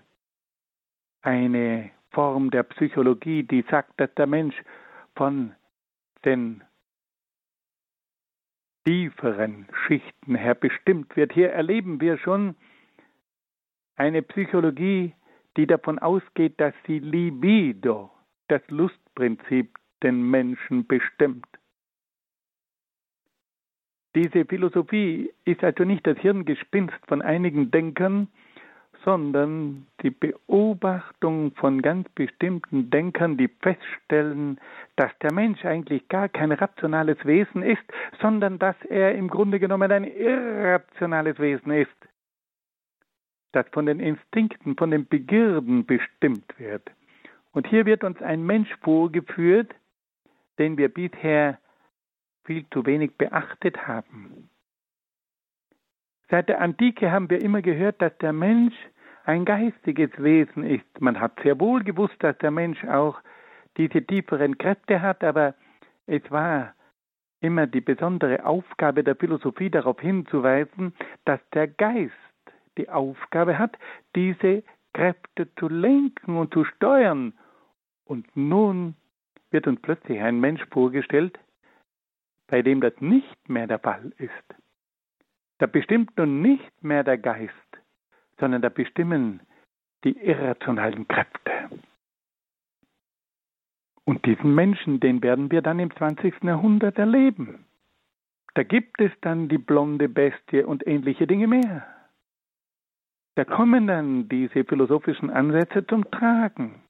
eine 1.21 1.91
Form 2.11 2.51
der 2.51 2.63
Psychologie, 2.63 3.43
die 3.43 3.63
sagt, 3.71 3.97
dass 3.97 4.13
der 4.15 4.27
Mensch 4.27 4.61
von 5.15 5.55
den 6.25 6.65
tieferen 8.83 9.69
Schichten 9.85 10.35
her 10.35 10.55
bestimmt 10.55 11.15
wird. 11.15 11.31
Hier 11.31 11.53
erleben 11.53 12.01
wir 12.01 12.17
schon 12.17 12.57
eine 13.95 14.21
Psychologie, 14.21 15.15
die 15.55 15.65
davon 15.65 15.97
ausgeht, 15.97 16.59
dass 16.59 16.73
die 16.87 16.99
Libido, 16.99 18.11
das 18.49 18.61
Lustprinzip, 18.67 19.77
den 20.03 20.29
Menschen 20.29 20.85
bestimmt. 20.87 21.47
Diese 24.15 24.45
Philosophie 24.45 25.31
ist 25.45 25.63
also 25.63 25.83
nicht 25.83 26.07
das 26.07 26.17
Hirngespinst 26.17 26.97
von 27.07 27.21
einigen 27.21 27.71
Denkern, 27.71 28.27
sondern 29.03 29.87
die 30.01 30.09
Beobachtung 30.09 31.53
von 31.55 31.81
ganz 31.81 32.09
bestimmten 32.09 32.89
Denkern, 32.89 33.37
die 33.37 33.47
feststellen, 33.47 34.59
dass 34.95 35.11
der 35.19 35.31
Mensch 35.31 35.63
eigentlich 35.63 36.07
gar 36.09 36.27
kein 36.29 36.51
rationales 36.51 37.17
Wesen 37.23 37.63
ist, 37.63 37.83
sondern 38.19 38.59
dass 38.59 38.75
er 38.89 39.15
im 39.15 39.29
Grunde 39.29 39.59
genommen 39.59 39.91
ein 39.91 40.03
irrationales 40.03 41.39
Wesen 41.39 41.71
ist, 41.71 41.95
das 43.51 43.65
von 43.71 43.85
den 43.85 43.99
Instinkten, 43.99 44.75
von 44.75 44.91
den 44.91 45.07
Begierden 45.07 45.85
bestimmt 45.85 46.53
wird. 46.57 46.91
Und 47.53 47.67
hier 47.67 47.85
wird 47.85 48.03
uns 48.03 48.21
ein 48.21 48.45
Mensch 48.45 48.69
vorgeführt, 48.81 49.73
den 50.59 50.77
wir 50.77 50.89
bisher 50.89 51.59
viel 52.47 52.65
zu 52.71 52.85
wenig 52.85 53.15
beachtet 53.17 53.85
haben. 53.85 54.49
Seit 56.29 56.49
der 56.49 56.59
Antike 56.59 57.11
haben 57.11 57.29
wir 57.29 57.41
immer 57.41 57.61
gehört, 57.61 58.01
dass 58.01 58.17
der 58.17 58.33
Mensch 58.33 58.73
ein 59.25 59.45
geistiges 59.45 60.09
Wesen 60.17 60.63
ist. 60.63 60.85
Man 60.99 61.19
hat 61.19 61.39
sehr 61.43 61.59
wohl 61.59 61.83
gewusst, 61.83 62.15
dass 62.19 62.37
der 62.39 62.51
Mensch 62.51 62.83
auch 62.85 63.19
diese 63.77 64.01
tieferen 64.01 64.57
Kräfte 64.57 65.01
hat, 65.01 65.23
aber 65.23 65.53
es 66.07 66.23
war 66.31 66.73
immer 67.41 67.67
die 67.67 67.81
besondere 67.81 68.45
Aufgabe 68.45 69.03
der 69.03 69.15
Philosophie 69.15 69.69
darauf 69.69 69.99
hinzuweisen, 69.99 70.93
dass 71.25 71.39
der 71.53 71.67
Geist 71.67 72.13
die 72.77 72.89
Aufgabe 72.89 73.59
hat, 73.59 73.77
diese 74.15 74.63
Kräfte 74.93 75.53
zu 75.55 75.67
lenken 75.67 76.37
und 76.37 76.53
zu 76.53 76.63
steuern. 76.63 77.33
Und 78.05 78.25
nun 78.35 78.95
wird 79.51 79.67
uns 79.67 79.81
plötzlich 79.81 80.21
ein 80.21 80.39
Mensch 80.39 80.65
vorgestellt, 80.71 81.37
bei 82.47 82.61
dem 82.61 82.81
das 82.81 82.93
nicht 82.99 83.49
mehr 83.49 83.67
der 83.67 83.79
Fall 83.79 84.11
ist. 84.17 84.31
Da 85.59 85.65
bestimmt 85.65 86.17
nun 86.17 86.41
nicht 86.41 86.83
mehr 86.83 87.03
der 87.03 87.17
Geist, 87.17 87.53
sondern 88.39 88.61
da 88.61 88.69
bestimmen 88.69 89.41
die 90.03 90.17
irrationalen 90.17 91.07
Kräfte. 91.07 91.51
Und 94.05 94.25
diesen 94.25 94.55
Menschen, 94.55 94.99
den 94.99 95.21
werden 95.21 95.51
wir 95.51 95.61
dann 95.61 95.79
im 95.79 95.93
20. 95.93 96.43
Jahrhundert 96.43 96.97
erleben. 96.97 97.65
Da 98.53 98.63
gibt 98.63 99.01
es 99.01 99.11
dann 99.21 99.49
die 99.49 99.57
blonde 99.57 100.07
Bestie 100.07 100.63
und 100.63 100.87
ähnliche 100.87 101.27
Dinge 101.27 101.47
mehr. 101.47 101.85
Da 103.35 103.43
kommen 103.45 103.85
dann 103.85 104.29
diese 104.29 104.63
philosophischen 104.63 105.29
Ansätze 105.29 105.85
zum 105.85 106.09
Tragen. 106.09 106.81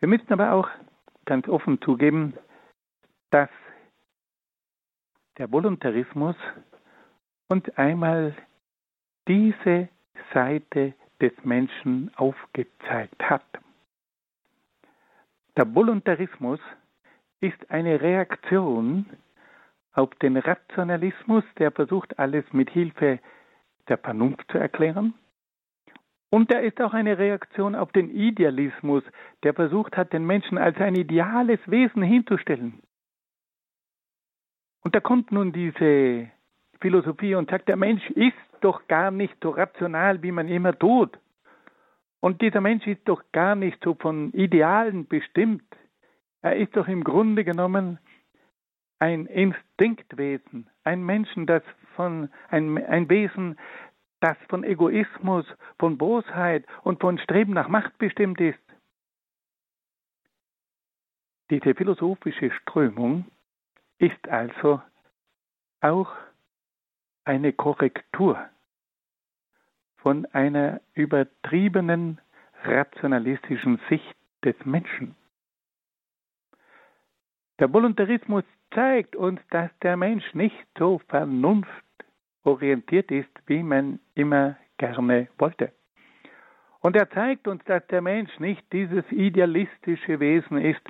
Wir 0.00 0.08
müssen 0.08 0.32
aber 0.32 0.52
auch 0.52 0.68
ganz 1.26 1.48
offen 1.48 1.80
zugeben, 1.82 2.34
dass 3.32 3.48
der 5.38 5.50
Voluntarismus 5.50 6.36
uns 7.48 7.68
einmal 7.76 8.36
diese 9.26 9.88
Seite 10.32 10.94
des 11.20 11.32
Menschen 11.42 12.12
aufgezeigt 12.16 13.22
hat. 13.22 13.44
Der 15.56 15.74
Voluntarismus 15.74 16.60
ist 17.40 17.70
eine 17.70 18.00
Reaktion 18.00 19.06
auf 19.94 20.10
den 20.16 20.36
Rationalismus, 20.36 21.44
der 21.58 21.70
versucht, 21.72 22.18
alles 22.18 22.44
mit 22.52 22.70
Hilfe 22.70 23.18
der 23.88 23.98
Vernunft 23.98 24.50
zu 24.50 24.58
erklären. 24.58 25.14
Und 26.30 26.50
er 26.52 26.62
ist 26.62 26.80
auch 26.80 26.94
eine 26.94 27.18
Reaktion 27.18 27.74
auf 27.74 27.92
den 27.92 28.10
Idealismus, 28.10 29.04
der 29.42 29.52
versucht 29.54 29.96
hat, 29.96 30.12
den 30.12 30.26
Menschen 30.26 30.56
als 30.56 30.78
ein 30.78 30.94
ideales 30.94 31.60
Wesen 31.66 32.02
hinzustellen. 32.02 32.82
Und 34.82 34.94
da 34.94 35.00
kommt 35.00 35.32
nun 35.32 35.52
diese 35.52 36.30
Philosophie 36.80 37.34
und 37.34 37.50
sagt, 37.50 37.68
der 37.68 37.76
Mensch 37.76 38.08
ist 38.10 38.36
doch 38.60 38.86
gar 38.88 39.10
nicht 39.10 39.36
so 39.42 39.50
rational, 39.50 40.22
wie 40.22 40.32
man 40.32 40.48
immer 40.48 40.76
tut. 40.78 41.18
Und 42.20 42.40
dieser 42.40 42.60
Mensch 42.60 42.86
ist 42.86 43.06
doch 43.06 43.22
gar 43.32 43.54
nicht 43.54 43.82
so 43.82 43.94
von 43.94 44.32
Idealen 44.32 45.06
bestimmt. 45.06 45.64
Er 46.40 46.56
ist 46.56 46.76
doch 46.76 46.88
im 46.88 47.04
Grunde 47.04 47.44
genommen 47.44 47.98
ein 48.98 49.26
Instinktwesen, 49.26 50.68
ein 50.84 51.02
Menschen, 51.04 51.46
das 51.46 51.62
von 51.96 52.28
ein, 52.48 52.78
ein 52.86 53.08
Wesen, 53.08 53.58
das 54.20 54.36
von 54.48 54.62
Egoismus, 54.62 55.44
von 55.78 55.98
Bosheit 55.98 56.64
und 56.82 57.00
von 57.00 57.18
Streben 57.18 57.52
nach 57.52 57.68
Macht 57.68 57.98
bestimmt 57.98 58.40
ist. 58.40 58.58
Diese 61.50 61.74
philosophische 61.74 62.52
Strömung 62.52 63.24
ist 64.02 64.28
also 64.28 64.82
auch 65.80 66.10
eine 67.24 67.52
Korrektur 67.52 68.36
von 69.98 70.26
einer 70.26 70.80
übertriebenen 70.94 72.20
rationalistischen 72.64 73.80
Sicht 73.88 74.16
des 74.44 74.56
Menschen. 74.64 75.14
Der 77.60 77.72
Voluntarismus 77.72 78.42
zeigt 78.74 79.14
uns, 79.14 79.40
dass 79.50 79.70
der 79.82 79.96
Mensch 79.96 80.34
nicht 80.34 80.66
so 80.76 81.00
vernunftorientiert 81.06 83.12
ist, 83.12 83.30
wie 83.46 83.62
man 83.62 84.00
immer 84.16 84.56
gerne 84.78 85.28
wollte. 85.38 85.70
Und 86.80 86.96
er 86.96 87.08
zeigt 87.10 87.46
uns, 87.46 87.62
dass 87.66 87.86
der 87.86 88.02
Mensch 88.02 88.36
nicht 88.40 88.64
dieses 88.72 89.04
idealistische 89.12 90.18
Wesen 90.18 90.58
ist, 90.58 90.82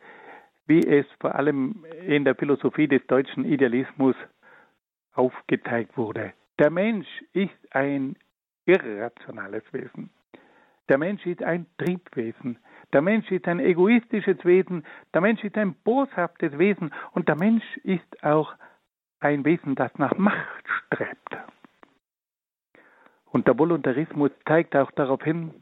wie 0.67 0.81
es 0.81 1.07
vor 1.21 1.35
allem 1.35 1.85
in 2.07 2.25
der 2.25 2.35
Philosophie 2.35 2.89
des 2.89 3.07
deutschen 3.07 3.45
Idealismus 3.45 4.17
aufgezeigt 5.15 5.97
wurde. 5.97 6.33
Der 6.59 6.71
Mensch 6.71 7.09
ist 7.33 7.75
ein 7.75 8.17
irrationales 8.67 9.65
Wesen. 9.73 10.11
Der 10.89 10.99
Mensch 10.99 11.25
ist 11.27 11.43
ein 11.43 11.67
Triebwesen. 11.79 12.59
Der 12.93 13.03
Mensch 13.03 13.31
ist 13.31 13.49
ein 13.49 13.61
egoistisches 13.61 14.45
Wesen. 14.45 14.85
Der 15.15 15.21
Mensch 15.21 15.43
ist 15.43 15.57
ein 15.57 15.75
boshaftes 15.85 16.59
Wesen. 16.59 16.93
Und 17.13 17.29
der 17.29 17.37
Mensch 17.37 17.65
ist 17.79 18.23
auch 18.23 18.55
ein 19.21 19.45
Wesen, 19.45 19.75
das 19.75 19.97
nach 19.99 20.17
Macht 20.19 20.65
strebt. 20.87 21.37
Und 23.27 23.47
der 23.47 23.59
Voluntarismus 23.59 24.31
zeigt 24.47 24.77
auch 24.77 24.91
darauf 24.91 25.23
hin, 25.23 25.55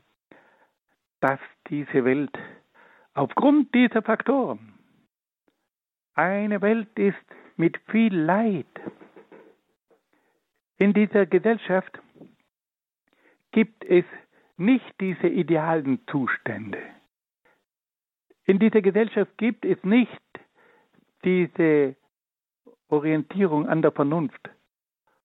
dass 1.21 1.39
diese 1.69 2.05
Welt 2.05 2.37
aufgrund 3.15 3.73
dieser 3.75 4.03
Faktoren 4.03 4.80
eine 6.21 6.61
Welt 6.61 6.99
ist 6.99 7.17
mit 7.57 7.79
viel 7.91 8.15
Leid. 8.15 8.67
In 10.77 10.93
dieser 10.93 11.27
Gesellschaft 11.27 11.99
gibt 13.53 13.85
es 13.85 14.05
nicht 14.57 14.95
diese 15.01 15.29
idealen 15.29 16.01
Zustände. 16.09 16.79
In 18.45 18.59
dieser 18.59 18.83
Gesellschaft 18.83 19.37
gibt 19.39 19.65
es 19.65 19.83
nicht 19.83 20.21
diese 21.25 21.97
Orientierung 22.89 23.67
an 23.67 23.81
der 23.81 23.93
Vernunft. 23.93 24.51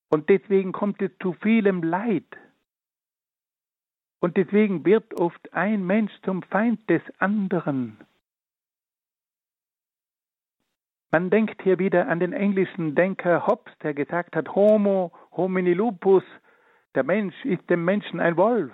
Und 0.10 0.30
deswegen 0.30 0.72
kommt 0.72 1.02
es 1.02 1.12
zu 1.22 1.34
vielem 1.34 1.84
Leid. 1.84 2.38
Und 4.20 4.38
deswegen 4.38 4.86
wird 4.86 5.14
oft 5.16 5.54
ein 5.54 5.86
Mensch 5.86 6.14
zum 6.24 6.41
Feind 6.43 6.89
des 6.89 7.02
anderen. 7.20 7.98
Man 11.16 11.30
denkt 11.30 11.61
hier 11.61 11.80
wieder 11.80 12.09
an 12.09 12.20
den 12.20 12.34
englischen 12.34 12.93
Denker 12.93 13.47
Hobbes, 13.47 13.74
der 13.82 13.93
gesagt 13.93 14.36
hat, 14.36 14.53
Homo 14.53 15.13
homini 15.32 15.72
lupus, 15.72 16.26
der 16.93 17.05
Mensch 17.05 17.34
ist 17.45 17.70
dem 17.70 17.86
Menschen 17.86 18.20
ein 18.20 18.36
Wolf. 18.36 18.74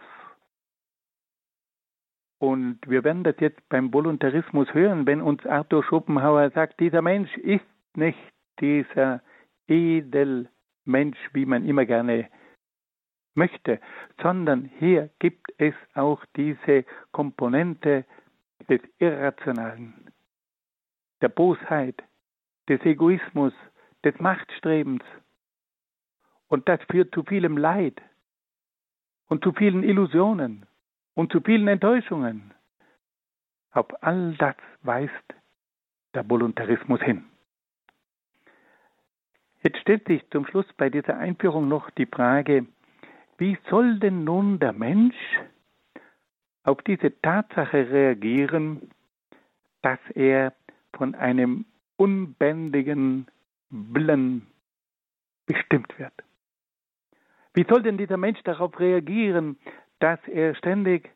Und 2.39 2.79
wir 2.87 3.03
werden 3.03 3.23
das 3.23 3.35
jetzt 3.39 3.61
beim 3.69 3.93
Voluntarismus 3.93 4.73
hören, 4.73 5.05
wenn 5.05 5.21
uns 5.21 5.45
Arthur 5.45 5.83
Schopenhauer 5.83 6.49
sagt, 6.49 6.79
dieser 6.79 7.03
Mensch 7.03 7.31
ist 7.37 7.63
nicht 7.95 8.17
dieser 8.59 9.21
Edelmensch, 9.67 11.19
wie 11.33 11.45
man 11.45 11.63
immer 11.63 11.85
gerne 11.85 12.27
möchte, 13.35 13.79
sondern 14.19 14.65
hier 14.79 15.11
gibt 15.19 15.53
es 15.59 15.75
auch 15.93 16.25
diese 16.35 16.85
Komponente 17.11 18.03
des 18.67 18.81
Irrationalen, 18.97 20.11
der 21.21 21.29
Bosheit, 21.29 22.03
des 22.71 22.81
Egoismus, 22.85 23.53
des 24.05 24.17
Machtstrebens. 24.19 25.03
Und 26.47 26.69
das 26.69 26.79
führt 26.89 27.13
zu 27.13 27.23
vielem 27.23 27.57
Leid 27.57 28.01
und 29.27 29.43
zu 29.43 29.51
vielen 29.51 29.83
Illusionen 29.83 30.65
und 31.13 31.33
zu 31.33 31.41
vielen 31.41 31.67
Enttäuschungen. 31.67 32.53
Auf 33.71 33.87
all 34.01 34.35
das 34.35 34.55
weist 34.83 35.11
der 36.13 36.29
Voluntarismus 36.29 37.01
hin. 37.01 37.25
Jetzt 39.63 39.79
stellt 39.79 40.07
sich 40.07 40.27
zum 40.29 40.45
Schluss 40.47 40.65
bei 40.77 40.89
dieser 40.89 41.17
Einführung 41.17 41.67
noch 41.67 41.89
die 41.91 42.05
Frage, 42.05 42.65
wie 43.37 43.57
soll 43.69 43.99
denn 43.99 44.23
nun 44.23 44.59
der 44.59 44.71
Mensch 44.73 45.15
auf 46.63 46.81
diese 46.83 47.19
Tatsache 47.21 47.89
reagieren, 47.91 48.91
dass 49.81 49.99
er 50.15 50.53
von 50.93 51.15
einem 51.15 51.65
unbändigen 52.01 53.27
Willen 53.69 54.47
bestimmt 55.45 55.99
wird? 55.99 56.13
Wie 57.53 57.63
soll 57.69 57.83
denn 57.83 57.99
dieser 57.99 58.17
Mensch 58.17 58.41
darauf 58.43 58.79
reagieren, 58.79 59.59
dass 59.99 60.19
er 60.27 60.55
ständig 60.55 61.11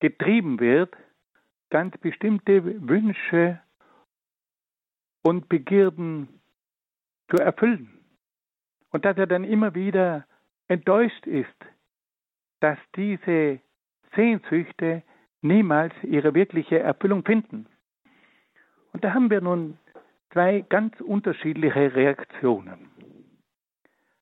getrieben 0.00 0.58
wird, 0.58 0.96
ganz 1.68 1.94
bestimmte 1.98 2.64
Wünsche 2.88 3.60
und 5.22 5.50
Begierden 5.50 6.28
zu 7.28 7.36
erfüllen? 7.36 7.92
Und 8.92 9.04
dass 9.04 9.18
er 9.18 9.26
dann 9.26 9.44
immer 9.44 9.74
wieder 9.74 10.26
enttäuscht 10.68 11.26
ist, 11.26 11.60
dass 12.60 12.78
diese 12.94 13.60
Sehnsüchte 14.14 15.02
niemals 15.42 15.92
ihre 16.02 16.32
wirkliche 16.32 16.78
Erfüllung 16.78 17.22
finden. 17.22 17.66
Und 18.94 19.04
da 19.04 19.12
haben 19.12 19.28
wir 19.28 19.42
nun 19.42 19.76
zwei 20.36 20.66
ganz 20.68 21.00
unterschiedliche 21.00 21.94
Reaktionen. 21.94 22.90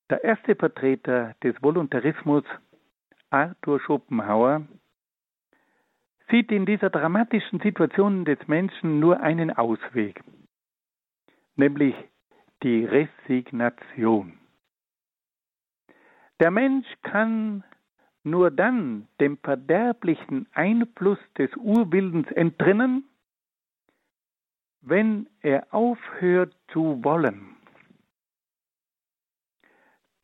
Der 0.09 0.23
erste 0.23 0.55
Vertreter 0.55 1.35
des 1.43 1.61
Voluntarismus, 1.61 2.45
Arthur 3.31 3.81
Schopenhauer, 3.81 4.65
sieht 6.31 6.53
in 6.53 6.67
dieser 6.67 6.91
dramatischen 6.91 7.59
Situation 7.59 8.25
des 8.25 8.39
Menschen 8.47 9.01
nur 9.01 9.23
einen 9.23 9.51
Ausweg, 9.51 10.23
nämlich 11.57 11.97
die 12.63 12.85
Resignation. 12.85 14.39
Der 16.39 16.53
Mensch 16.53 16.87
kann 17.03 17.65
nur 18.23 18.53
dann 18.53 19.09
dem 19.21 19.37
verderblichen 19.39 20.47
Einfluss 20.53 21.19
des 21.37 21.51
Urwillens 21.57 22.31
entrinnen, 22.31 23.03
wenn 24.87 25.29
er 25.41 25.73
aufhört 25.73 26.55
zu 26.73 27.03
wollen. 27.03 27.57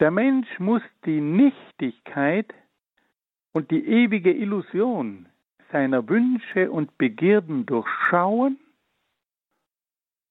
Der 0.01 0.11
Mensch 0.11 0.49
muss 0.59 0.83
die 1.05 1.21
Nichtigkeit 1.21 2.55
und 3.53 3.71
die 3.71 3.87
ewige 3.87 4.33
Illusion 4.33 5.29
seiner 5.73 6.09
Wünsche 6.09 6.71
und 6.71 6.97
Begierden 6.99 7.67
durchschauen 7.67 8.59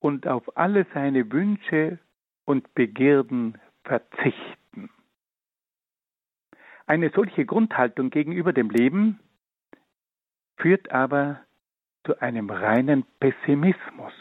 und 0.00 0.26
auf 0.26 0.56
alle 0.56 0.86
seine 0.92 1.30
Wünsche 1.30 1.98
und 2.44 2.74
Begierden 2.74 3.58
verzichten. 3.84 4.90
Eine 6.86 7.10
solche 7.10 7.44
Grundhaltung 7.44 8.10
gegenüber 8.10 8.52
dem 8.52 8.70
Leben 8.70 9.20
führt 10.56 10.90
aber 10.90 11.40
zu 12.04 12.20
einem 12.20 12.50
reinen 12.50 13.04
Pessimismus 13.20 14.12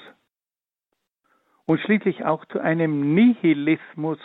und 1.66 1.80
schließlich 1.82 2.26
auch 2.26 2.46
zu 2.46 2.60
einem 2.60 3.14
Nihilismus 3.14 4.20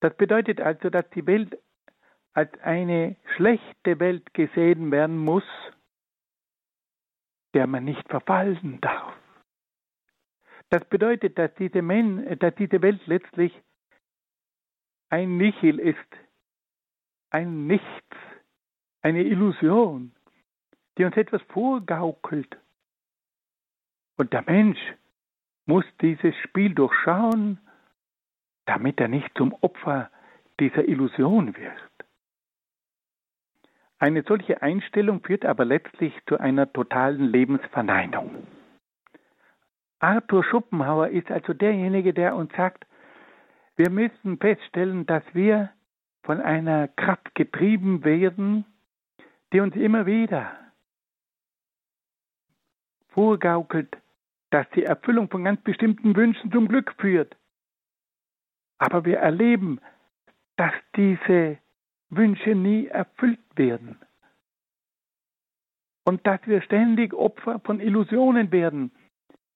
das 0.00 0.16
bedeutet 0.16 0.60
also, 0.60 0.90
dass 0.90 1.08
die 1.10 1.26
Welt 1.26 1.58
als 2.32 2.52
eine 2.60 3.16
schlechte 3.34 3.98
Welt 3.98 4.34
gesehen 4.34 4.90
werden 4.92 5.18
muss, 5.18 5.44
der 7.54 7.66
man 7.66 7.84
nicht 7.84 8.06
verfallen 8.08 8.80
darf. 8.80 9.14
Das 10.68 10.84
bedeutet, 10.88 11.38
dass 11.38 11.54
diese, 11.54 11.80
Men 11.80 12.38
dass 12.38 12.54
diese 12.56 12.82
Welt 12.82 13.06
letztlich 13.06 13.52
ein 15.08 15.38
Nihil 15.38 15.78
ist, 15.78 15.98
ein 17.30 17.66
Nichts, 17.66 18.16
eine 19.00 19.22
Illusion, 19.22 20.12
die 20.96 21.04
uns 21.04 21.16
etwas 21.16 21.42
vorgaukelt. 21.48 22.56
Und 24.16 24.32
der 24.32 24.42
Mensch 24.42 24.78
muss 25.66 25.84
dieses 26.00 26.34
Spiel 26.36 26.74
durchschauen 26.74 27.58
damit 28.66 29.00
er 29.00 29.08
nicht 29.08 29.30
zum 29.36 29.54
Opfer 29.62 30.10
dieser 30.60 30.86
Illusion 30.86 31.56
wird. 31.56 31.72
Eine 33.98 34.22
solche 34.24 34.60
Einstellung 34.60 35.22
führt 35.22 35.46
aber 35.46 35.64
letztlich 35.64 36.12
zu 36.26 36.38
einer 36.38 36.70
totalen 36.70 37.28
Lebensverneinung. 37.28 38.46
Arthur 40.00 40.44
Schopenhauer 40.44 41.08
ist 41.08 41.30
also 41.30 41.54
derjenige, 41.54 42.12
der 42.12 42.36
uns 42.36 42.52
sagt, 42.54 42.84
wir 43.76 43.88
müssen 43.88 44.36
feststellen, 44.38 45.06
dass 45.06 45.22
wir 45.32 45.70
von 46.24 46.40
einer 46.40 46.88
Kraft 46.88 47.34
getrieben 47.34 48.04
werden, 48.04 48.66
die 49.52 49.60
uns 49.60 49.74
immer 49.76 50.04
wieder 50.04 50.58
vorgaukelt, 53.16 53.96
dass 54.50 54.68
die 54.76 54.84
Erfüllung 54.84 55.30
von 55.30 55.42
ganz 55.42 55.60
bestimmten 55.62 56.14
Wünschen 56.14 56.52
zum 56.52 56.68
Glück 56.68 56.94
führt. 56.98 57.34
Aber 58.78 59.06
wir 59.06 59.18
erleben, 59.18 59.80
dass 60.56 60.72
diese 60.94 61.58
Wünsche 62.10 62.50
nie 62.50 62.86
erfüllt 62.86 63.40
werden. 63.56 63.98
Und 66.04 66.26
dass 66.26 66.40
wir 66.46 66.60
ständig 66.60 67.14
Opfer 67.14 67.58
von 67.60 67.80
Illusionen 67.80 68.52
werden. 68.52 68.92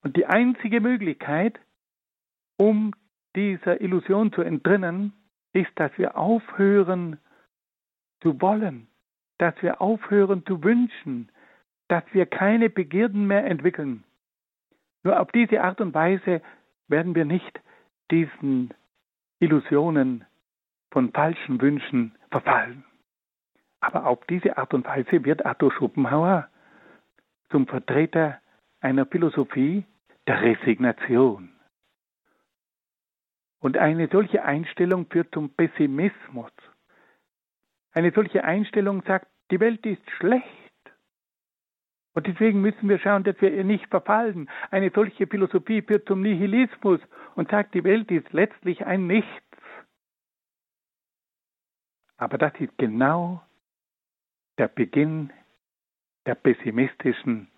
Und 0.02 0.16
die 0.16 0.26
einzige 0.26 0.80
Möglichkeit, 0.80 1.60
um 2.56 2.92
dieser 3.36 3.80
Illusion 3.80 4.32
zu 4.32 4.40
entrinnen, 4.40 5.12
ist, 5.52 5.70
dass 5.76 5.92
wir 5.98 6.16
aufhören 6.16 7.18
zu 8.22 8.40
wollen, 8.40 8.88
dass 9.38 9.54
wir 9.60 9.80
aufhören 9.82 10.44
zu 10.46 10.64
wünschen, 10.64 11.30
dass 11.90 12.04
wir 12.12 12.26
keine 12.26 12.70
Begierden 12.70 13.26
mehr 13.26 13.44
entwickeln. 13.44 14.04
Nur 15.02 15.18
auf 15.20 15.32
diese 15.32 15.62
Art 15.62 15.80
und 15.80 15.92
Weise 15.92 16.40
werden 16.86 17.14
wir 17.14 17.24
nicht 17.24 17.60
diesen 18.10 18.72
Illusionen 19.40 20.24
von 20.92 21.10
falschen 21.12 21.60
Wünschen 21.60 22.14
verfallen. 22.30 22.84
Aber 23.80 24.06
auf 24.06 24.24
diese 24.26 24.56
Art 24.56 24.72
und 24.74 24.86
Weise 24.86 25.24
wird 25.24 25.44
Arthur 25.44 25.72
Schopenhauer 25.72 26.48
zum 27.50 27.66
Vertreter 27.66 28.40
einer 28.80 29.06
Philosophie 29.06 29.84
der 30.28 30.42
Resignation. 30.42 31.50
Und 33.58 33.76
eine 33.78 34.08
solche 34.08 34.44
Einstellung 34.44 35.06
führt 35.10 35.34
zum 35.34 35.50
Pessimismus. 35.50 36.52
Eine 37.92 38.12
solche 38.12 38.44
Einstellung 38.44 39.02
sagt, 39.02 39.26
die 39.50 39.58
Welt 39.58 39.84
ist 39.84 40.08
schlecht. 40.12 40.59
Und 42.14 42.26
deswegen 42.26 42.60
müssen 42.60 42.88
wir 42.88 42.98
schauen, 42.98 43.22
dass 43.22 43.40
wir 43.40 43.52
ihr 43.52 43.64
nicht 43.64 43.86
verfallen. 43.86 44.50
Eine 44.70 44.90
solche 44.90 45.26
Philosophie 45.26 45.82
führt 45.82 46.08
zum 46.08 46.22
Nihilismus 46.22 47.00
und 47.36 47.50
sagt, 47.50 47.74
die 47.74 47.84
Welt 47.84 48.10
ist 48.10 48.32
letztlich 48.32 48.84
ein 48.84 49.06
Nichts. 49.06 49.30
Aber 52.16 52.36
das 52.36 52.52
ist 52.58 52.76
genau 52.76 53.42
der 54.58 54.68
Beginn 54.68 55.32
der 56.26 56.34
pessimistischen 56.34 57.48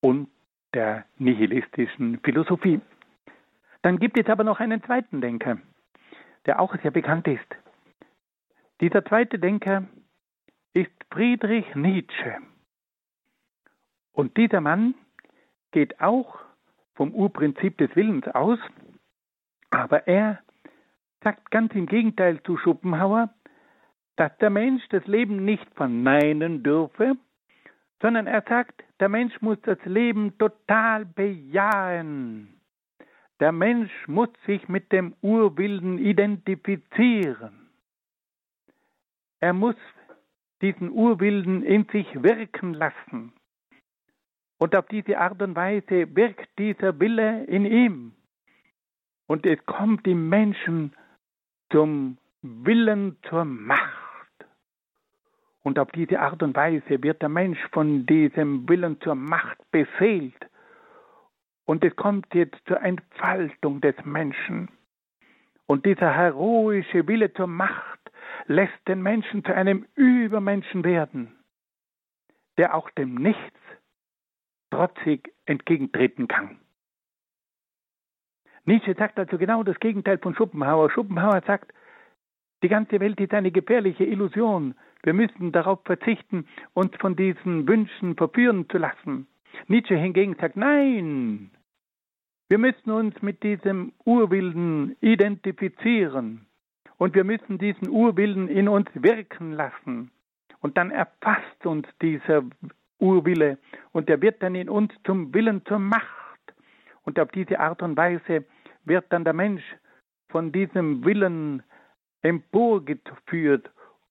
und 0.00 0.28
der 0.74 1.04
nihilistischen 1.18 2.20
Philosophie. 2.20 2.80
Dann 3.82 3.98
gibt 3.98 4.18
es 4.18 4.28
aber 4.28 4.44
noch 4.44 4.60
einen 4.60 4.82
zweiten 4.84 5.20
Denker, 5.20 5.58
der 6.46 6.60
auch 6.60 6.74
sehr 6.82 6.90
bekannt 6.90 7.26
ist. 7.26 7.56
Dieser 8.80 9.04
zweite 9.04 9.38
Denker 9.38 9.88
ist 10.72 10.92
Friedrich 11.10 11.74
Nietzsche. 11.74 12.36
Und 14.12 14.36
dieser 14.36 14.60
Mann 14.60 14.94
geht 15.72 16.00
auch 16.00 16.38
vom 16.94 17.14
Urprinzip 17.14 17.78
des 17.78 17.94
Willens 17.96 18.26
aus, 18.28 18.58
aber 19.70 20.06
er 20.06 20.40
sagt 21.22 21.50
ganz 21.50 21.74
im 21.74 21.86
Gegenteil 21.86 22.42
zu 22.42 22.56
Schopenhauer, 22.56 23.32
dass 24.16 24.36
der 24.38 24.50
Mensch 24.50 24.82
das 24.90 25.06
Leben 25.06 25.44
nicht 25.44 25.66
verneinen 25.74 26.62
dürfe, 26.62 27.16
sondern 28.02 28.26
er 28.26 28.42
sagt, 28.48 28.82
der 28.98 29.08
Mensch 29.08 29.40
muss 29.40 29.58
das 29.62 29.78
Leben 29.84 30.36
total 30.38 31.04
bejahen. 31.04 32.60
Der 33.38 33.52
Mensch 33.52 33.92
muss 34.06 34.28
sich 34.46 34.68
mit 34.68 34.92
dem 34.92 35.14
Urwilden 35.22 35.98
identifizieren. 35.98 37.70
Er 39.40 39.54
muss 39.54 39.76
diesen 40.60 40.90
Urwilden 40.90 41.62
in 41.62 41.86
sich 41.86 42.22
wirken 42.22 42.74
lassen. 42.74 43.32
Und 44.60 44.76
auf 44.76 44.86
diese 44.88 45.18
Art 45.18 45.40
und 45.40 45.56
Weise 45.56 46.14
wirkt 46.14 46.46
dieser 46.58 47.00
Wille 47.00 47.44
in 47.44 47.64
ihm. 47.64 48.12
Und 49.26 49.46
es 49.46 49.58
kommt 49.64 50.06
im 50.06 50.28
Menschen 50.28 50.92
zum 51.72 52.18
Willen 52.42 53.16
zur 53.26 53.46
Macht. 53.46 53.80
Und 55.62 55.78
auf 55.78 55.90
diese 55.92 56.20
Art 56.20 56.42
und 56.42 56.54
Weise 56.54 57.02
wird 57.02 57.22
der 57.22 57.30
Mensch 57.30 57.58
von 57.72 58.04
diesem 58.04 58.68
Willen 58.68 59.00
zur 59.00 59.14
Macht 59.14 59.58
befehlt. 59.70 60.46
Und 61.64 61.82
es 61.82 61.96
kommt 61.96 62.34
jetzt 62.34 62.60
zur 62.66 62.82
Entfaltung 62.82 63.80
des 63.80 63.94
Menschen. 64.04 64.68
Und 65.64 65.86
dieser 65.86 66.14
heroische 66.14 67.08
Wille 67.08 67.32
zur 67.32 67.46
Macht 67.46 68.10
lässt 68.46 68.88
den 68.88 69.00
Menschen 69.00 69.42
zu 69.42 69.54
einem 69.54 69.86
Übermenschen 69.94 70.84
werden, 70.84 71.34
der 72.58 72.74
auch 72.74 72.90
dem 72.90 73.14
Nichts 73.14 73.59
trotzig 74.70 75.32
entgegentreten 75.46 76.28
kann. 76.28 76.58
Nietzsche 78.64 78.94
sagt 78.94 79.18
also 79.18 79.38
genau 79.38 79.62
das 79.62 79.78
Gegenteil 79.80 80.18
von 80.18 80.34
Schopenhauer. 80.34 80.90
Schopenhauer 80.90 81.42
sagt, 81.46 81.72
die 82.62 82.68
ganze 82.68 83.00
Welt 83.00 83.18
ist 83.20 83.32
eine 83.32 83.50
gefährliche 83.50 84.04
Illusion. 84.04 84.74
Wir 85.02 85.14
müssen 85.14 85.50
darauf 85.50 85.80
verzichten, 85.84 86.46
uns 86.74 86.94
von 87.00 87.16
diesen 87.16 87.66
Wünschen 87.66 88.16
verführen 88.16 88.68
zu 88.68 88.78
lassen. 88.78 89.26
Nietzsche 89.66 89.96
hingegen 89.96 90.36
sagt, 90.38 90.56
nein, 90.56 91.50
wir 92.48 92.58
müssen 92.58 92.90
uns 92.90 93.20
mit 93.22 93.42
diesem 93.42 93.92
Urwilden 94.04 94.96
identifizieren 95.00 96.46
und 96.98 97.14
wir 97.14 97.24
müssen 97.24 97.58
diesen 97.58 97.88
Urwilden 97.88 98.48
in 98.48 98.68
uns 98.68 98.88
wirken 98.94 99.52
lassen. 99.52 100.10
Und 100.60 100.76
dann 100.76 100.90
erfasst 100.90 101.64
uns 101.64 101.88
dieser 102.02 102.42
Urwille 103.00 103.58
und 103.92 104.08
er 104.08 104.20
wird 104.22 104.42
dann 104.42 104.54
in 104.54 104.68
uns 104.68 104.92
zum 105.04 105.32
Willen 105.34 105.64
zur 105.66 105.78
Macht. 105.78 106.08
Und 107.02 107.18
auf 107.18 107.30
diese 107.30 107.58
Art 107.58 107.82
und 107.82 107.96
Weise 107.96 108.44
wird 108.84 109.06
dann 109.10 109.24
der 109.24 109.32
Mensch 109.32 109.64
von 110.28 110.52
diesem 110.52 111.04
Willen 111.04 111.62
emporgeführt 112.22 113.70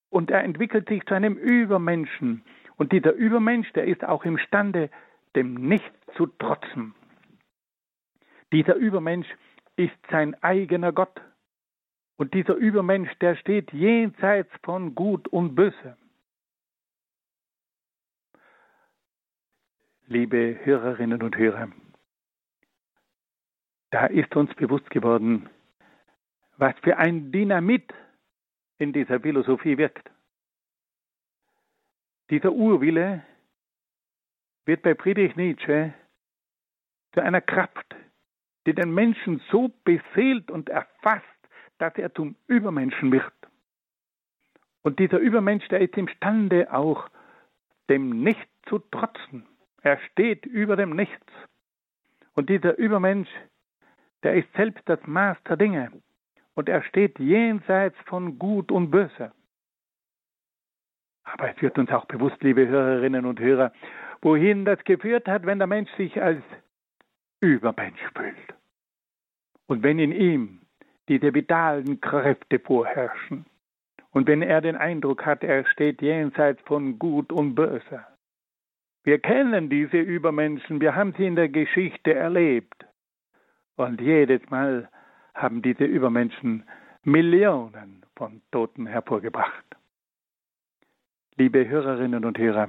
und 0.10 0.32
er 0.32 0.44
entwickelt 0.44 0.90
sich 0.90 1.06
zu 1.06 1.14
einem 1.14 1.38
Übermenschen. 1.38 2.44
Und 2.78 2.92
dieser 2.92 3.14
Übermensch, 3.14 3.72
der 3.74 3.86
ist 3.86 4.04
auch 4.04 4.26
imstande, 4.26 4.90
dem 5.36 5.54
Nichts 5.54 5.96
zu 6.16 6.28
trotzen. 6.28 6.96
Dieser 8.52 8.76
Übermensch 8.76 9.28
ist 9.76 9.98
sein 10.10 10.36
eigener 10.42 10.92
Gott. 10.92 11.22
Und 12.18 12.34
dieser 12.34 12.56
Übermensch, 12.56 13.14
der 13.22 13.36
steht 13.36 13.72
jenseits 13.72 14.50
von 14.64 14.96
Gut 14.96 15.28
und 15.28 15.56
Böse. 15.56 15.96
Liebe 20.12 20.60
Hörerinnen 20.64 21.22
und 21.22 21.38
Hörer, 21.38 21.70
da 23.92 24.08
ist 24.08 24.36
uns 24.36 24.52
bewusst 24.56 24.90
geworden, 24.90 25.48
was 26.58 26.74
für 26.82 26.98
ein 26.98 27.32
Dynamit 27.32 27.94
in 28.80 28.92
dieser 28.92 29.20
Philosophie 29.20 29.78
wirkt. 29.78 30.10
Dieser 32.32 32.52
Urwille 32.52 33.24
wird 34.66 34.82
bei 34.82 34.96
Friedrich 34.96 35.36
Nietzsche 35.36 35.94
zu 37.14 37.22
einer 37.22 37.42
Kraft, 37.42 37.96
die 38.66 38.74
den 38.74 38.92
Menschen 38.92 39.44
so 39.52 39.70
befehlt 39.84 40.50
und 40.50 40.70
erfasst, 40.70 41.24
dass 41.78 41.96
er 42.00 42.12
zum 42.16 42.36
Übermenschen 42.48 43.12
wird. 43.12 43.32
Und 44.82 44.98
dieser 44.98 45.20
Übermensch, 45.20 45.68
der 45.68 45.82
ist 45.82 45.96
imstande 45.98 46.74
auch 46.74 47.12
dem 47.90 48.24
Nichts 48.24 48.50
zu 48.68 48.80
trotzen. 48.80 49.46
Er 49.82 50.00
steht 50.12 50.46
über 50.46 50.76
dem 50.76 50.96
Nichts. 50.96 51.34
Und 52.34 52.50
dieser 52.50 52.78
Übermensch, 52.78 53.30
der 54.24 54.36
ist 54.36 54.52
selbst 54.54 54.84
das 54.86 55.00
Maß 55.06 55.38
der 55.48 55.58
Dinge 55.58 55.92
und 56.56 56.68
er 56.70 56.84
steht 56.84 57.20
jenseits 57.20 57.98
von 58.06 58.38
Gut 58.38 58.72
und 58.72 58.92
Böse. 58.92 59.32
Aber 61.24 61.50
es 61.50 61.62
wird 61.62 61.78
uns 61.78 61.92
auch 61.92 62.06
bewusst, 62.06 62.42
liebe 62.42 62.68
Hörerinnen 62.68 63.26
und 63.26 63.40
Hörer, 63.40 63.72
wohin 64.22 64.66
das 64.66 64.84
geführt 64.84 65.28
hat, 65.28 65.46
wenn 65.46 65.60
der 65.60 65.68
Mensch 65.68 65.92
sich 65.96 66.22
als 66.22 66.42
Übermensch 67.40 68.02
fühlt. 68.16 68.54
Und 69.68 69.84
wenn 69.84 70.00
in 70.00 70.12
ihm 70.12 70.60
diese 71.08 71.34
vitalen 71.34 72.00
Kräfte 72.02 72.60
vorherrschen. 72.60 73.46
Und 74.12 74.28
wenn 74.28 74.42
er 74.42 74.62
den 74.62 74.76
Eindruck 74.76 75.26
hat, 75.26 75.44
er 75.44 75.66
steht 75.66 76.02
jenseits 76.02 76.62
von 76.64 76.98
Gut 77.00 77.32
und 77.32 77.56
Böse. 77.56 78.06
Wir 79.10 79.18
kennen 79.18 79.72
diese 79.72 79.98
Übermenschen, 79.98 80.82
wir 80.82 80.94
haben 80.94 81.16
sie 81.18 81.26
in 81.26 81.36
der 81.36 81.50
Geschichte 81.50 82.14
erlebt. 82.14 82.86
Und 83.76 84.00
jedes 84.00 84.48
Mal 84.52 84.88
haben 85.34 85.64
diese 85.64 85.86
Übermenschen 85.86 86.64
Millionen 87.02 88.06
von 88.16 88.44
Toten 88.52 88.86
hervorgebracht. 88.86 89.66
Liebe 91.38 91.68
Hörerinnen 91.68 92.24
und 92.24 92.38
Hörer, 92.38 92.68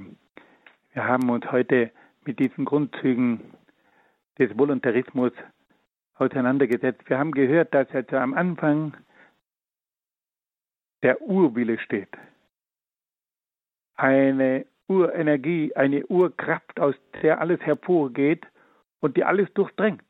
wir 0.93 1.05
haben 1.05 1.29
uns 1.29 1.45
heute 1.51 1.91
mit 2.25 2.39
diesen 2.39 2.65
Grundzügen 2.65 3.53
des 4.39 4.57
Voluntarismus 4.57 5.33
auseinandergesetzt. 6.15 7.07
Wir 7.07 7.19
haben 7.19 7.33
gehört, 7.33 7.71
dass 7.75 7.87
also 7.91 8.17
am 8.17 8.33
Anfang 8.33 8.97
der 11.03 11.21
Urwille 11.21 11.77
steht. 11.77 12.17
Eine 13.93 14.65
Urenergie, 14.91 15.73
eine 15.75 16.05
Urkraft, 16.07 16.79
aus 16.79 16.95
der 17.21 17.39
alles 17.39 17.61
hervorgeht 17.61 18.45
und 18.99 19.15
die 19.15 19.23
alles 19.23 19.51
durchdringt. 19.53 20.03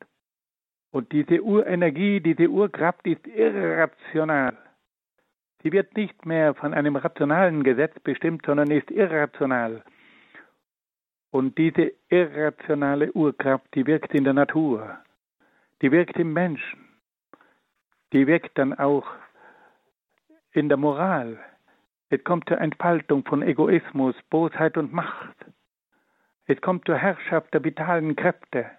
Und 0.90 1.12
diese 1.12 1.40
Urenergie, 1.42 2.20
diese 2.20 2.48
Urkraft 2.48 3.06
ist 3.06 3.24
irrational. 3.26 4.56
Sie 5.62 5.70
wird 5.70 5.96
nicht 5.96 6.26
mehr 6.26 6.54
von 6.54 6.74
einem 6.74 6.96
rationalen 6.96 7.62
Gesetz 7.62 7.98
bestimmt, 8.00 8.44
sondern 8.44 8.70
ist 8.72 8.90
irrational. 8.90 9.84
Und 11.30 11.56
diese 11.56 11.92
irrationale 12.08 13.12
Urkraft, 13.12 13.66
die 13.74 13.86
wirkt 13.86 14.12
in 14.14 14.24
der 14.24 14.34
Natur, 14.34 14.98
die 15.80 15.92
wirkt 15.92 16.18
im 16.18 16.32
Menschen, 16.32 16.80
die 18.12 18.26
wirkt 18.26 18.58
dann 18.58 18.74
auch 18.74 19.06
in 20.50 20.68
der 20.68 20.76
Moral. 20.76 21.38
Es 22.12 22.22
kommt 22.24 22.46
zur 22.46 22.60
Entfaltung 22.60 23.24
von 23.24 23.40
Egoismus, 23.40 24.14
Bosheit 24.28 24.76
und 24.76 24.92
Macht. 24.92 25.34
Es 26.44 26.60
kommt 26.60 26.84
zur 26.84 26.98
Herrschaft 26.98 27.54
der 27.54 27.64
vitalen 27.64 28.16
Kräfte. 28.16 28.70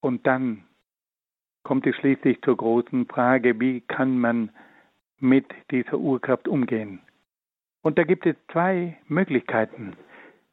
Und 0.00 0.26
dann 0.26 0.64
kommt 1.62 1.86
es 1.86 1.94
schließlich 1.94 2.42
zur 2.42 2.56
großen 2.56 3.06
Frage, 3.06 3.60
wie 3.60 3.82
kann 3.82 4.18
man 4.18 4.50
mit 5.20 5.46
dieser 5.70 5.98
Urkraft 5.98 6.48
umgehen? 6.48 7.02
Und 7.82 7.98
da 7.98 8.02
gibt 8.02 8.26
es 8.26 8.34
zwei 8.50 8.98
Möglichkeiten. 9.06 9.96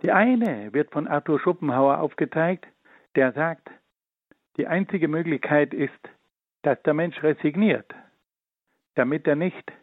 Die 0.04 0.12
eine 0.12 0.72
wird 0.72 0.92
von 0.92 1.08
Arthur 1.08 1.40
Schopenhauer 1.40 1.98
aufgezeigt, 1.98 2.68
der 3.16 3.34
sagt, 3.34 3.72
die 4.58 4.68
einzige 4.68 5.08
Möglichkeit 5.08 5.74
ist, 5.74 6.10
dass 6.62 6.80
der 6.84 6.94
Mensch 6.94 7.24
resigniert, 7.24 7.92
damit 8.94 9.26
er 9.26 9.36
nicht 9.36 9.74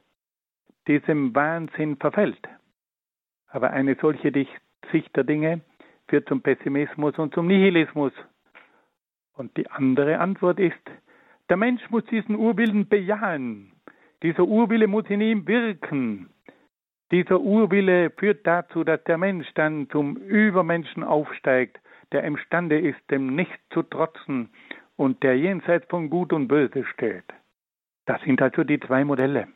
diesem 0.89 1.35
Wahnsinn 1.35 1.97
verfällt. 1.97 2.49
Aber 3.49 3.71
eine 3.71 3.97
solche 4.01 4.33
Sicht 4.91 5.17
der 5.17 5.25
Dinge 5.25 5.61
führt 6.09 6.29
zum 6.29 6.43
Pessimismus 6.43 7.19
und 7.19 7.35
zum 7.35 7.47
Nihilismus. 7.47 8.13
Und 9.35 9.57
die 9.57 9.71
andere 9.71 10.19
Antwort 10.19 10.59
ist, 10.59 10.91
der 11.49 11.57
Mensch 11.57 11.83
muss 11.91 12.05
diesen 12.07 12.37
Urwillen 12.37 12.89
bejahen. 12.89 13.73
Dieser 14.23 14.45
Urwille 14.45 14.87
muss 14.87 15.09
in 15.09 15.21
ihm 15.21 15.47
wirken. 15.47 16.31
Dieser 17.11 17.41
Urwille 17.41 18.11
führt 18.11 18.47
dazu, 18.47 18.85
dass 18.85 19.03
der 19.05 19.19
Mensch 19.19 19.47
dann 19.55 19.89
zum 19.91 20.17
Übermenschen 20.17 21.03
aufsteigt, 21.03 21.79
der 22.13 22.25
imstande 22.25 22.79
ist, 22.79 23.01
dem 23.11 23.35
Nichts 23.35 23.61
zu 23.71 23.83
trotzen 23.83 24.51
und 24.97 25.23
der 25.23 25.37
jenseits 25.37 25.87
von 25.89 26.09
Gut 26.09 26.33
und 26.33 26.49
Böse 26.49 26.85
steht. 26.85 27.25
Das 28.07 28.21
sind 28.23 28.41
also 28.41 28.65
die 28.65 28.81
zwei 28.81 29.05
Modelle. 29.05 29.49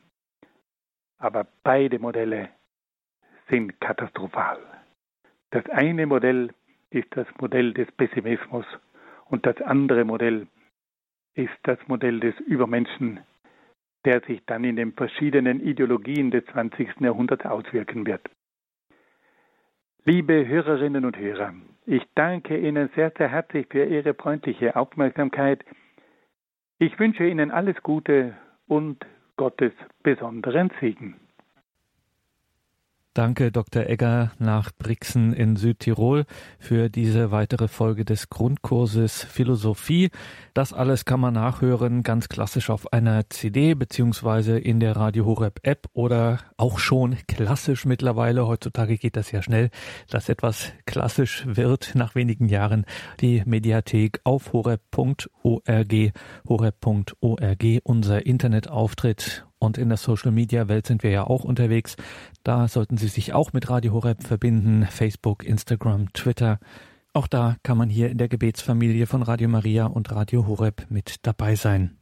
Aber 1.18 1.46
beide 1.62 1.98
Modelle 1.98 2.50
sind 3.48 3.80
katastrophal. 3.80 4.58
Das 5.50 5.64
eine 5.70 6.06
Modell 6.06 6.52
ist 6.90 7.08
das 7.10 7.26
Modell 7.40 7.72
des 7.72 7.90
Pessimismus 7.92 8.66
und 9.26 9.46
das 9.46 9.60
andere 9.62 10.04
Modell 10.04 10.46
ist 11.34 11.56
das 11.64 11.78
Modell 11.86 12.20
des 12.20 12.38
Übermenschen, 12.40 13.20
der 14.04 14.20
sich 14.22 14.44
dann 14.46 14.64
in 14.64 14.76
den 14.76 14.92
verschiedenen 14.92 15.60
Ideologien 15.60 16.30
des 16.30 16.44
20. 16.46 17.00
Jahrhunderts 17.00 17.44
auswirken 17.44 18.06
wird. 18.06 18.22
Liebe 20.04 20.46
Hörerinnen 20.46 21.04
und 21.04 21.18
Hörer, 21.18 21.52
ich 21.84 22.02
danke 22.14 22.56
Ihnen 22.56 22.88
sehr, 22.94 23.12
sehr 23.18 23.28
herzlich 23.28 23.66
für 23.68 23.84
Ihre 23.84 24.14
freundliche 24.14 24.76
Aufmerksamkeit. 24.76 25.64
Ich 26.78 26.98
wünsche 26.98 27.26
Ihnen 27.26 27.50
alles 27.50 27.82
Gute 27.82 28.36
und 28.68 29.04
Gottes 29.36 29.72
besonderen 30.02 30.70
Segen. 30.80 31.16
Danke, 33.16 33.50
Dr. 33.50 33.86
Egger 33.86 34.32
nach 34.38 34.72
Brixen 34.78 35.32
in 35.32 35.56
Südtirol 35.56 36.26
für 36.58 36.90
diese 36.90 37.30
weitere 37.30 37.66
Folge 37.66 38.04
des 38.04 38.28
Grundkurses 38.28 39.24
Philosophie. 39.24 40.10
Das 40.52 40.74
alles 40.74 41.06
kann 41.06 41.20
man 41.20 41.32
nachhören, 41.32 42.02
ganz 42.02 42.28
klassisch 42.28 42.68
auf 42.68 42.92
einer 42.92 43.30
CD 43.30 43.72
beziehungsweise 43.72 44.58
in 44.58 44.80
der 44.80 44.96
Radio 44.96 45.24
Horeb 45.24 45.60
App 45.62 45.86
oder 45.94 46.40
auch 46.58 46.78
schon 46.78 47.16
klassisch 47.26 47.86
mittlerweile. 47.86 48.46
Heutzutage 48.46 48.98
geht 48.98 49.16
das 49.16 49.32
ja 49.32 49.40
schnell, 49.40 49.70
dass 50.10 50.28
etwas 50.28 50.74
klassisch 50.84 51.44
wird 51.46 51.94
nach 51.94 52.16
wenigen 52.16 52.50
Jahren. 52.50 52.84
Die 53.22 53.42
Mediathek 53.46 54.20
auf 54.24 54.52
horeb.org, 54.52 56.12
horeb.org, 56.46 57.64
unser 57.82 58.26
Internetauftritt 58.26 59.45
und 59.58 59.78
in 59.78 59.88
der 59.88 59.98
Social 59.98 60.32
Media 60.32 60.68
Welt 60.68 60.86
sind 60.86 61.02
wir 61.02 61.10
ja 61.10 61.24
auch 61.24 61.44
unterwegs. 61.44 61.96
Da 62.44 62.68
sollten 62.68 62.96
Sie 62.96 63.08
sich 63.08 63.32
auch 63.32 63.52
mit 63.52 63.70
Radio 63.70 63.92
Horeb 63.92 64.22
verbinden. 64.22 64.86
Facebook, 64.90 65.44
Instagram, 65.44 66.12
Twitter. 66.12 66.58
Auch 67.12 67.26
da 67.26 67.56
kann 67.62 67.78
man 67.78 67.88
hier 67.88 68.10
in 68.10 68.18
der 68.18 68.28
Gebetsfamilie 68.28 69.06
von 69.06 69.22
Radio 69.22 69.48
Maria 69.48 69.86
und 69.86 70.12
Radio 70.12 70.46
Horeb 70.46 70.86
mit 70.90 71.26
dabei 71.26 71.54
sein. 71.54 71.96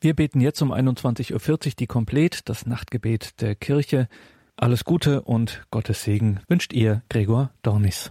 Wir 0.00 0.14
beten 0.14 0.40
jetzt 0.40 0.62
um 0.62 0.72
21.40 0.72 1.66
Uhr 1.66 1.72
die 1.78 1.86
Komplett, 1.86 2.48
das 2.48 2.64
Nachtgebet 2.64 3.42
der 3.42 3.54
Kirche. 3.54 4.08
Alles 4.56 4.84
Gute 4.84 5.22
und 5.22 5.62
Gottes 5.70 6.04
Segen 6.04 6.40
wünscht 6.48 6.72
ihr, 6.72 7.02
Gregor 7.10 7.50
Dornis. 7.62 8.08